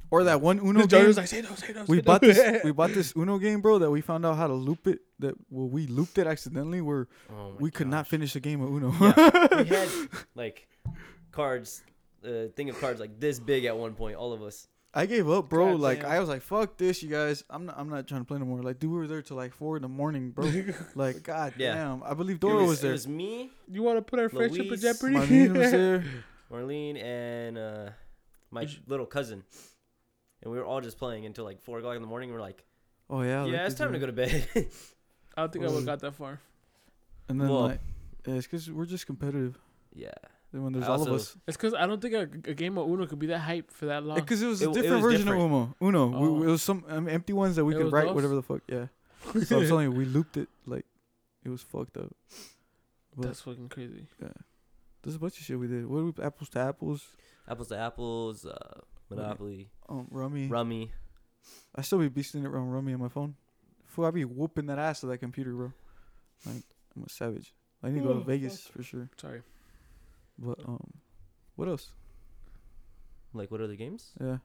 or 0.10 0.24
that 0.24 0.40
one 0.40 0.60
Uno 0.60 0.84
the 0.84 0.88
game. 0.88 1.06
was 1.08 1.18
like, 1.18 1.28
say 1.28 1.42
no, 1.42 1.54
say 1.56 1.74
no. 1.74 1.84
we 1.86 1.98
say 1.98 2.02
bought 2.02 2.22
no. 2.22 2.30
this. 2.32 2.64
We 2.64 2.72
bought 2.72 2.92
this 2.94 3.14
Uno 3.18 3.38
game, 3.40 3.60
bro. 3.60 3.78
That 3.80 3.92
we 3.92 4.00
found 4.00 4.26
out 4.26 4.38
how 4.38 4.48
to 4.48 4.54
loop 4.54 4.88
it. 4.88 5.00
That 5.20 5.36
well, 5.50 5.68
we 5.68 5.86
looped 5.86 6.18
it 6.18 6.28
accidentally. 6.28 6.80
Where 6.80 7.10
oh 7.30 7.52
my 7.52 7.58
we 7.60 7.72
could 7.72 7.88
not 7.88 8.08
finish 8.08 8.34
a 8.38 8.40
game 8.40 8.62
of 8.62 8.70
Uno. 8.70 8.94
Yeah, 9.02 9.62
we 9.64 9.66
had 9.66 9.90
like 10.34 10.66
cards, 11.38 11.84
uh, 12.26 12.48
thing 12.56 12.70
of 12.70 12.80
cards 12.82 13.00
like 13.00 13.20
this 13.20 13.40
big 13.40 13.66
at 13.66 13.78
one 13.78 13.94
point. 13.94 14.16
All 14.18 14.34
of 14.34 14.42
us. 14.42 14.68
I 14.94 15.06
gave 15.06 15.30
up, 15.30 15.48
bro. 15.50 15.72
God 15.74 15.80
like 15.80 16.02
damn. 16.02 16.12
I 16.12 16.20
was 16.20 16.28
like, 16.30 16.42
fuck 16.42 16.78
this, 16.78 17.04
you 17.04 17.10
guys. 17.10 17.44
I'm 17.50 17.66
not. 17.68 17.76
I'm 17.78 17.88
not 17.90 18.08
trying 18.08 18.22
to 18.22 18.26
play 18.26 18.40
no 18.40 18.46
more. 18.46 18.62
Like, 18.64 18.80
dude, 18.80 18.90
we 18.92 18.98
were 18.98 19.08
there 19.08 19.22
till 19.22 19.38
like 19.38 19.54
four 19.54 19.76
in 19.76 19.82
the 19.84 19.88
morning, 19.88 20.32
bro. 20.32 20.46
like, 20.96 21.22
god 21.24 21.54
Yeah. 21.58 21.76
damn. 21.76 22.04
I 22.04 22.14
believe 22.16 22.40
Dora 22.40 22.66
was, 22.66 22.80
It 22.80 22.84
there. 22.84 22.92
was 22.94 23.08
me, 23.08 23.52
You 23.72 23.84
want 23.84 23.98
to 23.98 24.02
put 24.02 24.20
our 24.20 24.30
friendship 24.30 24.72
in 24.72 24.80
jeopardy? 24.80 25.16
Marlene 25.16 25.54
was 25.58 25.72
there. 25.72 26.04
Marlene, 26.52 26.98
and 27.04 27.58
uh, 27.58 27.90
my 28.52 28.68
little 28.88 29.06
cousin. 29.06 29.44
And 30.42 30.52
we 30.52 30.58
were 30.58 30.66
all 30.66 30.82
just 30.82 30.98
playing 30.98 31.26
until 31.26 31.46
like 31.46 31.62
four 31.62 31.78
o'clock 31.80 31.96
in 31.96 32.02
the 32.02 32.08
morning. 32.08 32.32
We're 32.32 32.42
like, 32.42 32.64
Oh 33.10 33.22
yeah. 33.22 33.46
yeah, 33.46 33.58
like 33.60 33.68
it's 33.72 33.76
time 33.76 33.94
to 33.94 34.00
go 34.00 34.06
to 34.08 34.14
bed. 34.14 34.48
I 35.36 35.42
don't 35.42 35.52
think 35.54 35.66
I 35.66 35.68
would 35.68 35.76
have 35.76 35.86
got 35.86 36.00
that 36.00 36.16
far. 36.16 36.40
And 37.30 37.40
then 37.40 37.50
Well- 37.50 37.62
like, 37.68 37.82
yeah, 38.26 38.36
it's 38.36 38.48
because 38.48 38.72
we're 38.72 38.86
just 38.86 39.06
competitive. 39.06 39.60
yeah. 39.94 40.10
Then 40.54 40.64
when 40.64 40.74
there's 40.74 40.86
I 40.86 40.92
all 40.94 41.02
of 41.02 41.14
us, 41.14 41.36
It's 41.46 41.58
because 41.58 41.74
I 41.74 41.86
don't 41.86 42.02
think 42.02 42.14
a, 42.14 42.22
a 42.50 42.54
game 42.54 42.78
of 42.78 42.88
Uno 42.90 43.06
could 43.06 43.20
be 43.20 43.28
that 43.28 43.40
hype 43.40 43.70
for 43.72 43.88
that 43.88 44.04
long. 44.04 44.16
because 44.16 44.42
it 44.42 44.48
was 44.48 44.62
a 44.62 44.66
It- 44.66 44.70
it 44.70 44.74
different 44.82 45.04
was 45.04 45.12
version 45.14 45.26
different. 45.28 45.44
of 45.44 45.52
Uno. 45.52 45.76
Uno. 46.08 46.18
Oh. 46.18 46.32
We, 46.40 46.48
it 46.48 46.50
was 46.52 46.62
some 46.62 46.86
um, 46.88 47.08
empty 47.10 47.34
ones 47.34 47.56
that 47.58 47.66
we 47.66 47.74
It 47.74 47.78
could 47.78 47.84
was 47.86 47.94
write 47.94 48.06
those? 48.06 48.16
whatever 48.16 48.36
the 48.36 48.42
fuck. 48.44 48.62
Yeah. 48.68 48.88
So 49.46 49.60
I'm 49.60 49.68
telling 49.68 49.92
you, 49.92 49.92
we 49.92 50.06
looped 50.06 50.38
it 50.38 50.48
like 50.66 50.86
it 51.44 51.50
was 51.50 51.62
fucked 51.62 51.98
up. 51.98 52.16
But 53.16 53.26
That's 53.28 53.42
fucking 53.42 53.70
crazy. 53.70 54.08
Yeah. 54.22 54.30
There's 55.04 55.16
a 55.16 55.20
bunch 55.20 55.38
of 55.38 55.44
shit 55.46 55.60
we 55.60 55.68
did. 55.68 55.86
What 55.86 56.06
did 56.06 56.18
we 56.18 56.24
apples 56.24 56.50
to 56.50 56.60
apples? 56.60 57.06
Apples 57.48 57.68
to 57.70 57.78
apples, 57.78 58.46
uh, 58.46 58.80
Monopoly, 59.10 59.70
Um, 59.90 60.08
rummy. 60.12 60.48
Rummy. 60.48 60.92
I 61.76 61.82
still 61.82 62.00
be 62.00 62.10
beasting 62.10 62.44
it 62.44 62.48
around 62.48 62.70
rummy 62.72 62.94
on 62.94 63.00
my 63.00 63.08
phone. 63.10 63.36
Fool, 63.86 64.06
I 64.06 64.12
be 64.12 64.26
whooping 64.26 64.66
that 64.68 64.80
ass 64.80 65.02
of 65.04 65.10
that 65.10 65.18
computer, 65.20 65.54
bro. 65.54 65.72
Like 66.46 66.64
I'm 66.96 67.04
a 67.06 67.10
savage. 67.10 67.54
I 67.84 67.90
need 67.90 68.00
to 68.00 68.06
go 68.06 68.14
to 68.14 68.20
Oh, 68.20 68.24
Vegas 68.24 68.68
for 68.68 68.84
sure. 68.84 69.10
Sorry. 69.20 69.42
But 70.40 70.60
um, 70.68 70.94
what 71.56 71.68
else? 71.68 71.92
Like 73.34 73.52
what 73.52 73.62
other 73.62 73.76
games? 73.76 74.12
Yeah. 74.20 74.38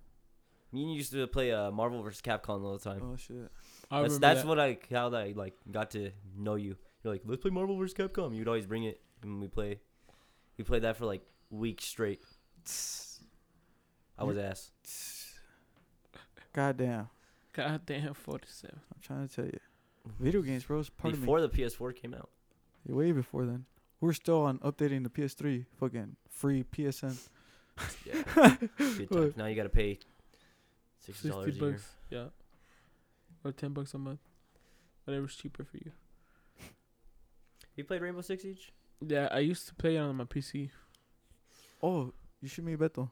Me 0.72 0.82
and 0.82 0.90
you 0.90 0.96
used 0.96 1.12
to 1.12 1.26
play 1.26 1.52
uh, 1.52 1.70
Marvel 1.70 2.02
vs. 2.02 2.22
Capcom 2.22 2.64
all 2.64 2.78
the 2.78 2.82
time. 2.90 3.02
Oh 3.02 3.16
shit. 3.16 3.36
I 3.90 4.00
that's 4.00 4.14
remember 4.14 4.18
that's 4.20 4.40
that. 4.40 4.46
what 4.46 4.58
I 4.58 4.78
how 4.90 5.14
I 5.14 5.32
like 5.36 5.54
got 5.70 5.90
to 5.92 6.10
know 6.36 6.54
you. 6.54 6.76
You're 7.04 7.12
like, 7.12 7.22
let's 7.26 7.42
play 7.42 7.50
Marvel 7.50 7.76
vs. 7.76 7.94
Capcom. 7.94 8.34
You'd 8.34 8.48
always 8.48 8.66
bring 8.66 8.84
it 8.84 9.00
and 9.22 9.40
we 9.40 9.48
play. 9.48 9.80
We 10.56 10.64
played 10.64 10.82
that 10.82 10.96
for 10.96 11.04
like 11.06 11.22
weeks 11.50 11.84
straight. 11.84 12.22
I 14.18 14.24
was 14.24 14.38
ass. 14.38 14.70
God 16.52 16.76
damn. 16.76 17.08
God 17.52 17.82
damn, 17.84 18.14
47. 18.14 18.74
I'm 18.94 19.00
trying 19.02 19.28
to 19.28 19.34
tell 19.34 19.44
you. 19.44 19.58
Video 20.18 20.40
games, 20.42 20.64
bro, 20.64 20.78
is 20.80 20.88
part 20.88 21.12
of 21.12 21.18
it. 21.18 21.22
Before 21.22 21.40
the 21.40 21.48
PS4 21.48 21.94
came 21.94 22.14
out. 22.14 22.30
of. 22.88 22.94
Way 22.94 23.12
before 23.12 23.44
then. 23.44 23.64
We're 24.02 24.12
still 24.12 24.42
on 24.42 24.58
updating 24.58 25.04
the 25.04 25.08
PS3. 25.10 25.64
Fucking 25.78 26.16
free 26.28 26.64
PSN. 26.64 27.16
Yeah. 28.04 28.56
Good 28.76 29.08
times. 29.12 29.36
Now 29.36 29.46
you 29.46 29.54
gotta 29.54 29.68
pay 29.68 30.00
sixty 30.98 31.28
dollars 31.30 31.56
a 31.56 31.58
year. 31.58 31.70
bucks. 31.70 31.88
Yeah. 32.10 32.24
Or 33.44 33.52
10 33.52 33.72
bucks 33.72 33.94
a 33.94 33.98
month. 33.98 34.20
Whatever's 35.04 35.34
cheaper 35.36 35.64
for 35.64 35.76
you. 35.76 35.92
You 37.76 37.84
played 37.84 38.02
Rainbow 38.02 38.20
Six 38.20 38.42
Siege? 38.42 38.72
Yeah, 39.00 39.28
I 39.32 39.38
used 39.40 39.66
to 39.68 39.74
play 39.74 39.96
it 39.96 39.98
on 40.00 40.14
my 40.16 40.24
PC. 40.24 40.70
Oh, 41.82 42.12
you 42.40 42.48
should 42.48 42.64
meet 42.64 42.78
Beto. 42.78 43.08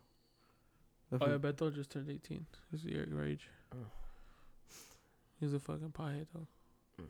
That 1.11 1.23
Oh, 1.23 1.27
yeah, 1.31 1.39
Beto 1.39 1.75
just 1.75 1.91
turned 1.91 2.09
18. 2.11 2.47
He's 2.71 2.85
your 2.85 3.05
your 3.07 3.25
age. 3.25 3.49
Oh. 3.75 3.87
He's 5.41 5.53
a 5.55 5.59
fucking 5.59 5.91
pothead, 5.93 6.27
though. 6.35 6.47
Mm. 7.03 7.07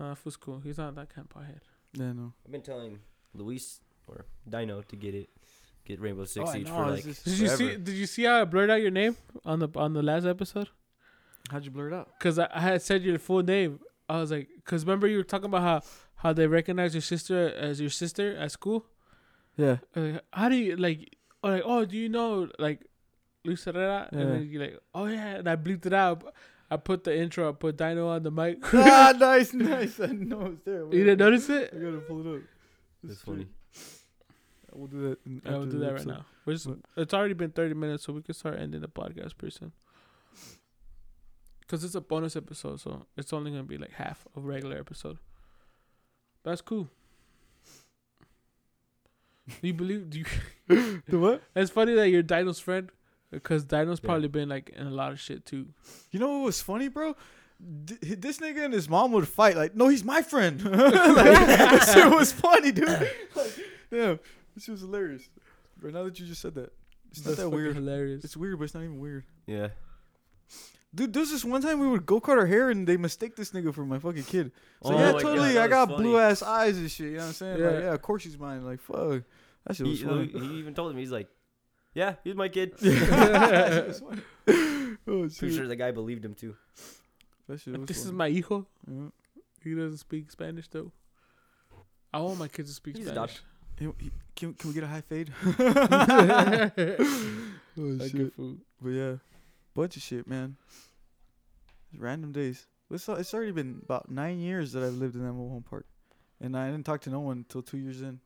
Nah, 0.00 0.14
fool's 0.14 0.36
cool. 0.36 0.60
He's 0.60 0.78
not 0.78 0.94
that 0.96 1.14
kind 1.14 1.28
of 1.30 1.36
pothead. 1.42 1.60
Yeah, 1.94 2.12
no. 2.12 2.32
I've 2.44 2.52
been 2.52 2.62
telling 2.62 2.98
Luis 3.34 3.80
or 4.06 4.24
Dino 4.48 4.82
to 4.82 4.96
get 4.96 5.14
it, 5.14 5.28
get 5.84 6.00
Rainbow 6.00 6.24
Six 6.24 6.44
Oh, 6.46 6.50
I 6.50 6.52
Siege 6.54 6.68
for 6.68 6.86
like 6.86 7.04
just- 7.04 7.24
Did 7.24 7.38
you 7.38 7.48
see? 7.48 7.76
Did 7.76 7.94
you 7.94 8.06
see 8.06 8.24
how 8.24 8.40
I 8.42 8.44
blurred 8.44 8.70
out 8.70 8.80
your 8.82 8.90
name 8.90 9.16
on 9.44 9.58
the 9.60 9.68
on 9.76 9.92
the 9.94 10.02
last 10.02 10.24
episode? 10.26 10.68
How'd 11.50 11.64
you 11.64 11.70
blur 11.70 11.88
it 11.88 11.94
out? 11.94 12.18
Cause 12.20 12.38
I, 12.38 12.48
I 12.52 12.60
had 12.60 12.82
said 12.82 13.02
your 13.02 13.18
full 13.18 13.42
name. 13.42 13.80
I 14.08 14.20
was 14.20 14.30
like, 14.30 14.48
cause 14.64 14.84
remember 14.84 15.06
you 15.06 15.18
were 15.18 15.24
talking 15.24 15.46
about 15.46 15.62
how 15.62 15.80
how 16.16 16.32
they 16.32 16.46
recognize 16.46 16.94
your 16.94 17.00
sister 17.02 17.48
as 17.54 17.80
your 17.80 17.90
sister 17.90 18.36
at 18.36 18.50
school. 18.52 18.84
Yeah. 19.56 19.78
Like, 19.94 20.22
how 20.32 20.48
do 20.48 20.56
you 20.56 20.76
like? 20.76 21.16
Oh, 21.42 21.48
like, 21.50 21.62
oh, 21.64 21.84
do 21.84 21.96
you 21.96 22.08
know 22.08 22.48
like 22.58 22.84
Luis 23.44 23.64
Herrera? 23.64 24.08
Yeah. 24.12 24.18
And 24.18 24.32
then 24.32 24.48
you're 24.50 24.62
like, 24.62 24.78
oh 24.94 25.06
yeah, 25.06 25.36
and 25.36 25.48
I 25.48 25.56
bleeped 25.56 25.86
it 25.86 25.92
out. 25.92 26.34
I 26.70 26.76
put 26.76 27.04
the 27.04 27.16
intro. 27.16 27.48
I 27.48 27.52
put 27.52 27.76
Dino 27.76 28.08
on 28.08 28.22
the 28.22 28.30
mic. 28.30 28.58
ah, 28.74 29.14
nice, 29.18 29.52
nice. 29.54 29.98
I 30.00 30.06
know 30.06 30.46
it's 30.52 30.64
there. 30.64 30.82
you 30.84 31.04
didn't 31.04 31.18
notice 31.18 31.48
it? 31.48 31.72
I 31.74 31.78
gotta 31.78 31.98
pull 31.98 32.26
it 32.26 32.36
up. 32.36 32.42
That's 33.02 33.20
funny. 33.22 33.46
We'll 34.72 34.86
do 34.86 35.08
that. 35.08 35.18
In, 35.24 35.42
I 35.46 35.56
will 35.56 35.66
do 35.66 35.78
that 35.78 35.92
right 35.94 36.06
now. 36.06 36.26
We're 36.44 36.52
just, 36.52 36.66
What? 36.66 36.78
it's 36.96 37.14
already 37.14 37.34
been 37.34 37.50
30 37.50 37.74
minutes, 37.74 38.04
so 38.04 38.12
we 38.12 38.22
can 38.22 38.34
start 38.34 38.58
ending 38.60 38.80
the 38.80 38.88
podcast 38.88 39.36
pretty 39.38 39.56
soon. 39.58 39.72
Because 41.60 41.84
it's 41.84 41.94
a 41.94 42.00
bonus 42.00 42.36
episode, 42.36 42.80
so 42.80 43.06
it's 43.16 43.32
only 43.32 43.50
going 43.50 43.62
to 43.64 43.68
be 43.68 43.76
like 43.78 43.92
half 43.92 44.26
of 44.36 44.44
regular 44.44 44.78
episode. 44.78 45.18
That's 46.44 46.60
cool. 46.60 46.88
Do 49.48 49.66
you 49.66 49.74
believe? 49.74 50.10
Do 50.10 50.18
you? 50.18 50.24
The 51.08 51.18
what? 51.18 51.42
It's 51.56 51.70
funny 51.70 51.94
that 51.94 52.10
you're 52.10 52.22
Dino's 52.22 52.60
friend, 52.60 52.90
because 53.30 53.64
Dino's 53.64 54.00
Yeah. 54.02 54.06
probably 54.08 54.28
been 54.28 54.48
like 54.48 54.70
in 54.70 54.86
a 54.86 54.90
lot 54.90 55.12
of 55.12 55.20
shit 55.20 55.44
too. 55.46 55.66
You 56.10 56.20
know 56.20 56.38
what 56.38 56.44
was 56.46 56.60
funny, 56.60 56.88
bro? 56.88 57.14
D- 57.84 57.96
this 58.14 58.38
nigga 58.38 58.64
and 58.66 58.72
his 58.74 58.88
mom 58.88 59.10
would 59.12 59.26
fight. 59.26 59.56
Like, 59.56 59.74
no, 59.74 59.88
he's 59.88 60.04
my 60.04 60.22
friend. 60.22 60.62
like, 60.64 60.74
that 60.74 61.90
shit 61.94 62.10
was 62.10 62.30
funny, 62.32 62.70
dude. 62.72 62.88
Like, 62.88 63.52
damn, 63.90 64.20
this 64.54 64.64
shit 64.64 64.72
was 64.72 64.80
hilarious. 64.82 65.28
Right 65.80 65.92
now 65.92 66.04
that 66.04 66.18
you 66.20 66.26
just 66.26 66.40
said 66.40 66.54
that, 66.54 66.72
it's 67.10 67.24
not 67.26 67.36
that 67.36 67.50
weird. 67.50 67.74
Hilarious. 67.74 68.24
It's 68.24 68.36
weird, 68.36 68.58
but 68.58 68.64
it's 68.64 68.74
not 68.74 68.84
even 68.84 68.98
weird. 69.00 69.24
Yeah. 69.46 69.68
Dude, 70.94 71.12
there 71.12 71.20
was 71.20 71.30
this 71.30 71.44
one 71.44 71.60
time 71.60 71.80
we 71.80 71.86
would 71.86 72.06
go 72.06 72.18
cut 72.18 72.38
our 72.38 72.46
hair 72.46 72.70
and 72.70 72.86
they 72.86 72.96
mistake 72.96 73.36
this 73.36 73.50
nigga 73.50 73.74
for 73.74 73.84
my 73.84 73.98
fucking 73.98 74.22
kid. 74.24 74.52
So 74.82 74.94
Oh 74.94 74.98
yeah, 74.98 75.06
my 75.06 75.12
God, 75.12 75.20
totally. 75.20 75.58
I 75.58 75.68
got 75.68 75.88
funny. 75.90 76.02
blue 76.02 76.18
ass 76.18 76.42
eyes 76.42 76.78
and 76.78 76.90
shit. 76.90 77.06
You 77.08 77.12
know 77.14 77.18
what 77.18 77.26
I'm 77.26 77.32
saying? 77.34 77.62
Like, 77.62 77.72
Yeah. 77.74 77.78
yeah, 77.80 77.92
of 77.94 78.00
course 78.02 78.24
he's 78.24 78.38
mine. 78.38 78.64
Like, 78.64 78.80
fuck. 78.80 79.22
That 79.66 79.76
shit 79.76 79.84
He, 79.86 79.90
was 79.92 80.02
funny. 80.02 80.28
he 80.28 80.58
even 80.58 80.74
told 80.74 80.90
him 80.92 80.96
he's 80.98 81.10
like, 81.12 81.28
yeah, 81.94 82.14
he's 82.24 82.34
my 82.34 82.48
kid. 82.48 82.76
that 82.78 83.72
shit 83.74 83.86
was 83.88 84.00
funny. 84.00 84.22
oh, 85.06 85.28
shit. 85.28 85.38
Pretty 85.38 85.56
sure 85.56 85.66
the 85.66 85.76
guy 85.76 85.90
believed 85.90 86.24
him 86.24 86.34
too. 86.34 86.54
That 87.48 87.60
shit 87.60 87.76
was 87.78 87.86
This 87.86 87.98
is 87.98 88.04
funny. 88.06 88.16
my 88.16 88.30
hijo. 88.30 88.66
Yeah. 88.90 89.08
He 89.64 89.74
doesn't 89.74 89.98
speak 89.98 90.30
Spanish 90.30 90.68
though. 90.68 90.92
I 92.12 92.20
want 92.20 92.38
my 92.38 92.48
kids 92.48 92.70
to 92.70 92.74
speak 92.74 92.96
He's 92.96 93.08
Spanish. 93.08 93.40
Hey, 93.78 93.88
he- 94.00 94.10
Can, 94.34 94.54
can 94.54 94.68
we 94.70 94.74
get 94.74 94.84
a 94.84 94.86
high 94.86 95.00
fade? 95.02 95.32
I 95.44 96.70
oh, 97.78 97.94
get 97.96 98.10
shit. 98.10 98.34
food. 98.34 98.60
But 98.80 98.88
yeah, 98.90 99.14
bunch 99.74 99.96
of 99.96 100.02
shit, 100.02 100.26
man. 100.26 100.56
Random 101.96 102.32
days. 102.32 102.66
It's 102.90 103.08
al- 103.08 103.16
it's 103.16 103.34
already 103.34 103.52
been 103.52 103.80
about 103.82 104.10
nine 104.10 104.38
years 104.40 104.72
that 104.72 104.82
I've 104.82 104.94
lived 104.94 105.14
in 105.14 105.22
that 105.24 105.32
mobile 105.32 105.50
home 105.50 105.64
park, 105.68 105.86
and 106.40 106.56
I 106.56 106.70
didn't 106.70 106.86
talk 106.86 107.00
to 107.02 107.10
no 107.10 107.20
one 107.20 107.38
until 107.38 107.62
two 107.62 107.78
years 107.78 108.00
in. 108.02 108.20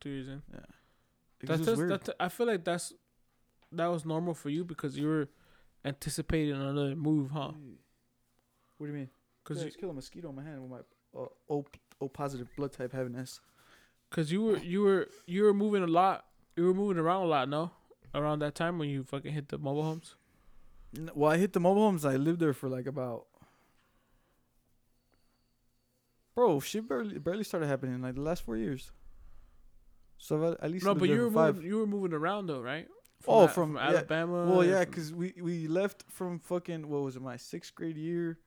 Two 0.00 0.10
years 0.10 0.28
in. 0.28 0.42
It 0.52 0.64
That's 1.46 1.60
just, 1.60 1.70
just 1.70 1.78
weird. 1.78 1.90
that's, 1.90 2.10
I 2.20 2.28
feel 2.28 2.46
like 2.46 2.64
that's 2.64 2.92
that 3.72 3.86
was 3.86 4.04
normal 4.04 4.34
for 4.34 4.50
you 4.50 4.64
because 4.64 4.96
you 4.96 5.06
were 5.08 5.28
anticipating 5.84 6.54
another 6.54 6.94
move, 6.94 7.30
huh? 7.30 7.52
What 8.78 8.86
do 8.86 8.92
you 8.92 8.98
mean? 8.98 9.10
Because 9.42 9.58
Because 9.58 9.62
I 9.62 9.66
just 9.66 9.78
killed 9.78 9.92
a 9.92 9.94
mosquito 9.94 10.28
on 10.28 10.36
my 10.36 10.42
hand 10.42 10.62
with 10.62 10.70
my 10.70 11.20
uh, 11.20 11.26
O 11.50 11.64
O 12.00 12.08
positive 12.08 12.48
blood 12.56 12.72
type 12.72 12.92
having 12.92 13.14
S. 13.16 13.40
Cause 14.10 14.30
you 14.30 14.42
were 14.42 14.58
you 14.58 14.82
were 14.82 15.08
you 15.26 15.42
were 15.44 15.54
moving 15.54 15.82
a 15.82 15.86
lot. 15.88 16.24
You 16.56 16.64
were 16.66 16.74
moving 16.74 16.98
around 16.98 17.22
a 17.22 17.26
lot, 17.26 17.48
no? 17.48 17.72
Around 18.14 18.38
that 18.40 18.54
time 18.54 18.78
when 18.78 18.88
you 18.88 19.02
fucking 19.02 19.32
hit 19.32 19.48
the 19.48 19.58
mobile 19.58 19.82
homes. 19.82 20.14
N- 20.96 21.10
Well, 21.14 21.32
I 21.32 21.36
hit 21.36 21.52
the 21.52 21.58
mobile 21.60 21.82
homes. 21.82 22.04
I 22.04 22.14
lived 22.16 22.38
there 22.38 22.52
for 22.52 22.68
like 22.68 22.86
about. 22.86 23.26
Bro, 26.34 26.60
shit 26.60 26.88
barely 26.88 27.18
barely 27.18 27.44
started 27.44 27.66
happening 27.66 28.00
like 28.02 28.14
the 28.14 28.20
last 28.20 28.42
four 28.42 28.56
years. 28.56 28.90
So 30.24 30.56
at 30.58 30.70
least 30.70 30.86
No, 30.86 30.94
but 30.94 31.10
you 31.10 31.20
were 31.20 31.30
five. 31.30 31.56
moving, 31.56 31.68
you 31.70 31.76
were 31.80 31.86
moving 31.86 32.14
around 32.14 32.46
though, 32.46 32.60
right? 32.62 32.88
Oh, 33.28 33.44
A- 33.44 33.48
from- 33.48 33.74
yeah. 33.74 33.88
Alabama. 33.88 34.46
Well, 34.50 34.64
yeah, 34.64 34.82
cause 34.86 35.12
we 35.12 35.34
we 35.40 35.68
left 35.68 36.04
from 36.08 36.38
fucking 36.38 36.88
what 36.88 37.02
was 37.02 37.16
it 37.16 37.22
my 37.22 37.36
sixth 37.36 37.74
grade 37.74 37.98
year. 37.98 38.38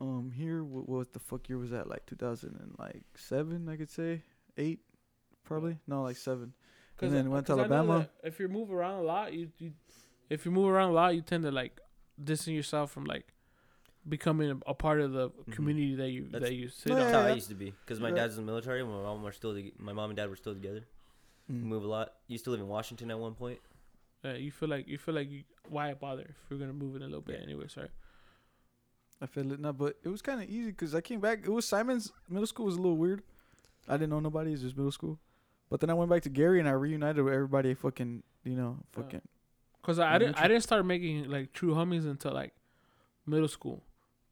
Um, 0.00 0.30
here 0.30 0.62
what, 0.62 0.88
what 0.88 1.12
the 1.12 1.18
fuck 1.18 1.48
year 1.48 1.58
was 1.58 1.70
that? 1.70 1.88
Like 1.88 2.06
two 2.06 2.14
thousand 2.16 2.60
and 2.62 2.74
like 2.78 3.02
seven, 3.16 3.68
I 3.68 3.76
could 3.76 3.90
say 3.90 4.22
eight, 4.56 4.80
probably 5.42 5.78
no 5.88 6.02
like 6.02 6.16
seven. 6.16 6.52
and 7.00 7.10
I- 7.10 7.14
then 7.14 7.30
went 7.30 7.46
to 7.48 7.54
I 7.54 7.58
Alabama. 7.58 8.08
If 8.22 8.38
you 8.38 8.46
move 8.48 8.70
around 8.72 9.00
a 9.00 9.06
lot, 9.14 9.32
you, 9.32 9.50
you 9.58 9.72
if 10.30 10.44
you 10.44 10.52
move 10.52 10.68
around 10.68 10.90
a 10.90 10.94
lot, 10.94 11.14
you 11.16 11.22
tend 11.22 11.42
to 11.42 11.50
like 11.50 11.80
distance 12.22 12.54
yourself 12.54 12.92
from 12.92 13.04
like 13.04 13.26
becoming 14.08 14.50
a, 14.50 14.70
a 14.70 14.74
part 14.74 15.00
of 15.00 15.12
the 15.12 15.30
community 15.50 15.94
that 15.96 16.10
you 16.10 16.22
Mm-hmm. 16.22 16.32
That's- 16.32 16.48
that 16.50 16.54
you 16.54 16.68
sit 16.68 16.88
No, 16.90 16.94
on. 16.94 17.00
That's 17.00 17.12
yeah, 17.12 17.20
how 17.22 17.26
I 17.28 17.32
used 17.34 17.48
to 17.48 17.54
be. 17.54 17.72
Because 17.84 18.00
my 18.00 18.08
Yeah. 18.10 18.14
dad's 18.16 18.36
in 18.38 18.44
the 18.44 18.52
military. 18.52 18.82
My 18.82 18.90
mom 18.90 19.22
were 19.22 19.32
still. 19.32 19.54
To, 19.54 19.70
my 19.78 19.92
mom 19.92 20.10
and 20.10 20.16
dad 20.16 20.28
were 20.28 20.36
still 20.36 20.54
together. 20.54 20.84
Mm. 21.50 21.62
move 21.64 21.84
a 21.84 21.86
lot. 21.86 22.14
You 22.26 22.34
used 22.34 22.44
to 22.46 22.50
live 22.50 22.60
in 22.60 22.68
Washington 22.68 23.10
at 23.10 23.18
one 23.18 23.34
point. 23.34 23.58
Yeah, 24.24 24.34
you 24.36 24.50
feel 24.50 24.68
like 24.70 24.88
you 24.88 24.96
feel 24.96 25.14
like 25.14 25.30
you, 25.30 25.42
why 25.68 25.92
bother 25.92 26.22
if 26.22 26.36
we're 26.50 26.56
gonna 26.56 26.72
move 26.72 26.96
in 26.96 27.02
a 27.02 27.04
little 27.04 27.20
bit 27.20 27.40
anyway. 27.42 27.68
Sorry. 27.68 27.88
I 29.20 29.26
feel 29.26 29.52
it 29.52 29.60
now, 29.60 29.72
but 29.72 29.96
it 30.02 30.08
was 30.08 30.22
kind 30.22 30.42
of 30.42 30.48
easy 30.48 30.70
because 30.70 30.94
I 30.94 31.00
came 31.02 31.20
back. 31.20 31.40
It 31.44 31.50
was 31.50 31.66
Simon's 31.66 32.12
middle 32.30 32.46
school 32.46 32.64
was 32.66 32.76
a 32.76 32.80
little 32.80 32.96
weird. 32.96 33.22
I 33.88 33.98
didn't 33.98 34.10
know 34.10 34.20
nobody. 34.20 34.52
It's 34.54 34.62
just 34.62 34.76
middle 34.76 34.90
school. 34.92 35.18
But 35.70 35.80
then 35.80 35.90
I 35.90 35.94
went 35.94 36.10
back 36.10 36.22
to 36.22 36.30
Garey 36.30 36.58
and 36.58 36.68
I 36.68 36.72
reunited 36.72 37.22
with 37.24 37.34
everybody. 37.34 37.74
Fucking, 37.74 38.22
you 38.44 38.56
know, 38.56 38.78
Uh, 38.96 39.02
fucking. 39.02 39.22
Cause 39.82 39.98
I, 39.98 40.14
I 40.14 40.18
didn't 40.18 40.40
I 40.40 40.48
didn't 40.48 40.62
start 40.62 40.86
making 40.86 41.28
like 41.30 41.52
true 41.52 41.74
homies 41.74 42.06
until 42.06 42.32
like 42.32 42.54
middle 43.26 43.48
school. 43.48 43.82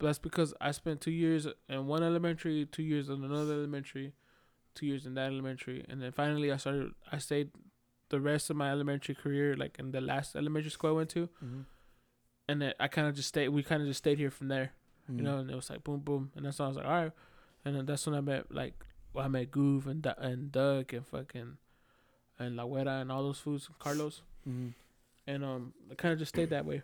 But 0.03 0.09
that's 0.09 0.19
because 0.19 0.53
I 0.61 0.73
spent 0.73 1.01
two 1.01 1.13
years 1.13 1.47
in 1.69 1.87
one 1.87 2.03
elementary, 2.03 2.67
two 2.67 2.83
years 2.83 3.09
in 3.09 3.23
another 3.23 3.53
elementary, 3.55 4.15
two 4.75 4.85
years 4.87 5.07
in 5.07 5.15
that 5.15 5.27
elementary, 5.31 5.85
and 5.89 6.03
then 6.03 6.11
finally 6.11 6.51
I 6.51 6.57
started. 6.57 6.91
I 7.13 7.19
stayed 7.19 7.51
the 8.09 8.19
rest 8.21 8.51
of 8.51 8.57
my 8.57 8.69
elementary 8.73 9.15
career 9.15 9.55
like 9.57 9.79
in 9.79 9.93
the 9.93 10.01
last 10.01 10.35
elementary 10.35 10.71
school 10.73 10.91
I 10.91 10.95
went 10.95 11.11
to, 11.11 11.29
and 12.49 12.61
then 12.63 12.75
I 12.81 12.89
kind 12.89 13.07
of 13.07 13.15
just 13.15 13.29
stayed. 13.29 13.49
We 13.51 13.63
kind 13.63 13.81
of 13.81 13.87
just 13.87 13.99
stayed 13.99 14.19
here 14.19 14.31
from 14.33 14.49
there, 14.49 14.73
Mm-hmm. 15.05 15.19
you 15.19 15.25
know. 15.25 15.39
And 15.39 15.49
it 15.51 15.55
was 15.55 15.71
like 15.71 15.85
boom, 15.85 16.01
boom, 16.01 16.33
and 16.35 16.45
that's 16.45 16.59
when 16.59 16.67
I 16.67 16.69
was 16.69 16.77
like, 16.79 16.87
all 16.87 16.93
right. 17.03 17.13
And 17.65 17.77
then 17.77 17.87
that's 17.87 18.05
when 18.05 18.17
I 18.17 18.21
met 18.21 18.53
like 18.53 18.75
well, 19.13 19.25
I 19.25 19.29
met 19.29 19.53
Goof 19.53 19.87
and 19.87 20.05
and 20.19 20.51
Doug 20.51 20.93
and 20.95 21.07
fucking 21.07 21.59
and 22.41 22.57
La 22.57 22.65
Güera 22.65 23.03
and 23.03 23.13
all 23.13 23.23
those 23.23 23.39
fools, 23.39 23.71
Carlos 23.79 24.23
hmm 24.45 24.71
and 25.29 25.45
um, 25.45 25.73
I 25.89 25.95
kind 25.95 26.13
of 26.13 26.19
just 26.19 26.31
stayed 26.31 26.51
that 26.51 26.67
way. 26.67 26.83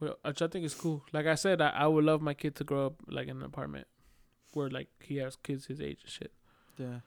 Well, 0.00 0.16
uh, 0.24 0.30
which 0.30 0.42
I 0.42 0.48
think 0.48 0.64
is 0.64 0.74
cool. 0.74 1.04
Like 1.12 1.26
I 1.26 1.34
said, 1.34 1.60
I, 1.60 1.70
I 1.70 1.86
would 1.86 2.04
love 2.04 2.22
my 2.22 2.34
kid 2.34 2.56
to 2.56 2.64
grow 2.64 2.86
up 2.86 2.94
like 3.06 3.28
in 3.28 3.36
an 3.36 3.42
apartment 3.42 3.86
where 4.52 4.70
like 4.70 4.88
he 5.00 5.16
has 5.18 5.36
kids 5.36 5.66
his 5.66 5.80
age 5.80 6.00
and 6.02 6.10
shit. 6.10 6.32
Yeah. 6.78 7.00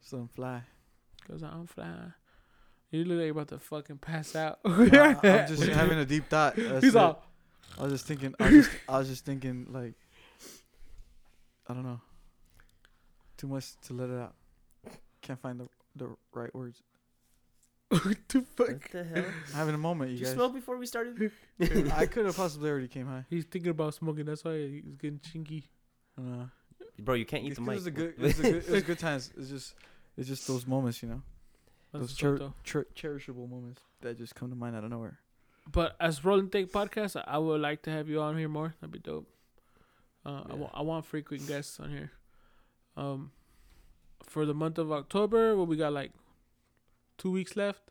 Some 0.00 0.28
fly. 0.28 0.62
Cause 1.26 1.42
I'm 1.42 1.66
flying. 1.66 2.12
You 2.90 3.04
look 3.04 3.18
like 3.18 3.24
you're 3.24 3.30
about 3.32 3.48
to 3.48 3.58
fucking 3.58 3.98
pass 3.98 4.34
out. 4.34 4.60
I, 4.64 5.16
am 5.22 5.48
just 5.48 5.62
having 5.68 5.98
a 5.98 6.06
deep 6.06 6.28
thought. 6.28 6.56
That's 6.56 6.84
He's 6.84 6.94
it. 6.94 6.98
all. 6.98 7.22
I 7.78 7.82
was 7.82 7.92
just 7.92 8.06
thinking. 8.06 8.34
I 8.40 8.44
was 8.44 8.52
just, 8.66 8.70
I 8.88 8.98
was 8.98 9.08
just 9.08 9.24
thinking 9.26 9.66
like. 9.70 9.94
I 11.68 11.74
don't 11.74 11.84
know. 11.84 12.00
Too 13.36 13.46
much 13.46 13.78
to 13.82 13.92
let 13.92 14.08
it 14.08 14.18
out. 14.18 14.34
Can't 15.20 15.38
find 15.38 15.60
the 15.60 15.68
the 15.96 16.16
right 16.32 16.54
words. 16.54 16.82
the 18.28 18.44
fuck? 18.54 18.68
What 18.68 18.90
the 18.92 19.04
hell? 19.04 19.24
Having 19.54 19.74
a 19.74 19.78
moment, 19.78 20.10
you 20.10 20.16
Did 20.16 20.20
you 20.20 20.26
guys. 20.26 20.34
smoke 20.34 20.54
before 20.54 20.76
we 20.76 20.86
started? 20.86 21.30
I 21.94 22.06
could 22.06 22.26
have 22.26 22.36
possibly 22.36 22.68
already 22.70 22.88
came 22.88 23.06
high. 23.06 23.24
He's 23.30 23.44
thinking 23.44 23.70
about 23.70 23.94
smoking. 23.94 24.26
That's 24.26 24.44
why 24.44 24.58
he's 24.58 24.82
getting 25.00 25.20
chinky. 25.20 25.64
I. 26.18 26.44
Bro, 27.00 27.14
you 27.14 27.24
can't 27.24 27.44
eat 27.44 27.52
It's 27.52 27.58
the 27.58 27.64
'cause 27.64 27.66
mic. 27.66 27.74
It 27.74 27.76
was 27.76 27.86
a 27.86 27.90
good. 27.90 28.08
It 28.10 28.18
was 28.20 28.38
a 28.38 28.42
good. 28.42 28.54
It 28.56 28.70
was 28.70 28.82
good 28.82 28.98
times. 28.98 29.30
It's 29.36 29.48
just. 29.48 29.74
It's 30.16 30.28
just 30.28 30.46
those 30.48 30.66
moments, 30.66 31.02
you 31.02 31.08
know. 31.08 31.22
That's 31.92 32.08
those 32.08 32.16
cher- 32.16 32.52
cher- 32.64 32.86
cherishable 32.94 33.48
moments 33.48 33.80
that 34.02 34.18
just 34.18 34.34
come 34.34 34.50
to 34.50 34.56
mind 34.56 34.74
out 34.76 34.84
of 34.84 34.90
nowhere. 34.90 35.18
But 35.70 35.96
as 36.00 36.24
Rolling 36.24 36.48
Thick 36.48 36.72
Podcast, 36.72 37.16
I- 37.16 37.34
I 37.34 37.38
would 37.38 37.60
like 37.60 37.82
to 37.82 37.90
have 37.90 38.08
you 38.08 38.20
on 38.20 38.36
here 38.36 38.48
more. 38.48 38.74
That'd 38.80 38.92
be 38.92 38.98
dope. 38.98 39.28
Uh, 40.26 40.42
I 40.44 40.48
Yeah. 40.48 40.54
want 40.56 40.72
I 40.74 40.82
want 40.82 41.06
frequent 41.06 41.46
guests 41.46 41.78
on 41.80 41.90
here. 41.90 42.10
Um, 42.96 43.30
for 44.24 44.44
the 44.44 44.54
month 44.54 44.76
of 44.78 44.90
October, 44.92 45.56
what 45.56 45.68
we 45.68 45.76
got 45.76 45.92
like 45.92 46.10
two 47.18 47.30
weeks 47.30 47.56
left. 47.56 47.82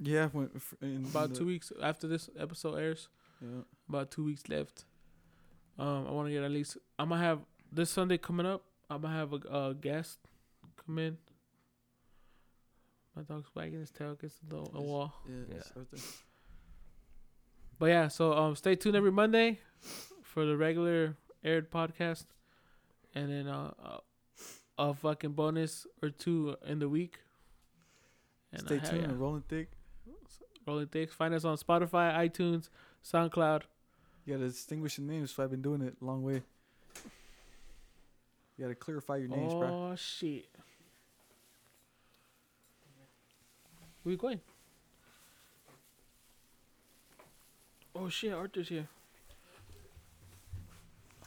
Yeah, 0.00 0.28
when, 0.32 0.50
f- 0.56 0.74
in, 0.82 1.04
About 1.04 1.30
the- 1.30 1.36
two 1.36 1.46
weeks 1.46 1.70
after 1.82 2.08
this 2.08 2.28
episode 2.38 2.76
airs. 2.78 3.08
Yeah. 3.40 3.60
About 3.88 4.10
two 4.10 4.24
weeks 4.24 4.48
left. 4.48 4.84
Um, 5.78 6.06
I 6.08 6.10
want 6.12 6.28
to 6.28 6.32
get 6.32 6.42
at 6.42 6.50
least. 6.50 6.78
I'm 6.98 7.10
gonna 7.10 7.20
have 7.22 7.40
this 7.70 7.90
Sunday 7.90 8.16
coming 8.18 8.46
up. 8.46 8.64
I'm 8.90 9.02
gonna 9.02 9.14
have 9.14 9.32
a, 9.32 9.36
a 9.68 9.74
guest 9.74 10.18
come 10.84 10.98
in. 10.98 11.18
My 13.16 13.22
dog's 13.22 13.48
wagging 13.54 13.80
his 13.80 13.90
tail 13.90 14.12
against 14.12 14.48
the 14.48 14.56
a 14.56 14.80
wall. 14.80 15.14
Yeah. 15.28 15.34
Yeah. 15.48 15.54
it's 15.56 15.72
right 15.76 15.90
there. 15.90 16.00
But 17.78 17.86
yeah, 17.86 18.08
so 18.08 18.32
um, 18.32 18.56
stay 18.56 18.76
tuned 18.76 18.96
every 18.96 19.12
Monday 19.12 19.60
for 20.22 20.44
the 20.46 20.56
regular 20.56 21.16
aired 21.44 21.70
podcast, 21.70 22.26
and 23.14 23.30
then 23.30 23.46
uh, 23.48 23.72
uh, 23.84 23.98
a 24.78 24.94
fucking 24.94 25.32
bonus 25.32 25.86
or 26.02 26.10
two 26.10 26.56
in 26.66 26.78
the 26.78 26.88
week. 26.88 27.18
And 28.54 28.66
Stay 28.66 28.78
uh, 28.78 28.90
tuned. 28.90 29.02
yeah. 29.10 29.16
Rolling 29.16 29.42
thick. 29.48 29.68
Rolling 30.66 30.86
Thick. 30.86 31.12
Find 31.12 31.34
us 31.34 31.44
on 31.44 31.58
Spotify, 31.58 32.16
iTunes, 32.16 32.68
SoundCloud. 33.04 33.62
You 34.24 34.34
gotta 34.34 34.48
distinguish 34.48 34.96
the 34.96 35.02
names. 35.02 35.32
So 35.32 35.42
I've 35.42 35.50
been 35.50 35.62
doing 35.62 35.82
it 35.82 35.96
a 36.00 36.04
long 36.04 36.22
way. 36.22 36.42
You 38.56 38.64
gotta 38.64 38.74
clarify 38.74 39.16
your 39.16 39.28
names, 39.28 39.52
oh 39.52 39.58
bro. 39.58 39.68
Oh 39.68 39.96
shit! 39.96 40.46
Where 44.02 44.12
you 44.12 44.16
going? 44.16 44.40
Oh 47.94 48.08
shit! 48.08 48.32
Arthur's 48.32 48.68
here. 48.68 48.88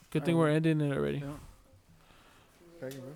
Good 0.10 0.26
thing 0.26 0.38
we're 0.38 0.50
ending 0.50 0.82
it 0.82 0.96
already. 0.96 1.20
Yeah. 1.20 1.28
Cracking, 2.80 3.02
bro. 3.02 3.10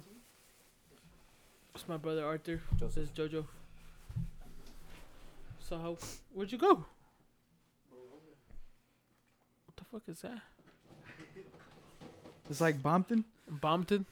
It's 1.74 1.88
my 1.88 1.97
brother 1.97 2.26
Arthur. 2.26 2.62
This 2.80 2.97
is 2.97 3.10
Jojo. 3.10 3.45
So 5.71 5.77
how? 5.77 5.97
Where'd 6.34 6.51
you 6.51 6.57
go? 6.57 6.84
What 9.63 9.77
the 9.77 9.86
fuck 9.86 10.01
is 10.10 10.19
that? 10.19 10.41
It's 12.49 12.60
like 12.60 12.84
Bompton. 12.84 13.23
Bompton. 13.49 14.03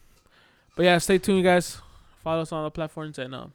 But 0.78 0.84
yeah, 0.84 0.98
stay 1.00 1.18
tuned, 1.18 1.40
you 1.40 1.44
guys. 1.44 1.82
Follow 2.24 2.44
us 2.44 2.54
on 2.54 2.64
the 2.64 2.72
platforms 2.72 3.20
and 3.20 3.36
um, 3.36 3.52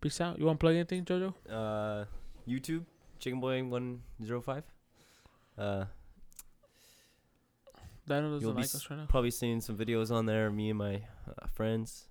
peace 0.00 0.18
out. 0.18 0.38
You 0.38 0.46
want 0.46 0.58
to 0.58 0.64
plug 0.64 0.76
anything, 0.76 1.04
Jojo? 1.04 1.34
Uh, 1.46 2.06
YouTube, 2.48 2.84
Chicken 3.20 3.38
Boy 3.38 3.62
one 3.62 4.00
zero 4.24 4.40
five. 4.40 4.64
Uh, 5.58 5.84
Dino 8.08 8.30
doesn't 8.30 8.40
You'll 8.40 8.52
be 8.52 8.62
like 8.62 8.74
us 8.74 8.88
right 8.88 9.00
now. 9.00 9.06
probably 9.10 9.30
seeing 9.30 9.60
some 9.60 9.76
videos 9.76 10.10
on 10.10 10.24
there. 10.24 10.50
Me 10.50 10.70
and 10.70 10.78
my 10.78 11.02
uh, 11.28 11.48
friends. 11.52 12.06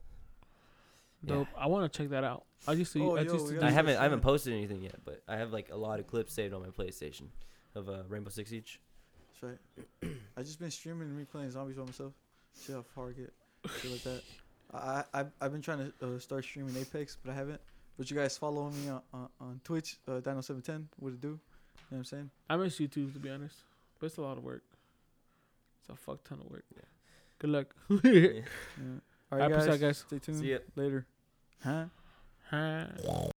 Yeah. 1.23 1.33
Dope. 1.35 1.47
I 1.57 1.67
want 1.67 1.91
to 1.91 1.97
check 1.97 2.09
that 2.09 2.23
out. 2.23 2.45
I 2.67 2.73
used 2.73 2.93
to. 2.93 3.03
Oh, 3.03 3.15
I 3.17 3.21
yo, 3.21 3.33
used 3.33 3.45
we 3.45 3.53
to. 3.53 3.59
gotta 3.59 3.67
I 3.67 3.71
haven't 3.71 3.97
I 3.97 4.03
haven't 4.03 4.21
posted 4.21 4.53
anything 4.53 4.81
yet, 4.81 4.95
but 5.03 5.21
I 5.27 5.37
have 5.37 5.51
like 5.51 5.69
a 5.71 5.75
lot 5.77 5.99
of 5.99 6.07
clips 6.07 6.33
saved 6.33 6.53
on 6.53 6.61
my 6.61 6.69
PlayStation 6.69 7.27
of 7.75 7.89
uh, 7.89 8.03
Rainbow 8.07 8.29
Six 8.29 8.49
Siege. 8.49 8.79
That's 9.41 9.57
right. 10.03 10.11
I 10.37 10.43
just 10.43 10.59
been 10.59 10.71
streaming 10.71 11.09
and 11.09 11.27
replaying 11.27 11.51
zombies 11.51 11.75
by 11.77 11.83
myself. 11.85 12.13
See 12.53 12.73
how 12.73 12.83
far 12.95 13.09
I 13.09 13.11
get. 13.13 13.33
Shit 13.81 13.91
like 13.91 14.03
that. 14.03 14.21
I 14.73 14.77
I 14.77 15.19
I've, 15.21 15.31
I've 15.41 15.51
been 15.51 15.61
trying 15.61 15.91
to 15.99 16.15
uh, 16.15 16.19
start 16.19 16.43
streaming 16.43 16.75
Apex, 16.77 17.17
but 17.23 17.31
I 17.31 17.35
haven't. 17.35 17.61
But 17.97 18.09
you 18.09 18.17
guys 18.17 18.37
follow 18.37 18.69
me 18.69 18.89
on 18.89 19.01
on, 19.13 19.29
on 19.39 19.61
Twitch, 19.63 19.97
uh, 20.07 20.19
Dino710. 20.21 20.85
What 20.97 21.13
it 21.13 21.21
do? 21.21 21.27
You 21.27 21.33
know 21.33 21.39
what 21.89 21.97
I'm 21.97 22.03
saying? 22.05 22.29
I 22.49 22.57
miss 22.57 22.79
YouTube 22.79 23.13
to 23.13 23.19
be 23.19 23.29
honest, 23.29 23.57
but 23.99 24.07
it's 24.07 24.17
a 24.17 24.21
lot 24.21 24.37
of 24.37 24.43
work. 24.43 24.63
It's 25.81 25.89
a 25.89 25.95
fuck 25.95 26.23
ton 26.23 26.39
of 26.39 26.49
work. 26.49 26.63
Good 27.39 27.49
luck. 27.49 27.75
Yeah. 28.03 28.41
All 29.31 29.39
right, 29.39 29.51
Episode, 29.51 29.71
guys. 29.71 29.79
guys. 29.79 29.97
Stay 30.07 30.19
tuned. 30.19 30.37
See 30.39 30.51
ya. 30.51 30.59
Later. 30.75 31.07
Huh? 31.61 31.85
Huh? 32.49 33.32